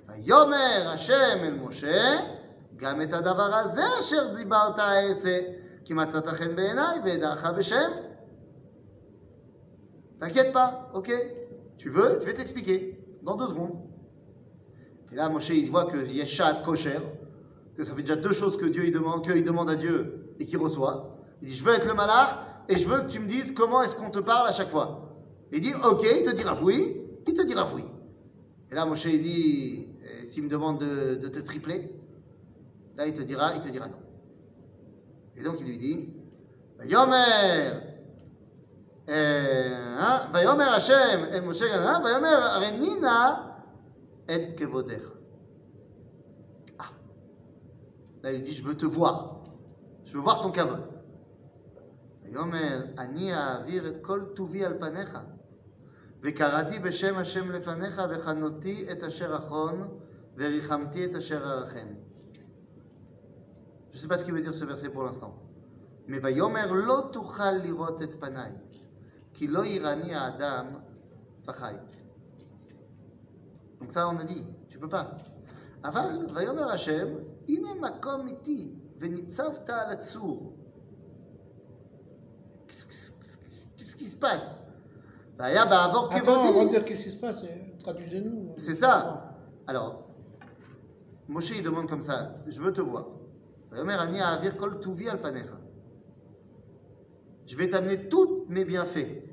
ויאמר 0.07 0.89
השם 0.93 1.38
אל 1.43 1.53
משה, 1.53 2.01
גם 2.76 3.01
את 3.01 3.13
הדבר 3.13 3.55
הזה 3.55 3.82
אשר 3.99 4.34
דיברת 4.36 4.80
אעשה, 4.80 5.39
כי 5.86 5.93
מצאת 5.93 6.28
חן 6.28 6.55
בעיניי 6.55 6.99
ואדעך 7.05 7.45
בשם. 7.57 7.91
T'inquiète 10.19 10.53
pas, 10.53 10.89
ok 10.93 11.11
Tu 11.78 11.89
veux 11.89 12.19
Je 12.21 12.26
vais 12.26 12.34
t'expliquer 12.34 12.97
dans 13.24 13.36
deux 13.36 13.47
secondes. 13.47 13.78
Et 15.11 15.15
là, 15.15 15.28
Moshe, 15.30 15.49
il 15.49 15.69
voit 15.69 15.86
qu'il 15.91 16.15
y 16.15 16.21
a 16.21 16.26
chat 16.26 16.61
kosher, 16.65 16.99
que 17.79 17.85
ça 17.85 17.95
fait 17.95 18.03
déjà 18.03 18.16
deux 18.16 18.33
choses 18.33 18.57
que 18.57 18.66
Dieu 18.66 18.87
il 18.87 18.91
demande, 18.91 19.24
qu'il 19.24 19.45
demande 19.45 19.70
à 19.70 19.76
Dieu 19.76 20.35
et 20.41 20.45
qu'il 20.45 20.59
reçoit. 20.59 21.16
Il 21.41 21.49
dit 21.49 21.57
Je 21.57 21.62
veux 21.62 21.72
être 21.72 21.87
le 21.87 21.95
malach 21.95 22.37
et 22.68 22.76
je 22.76 22.89
veux 22.89 23.03
que 23.03 23.07
tu 23.07 23.20
me 23.20 23.29
dises 23.29 23.53
comment 23.53 23.83
est-ce 23.85 23.95
qu'on 23.95 24.11
te 24.11 24.18
parle 24.18 24.49
à 24.49 24.53
chaque 24.53 24.70
fois. 24.70 25.16
Il 25.53 25.61
dit 25.61 25.72
Ok, 25.85 26.05
il 26.05 26.24
te 26.24 26.35
dira 26.35 26.59
oui, 26.61 27.01
il 27.24 27.33
te 27.33 27.43
dira 27.43 27.70
oui. 27.72 27.85
Et 28.70 28.74
là, 28.74 28.85
Moshe, 28.85 29.05
il 29.05 29.22
dit 29.22 29.87
eh, 30.03 30.26
S'il 30.26 30.43
me 30.43 30.49
demande 30.49 30.81
de, 30.81 31.29
te 31.29 31.39
tripler, 31.39 31.89
là, 32.97 33.07
il 33.07 33.14
te 33.14 33.22
dira, 33.22 33.55
il 33.55 33.61
te 33.61 33.68
dira 33.68 33.87
non. 33.87 33.99
Et 35.37 35.43
donc, 35.45 35.59
il 35.61 35.66
lui 35.68 35.79
dit 35.79 36.09
Yomer 36.85 37.14
eh, 39.07 39.12
hein, 39.12 40.29
Vayomer 40.33 40.64
Hashem, 40.64 41.29
El 41.31 41.43
Moshe, 41.43 41.62
hein, 41.62 42.01
Vayomer 42.03 42.35
Renina, 42.59 43.62
et 44.29 44.53
kevoder. 44.57 45.17
Là, 48.24 48.32
il 48.32 48.41
dit, 48.41 48.53
je 48.53 48.63
veux 48.63 48.76
te 48.76 48.86
voir. 48.86 49.43
Je 50.05 50.13
veux 50.13 50.21
voir 50.21 50.41
ton 50.41 50.51
kavod. 50.51 50.93
ויאמר, 52.24 52.82
אני 52.97 53.34
אעביר 53.34 53.88
את 53.88 53.95
כל 54.01 54.21
טובי 54.36 54.65
על 54.65 54.74
פניך, 54.80 55.17
וקראתי 56.21 56.80
בשם 56.80 57.17
השם 57.17 57.51
לפניך, 57.51 58.01
וחנותי 58.09 58.91
את 58.91 59.03
אשר 59.03 59.36
אחון, 59.36 59.88
וריחמתי 60.38 61.05
את 61.05 61.15
אשר 61.15 61.43
ארחם. 61.43 61.88
Je 63.91 63.97
ne 63.97 64.01
sais 64.01 64.07
pas 64.07 64.17
ce 64.17 64.26
qu'il 64.26 64.34
veut 64.34 64.41
dire 64.41 64.53
ce 64.53 64.65
verset 64.65 64.89
pour 64.89 65.03
l'instant. 65.03 65.36
Mais 66.07 66.19
ויאמר 66.24 66.71
לא 66.71 67.09
תוכל 67.11 67.51
לראות 67.51 68.01
את 68.01 68.15
פניי. 68.19 68.51
כי 69.34 69.47
לא 69.47 69.65
יראני 69.65 70.15
האדם 70.15 70.65
וחי. 71.47 71.74
Donc 73.80 73.91
ça, 73.91 74.07
on 74.07 74.17
a 74.17 74.24
dit, 74.24 74.45
tu 74.69 74.80
peux 74.80 74.89
pas. 74.89 75.05
אבל 75.84 76.28
ויאמר 76.36 76.71
השם, 76.71 77.07
הנה 77.47 77.74
מקום 77.74 78.28
איתי, 78.28 78.71
וניצבת 78.99 79.69
על 79.69 79.91
הצור. 79.91 80.53
Qu'est-ce 82.67 83.95
qui 83.95 84.05
se 84.05 84.15
passe 84.15 84.57
והיה 85.38 85.65
בעבור 85.65 86.09
Attends, 86.09 86.15
on 86.15 86.17
va 86.17 86.21
כבודי. 86.24 86.69
dire 86.69 86.86
qu'est-ce 86.86 87.03
qui 87.03 87.11
se 87.11 87.17
passe, 87.17 87.43
euh, 87.43 87.84
traduisez-nous. 87.84 88.53
C'est 88.57 88.76
ça. 88.76 89.36
Alors, 89.67 90.03
Moshe, 91.28 91.51
il 91.51 91.63
demande 91.63 91.89
comme 91.89 92.01
ça, 92.01 92.36
je 92.47 92.61
veux 92.61 92.74
te 92.74 92.82
voir. 92.82 93.05
ויאמר 93.71 94.03
אני 94.03 94.21
אעביר 94.21 94.51
כל 94.59 94.74
טובי 94.82 95.09
על 95.09 95.17
פניך. 95.17 95.51
Je 97.45 97.55
vais 97.57 97.67
t'amener 97.67 98.07
tous 98.09 98.45
mes 98.49 98.63
bienfaits. 98.65 99.30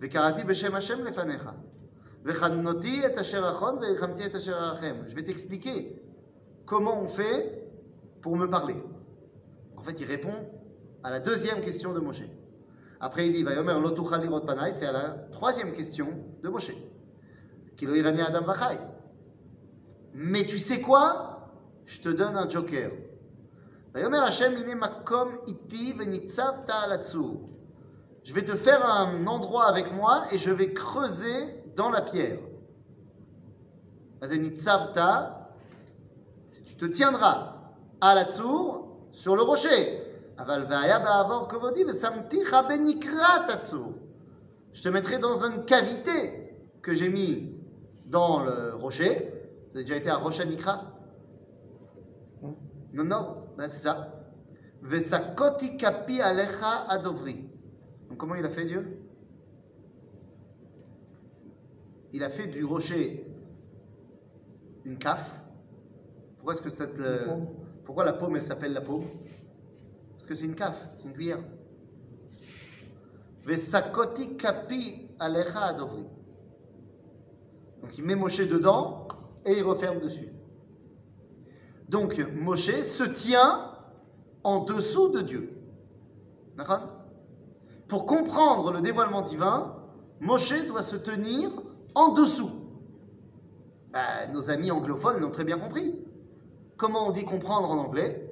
וקראתי 0.00 0.44
בשם 0.44 0.74
השם 0.74 1.04
לפניך. 1.04 1.50
וחנותי 2.24 3.06
את 3.06 3.18
אשר 3.18 3.50
אחון 3.50 3.76
וריחמתי 3.76 4.26
את 4.26 4.34
אשר 4.34 4.52
ארחם. 4.58 4.94
Je 5.06 5.14
vais 5.14 5.22
t'expliquer 5.22 5.82
comment 6.65 7.01
on 7.01 7.07
fait 7.07 7.63
pour 8.21 8.35
me 8.35 8.47
parler. 8.49 8.75
En 9.77 9.81
fait, 9.81 9.99
il 9.99 10.05
répond 10.05 10.33
à 11.03 11.11
la 11.11 11.19
deuxième 11.19 11.61
question 11.61 11.93
de 11.93 11.99
Moshe. 11.99 12.23
Après, 12.99 13.27
il 13.27 13.33
dit, 13.33 13.43
Vayomer 13.43 13.73
lo 13.81 13.91
tuchal 13.91 14.21
lirot 14.21 14.41
panai, 14.41 14.71
c'est 14.73 14.85
à 14.85 14.91
la 14.93 15.09
troisième 15.31 15.73
question 15.73 16.07
de 16.41 16.49
Moshe. 16.49 16.71
Kilo 17.75 17.95
irani 17.95 18.21
adam 18.21 18.45
vachai. 18.45 18.79
Mais 20.13 20.43
tu 20.43 20.57
sais 20.57 20.79
quoi? 20.79 21.51
Je 21.85 21.99
te 21.99 22.09
donne 22.09 22.37
un 22.37 22.47
joker. 22.47 22.91
Vayomer 23.93 24.19
Hashem 24.19 24.57
ine 24.57 24.75
makom 24.75 25.39
iti 25.47 25.91
venitzavta 25.93 26.75
al 26.85 26.93
atzur. 26.93 27.41
Je 28.23 28.33
vais 28.33 28.43
te 28.43 28.55
faire 28.55 28.85
un 28.85 29.27
endroit 29.27 29.65
avec 29.65 29.91
moi 29.91 30.23
et 30.31 30.37
je 30.37 30.49
vais 30.49 30.71
creuser 30.71 31.61
dans 31.75 31.89
la 31.89 32.01
pierre. 32.01 32.39
Venitzavta, 34.21 35.42
tu 36.77 36.89
te 36.89 36.91
tiendras 36.91 37.55
à 38.01 38.15
la 38.15 38.25
tour 38.25 39.07
sur 39.11 39.35
le 39.35 39.43
rocher. 39.43 39.99
Je 44.73 44.81
te 44.81 44.89
mettrai 44.89 45.19
dans 45.19 45.43
une 45.43 45.65
cavité 45.65 46.57
que 46.81 46.95
j'ai 46.95 47.09
mis 47.09 47.55
dans 48.07 48.43
le 48.43 48.73
rocher. 48.73 49.31
Vous 49.69 49.77
avez 49.77 49.85
déjà 49.85 49.97
été 49.97 50.09
à 50.09 50.17
Rocha 50.17 50.45
Nikra? 50.45 50.91
Non, 52.93 53.03
non, 53.03 53.47
ben, 53.57 53.69
c'est 53.69 53.77
ça. 53.77 54.23
Vesakoti 54.81 55.77
kapi 55.77 56.21
alecha 56.21 56.85
adovri. 56.89 57.49
Donc 58.09 58.17
comment 58.17 58.35
il 58.35 58.45
a 58.45 58.49
fait 58.49 58.65
Dieu? 58.65 58.99
Il 62.11 62.23
a 62.23 62.29
fait 62.29 62.47
du 62.47 62.63
rocher 62.65 63.25
une 64.85 64.97
caf. 64.97 65.42
Pourquoi 66.43 66.55
est-ce 66.55 66.61
que 66.61 66.69
cette, 66.69 66.99
euh, 66.99 67.37
pourquoi 67.85 68.03
la 68.03 68.11
paume 68.11 68.35
elle 68.35 68.41
s'appelle 68.41 68.73
la 68.73 68.81
paume? 68.81 69.05
Parce 70.11 70.25
que 70.25 70.35
c'est 70.35 70.43
une 70.43 70.55
caf, 70.55 70.89
c'est 70.97 71.05
une 71.05 71.13
cuillère. 71.13 71.39
Vesakoti 73.45 74.35
kapi 74.35 75.07
alecha 75.19 75.61
adovri. 75.61 76.05
Donc 77.81 77.97
il 77.97 78.03
met 78.03 78.15
Moshe 78.15 78.45
dedans 78.45 79.07
et 79.45 79.53
il 79.57 79.63
referme 79.63 80.01
dessus. 80.01 80.33
Donc 81.87 82.17
Moshe 82.35 82.81
se 82.81 83.05
tient 83.05 83.71
en 84.43 84.65
dessous 84.65 85.07
de 85.07 85.21
Dieu. 85.21 85.49
D'accord? 86.57 86.89
Pour 87.87 88.05
comprendre 88.05 88.73
le 88.73 88.81
dévoilement 88.81 89.21
divin, 89.21 89.77
Moshe 90.19 90.67
doit 90.67 90.83
se 90.83 90.97
tenir 90.97 91.51
en 91.95 92.09
dessous. 92.09 92.51
Bah, 93.93 94.27
nos 94.33 94.49
amis 94.49 94.71
anglophones 94.71 95.21
l'ont 95.21 95.31
très 95.31 95.45
bien 95.45 95.57
compris. 95.57 96.02
Comment 96.77 97.07
on 97.07 97.11
dit 97.11 97.23
comprendre 97.23 97.69
en 97.69 97.77
anglais 97.77 98.29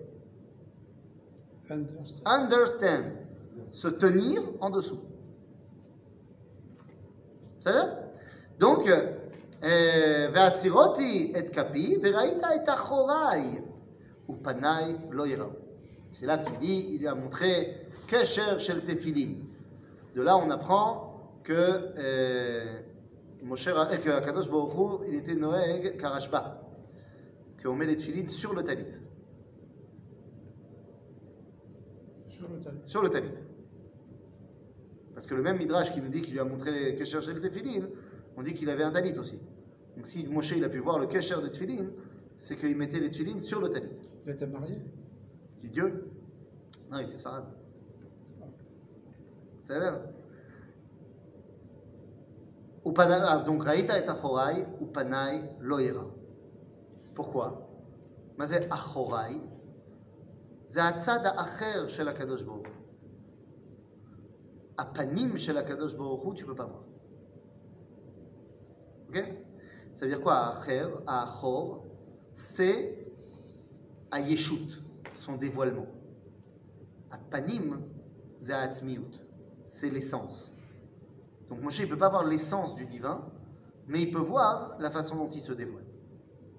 Understand. 1.69 2.21
Understand. 2.25 3.03
Se 3.71 3.87
tenir 3.87 4.41
en 4.59 4.69
dessous. 4.69 4.99
C'est 7.61 7.71
ça 7.71 7.99
Donc, 8.59 8.89
euh, 8.89 10.29
Vasiroti 10.33 11.31
et 11.35 11.45
kapi, 11.45 11.97
veraita 11.97 12.55
et 12.55 12.67
achorai, 12.67 13.63
ou 14.27 14.33
panai 14.33 14.97
loira. 15.11 15.49
C'est 16.11 16.25
là 16.25 16.39
que 16.39 16.49
tu 16.49 16.57
dis, 16.57 16.87
il 16.91 16.99
lui 16.99 17.07
a 17.07 17.15
montré 17.15 17.87
Kesher 18.07 18.59
shel 18.59 18.83
tefilin. 18.83 19.35
De 20.15 20.21
là, 20.21 20.35
on 20.37 20.49
apprend 20.49 21.39
que, 21.43 21.93
euh, 21.97 22.79
Moshe, 23.43 23.67
euh, 23.67 23.97
que 23.97 24.23
Kadosh 24.25 24.49
Baruch 24.49 25.01
il 25.07 25.15
était 25.15 25.35
Noël 25.35 25.95
Karashba 25.97 26.60
qu'on 27.61 27.75
met 27.75 27.85
les 27.85 27.95
tefilin 27.95 28.27
sur 28.27 28.53
le 28.53 28.63
talit. 28.63 28.85
Sur 32.29 32.49
le 32.49 32.59
talit. 32.59 32.79
sur 32.85 33.01
le 33.03 33.09
talit. 33.09 33.31
Parce 35.13 35.27
que 35.27 35.35
le 35.35 35.41
même 35.43 35.57
Midrash 35.57 35.91
qui 35.93 36.01
nous 36.01 36.09
dit 36.09 36.21
qu'il 36.21 36.33
lui 36.33 36.39
a 36.39 36.45
montré 36.45 36.71
les 36.71 36.95
Kesher 36.95 37.21
shel 37.21 37.39
Tefillin, 37.39 37.87
on 38.37 38.41
dit 38.41 38.53
qu'il 38.53 38.69
avait 38.69 38.83
un 38.83 38.91
talit 38.91 39.17
aussi. 39.19 39.39
Donc 39.95 40.07
si 40.07 40.25
Moshe 40.27 40.51
il 40.55 40.63
a 40.63 40.69
pu 40.69 40.79
voir 40.79 40.97
le 40.99 41.05
Kesher 41.05 41.41
des 41.43 41.51
Tefillin, 41.51 41.89
c'est 42.37 42.55
qu'il 42.55 42.75
mettait 42.75 42.99
les 42.99 43.09
Tefillin 43.09 43.39
sur 43.39 43.61
le 43.61 43.69
talit. 43.69 43.91
Il 44.25 44.31
était 44.31 44.47
marié. 44.47 44.77
Dit 45.59 45.69
Dieu? 45.69 46.09
Non, 46.89 46.99
il 46.99 47.03
était 47.05 47.17
Sfarad. 47.17 47.45
C'est 49.61 49.79
là. 49.79 50.01
Upana- 52.83 53.23
ah, 53.27 53.43
Donc 53.45 53.63
Raïta 53.63 53.99
et 53.99 54.07
Achorai, 54.07 54.65
Upanai 54.81 55.43
Loïra. 55.59 56.07
Pourquoi? 57.13 57.67
Mazé 58.37 58.67
Achorai, 58.69 59.39
Zahatzad 60.71 61.25
Acher 61.25 61.87
chez 61.87 62.03
la 62.03 62.13
Kadosh 62.13 62.45
Panim 64.85 65.37
chez 65.37 65.53
la 65.53 65.63
Kadosh 65.63 65.95
tu 66.35 66.45
peux 66.45 66.55
pas 66.55 66.65
voir. 66.65 66.83
Ok? 69.09 69.23
Ça 69.93 70.05
veut 70.05 70.11
dire 70.11 70.21
quoi 70.21 70.55
Acher, 70.55 70.87
Achor, 71.05 71.85
c'est 72.33 73.05
à 74.11 74.19
son 75.15 75.35
dévoilement. 75.35 75.87
À 77.11 77.17
Panim, 77.17 77.81
c'est 79.67 79.89
l'essence. 79.89 80.51
Donc 81.49 81.61
Moshe, 81.61 81.79
il 81.79 81.85
ne 81.85 81.89
peut 81.89 81.97
pas 81.97 82.09
voir 82.09 82.25
l'essence 82.25 82.75
du 82.75 82.85
divin, 82.85 83.29
mais 83.87 84.01
il 84.01 84.11
peut 84.11 84.19
voir 84.19 84.77
la 84.79 84.89
façon 84.89 85.17
dont 85.17 85.29
il 85.29 85.41
se 85.41 85.51
dévoile. 85.51 85.90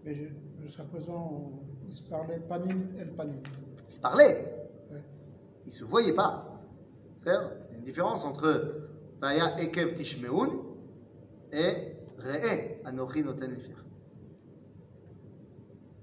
Mais 0.04 0.14
je- 0.14 0.64
jusqu'à 0.64 0.84
présent, 0.84 1.52
il 1.88 1.94
se 1.94 2.02
parlait 2.04 2.40
panim 2.40 2.88
el 2.98 3.12
panim. 3.14 3.40
Il 3.88 3.92
se 3.94 4.00
parlait, 4.00 4.68
Ouais. 4.90 5.02
il 5.64 5.68
ne 5.68 5.72
se 5.72 5.84
voyait 5.84 6.12
pas. 6.14 6.48
C'est-à-dire, 7.18 7.50
il 7.68 7.72
y 7.72 7.74
a 7.74 7.78
une 7.78 7.84
différence 7.84 8.24
entre 8.24 8.88
Vaya 9.20 9.56
Ekev 9.60 9.94
Tishmeun 9.94 10.50
et 11.52 11.92
Re'e 12.18 12.80
Anochi 12.84 13.22
Noten 13.22 13.52
Lifir. 13.52 13.76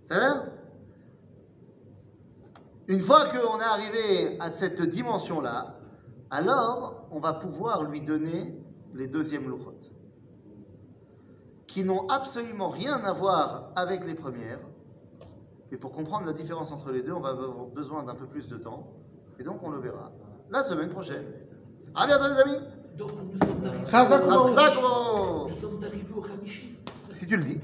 C'est-à-dire, 0.05 0.51
une 2.87 2.99
fois 3.01 3.25
qu'on 3.29 3.59
est 3.59 3.63
arrivé 3.63 4.37
à 4.39 4.49
cette 4.49 4.81
dimension-là, 4.81 5.75
alors 6.31 7.07
on 7.11 7.19
va 7.19 7.33
pouvoir 7.33 7.83
lui 7.83 8.01
donner 8.01 8.55
les 8.93 9.07
deuxièmes 9.07 9.47
louchot, 9.49 9.73
qui 11.71 11.83
n'ont 11.83 12.07
absolument 12.07 12.69
rien 12.69 13.03
à 13.03 13.13
voir 13.13 13.71
avec 13.75 14.05
les 14.05 14.15
premières. 14.15 14.59
Et 15.71 15.77
pour 15.77 15.91
comprendre 15.91 16.25
la 16.25 16.33
différence 16.33 16.71
entre 16.71 16.91
les 16.91 17.03
deux, 17.03 17.13
on 17.13 17.19
va 17.19 17.29
avoir 17.29 17.67
besoin 17.67 18.03
d'un 18.03 18.15
peu 18.15 18.25
plus 18.25 18.47
de 18.47 18.57
temps. 18.57 18.87
Et 19.39 19.43
donc 19.43 19.61
on 19.63 19.69
le 19.69 19.79
verra 19.79 20.09
la 20.49 20.63
semaine 20.63 20.89
prochaine. 20.89 21.25
À 21.95 22.07
bientôt 22.07 22.27
les 22.27 22.39
amis 22.39 22.59
Donc 22.97 23.11
nous 23.11 23.37
sommes 23.47 23.65
arrivés, 23.65 23.83
nous 25.49 25.59
sommes 25.59 25.83
arrivés 25.83 26.13
au 26.15 26.23
Hamishi. 26.25 26.75
Si 27.11 27.27
tu 27.27 27.37
le 27.37 27.43
dis. 27.43 27.61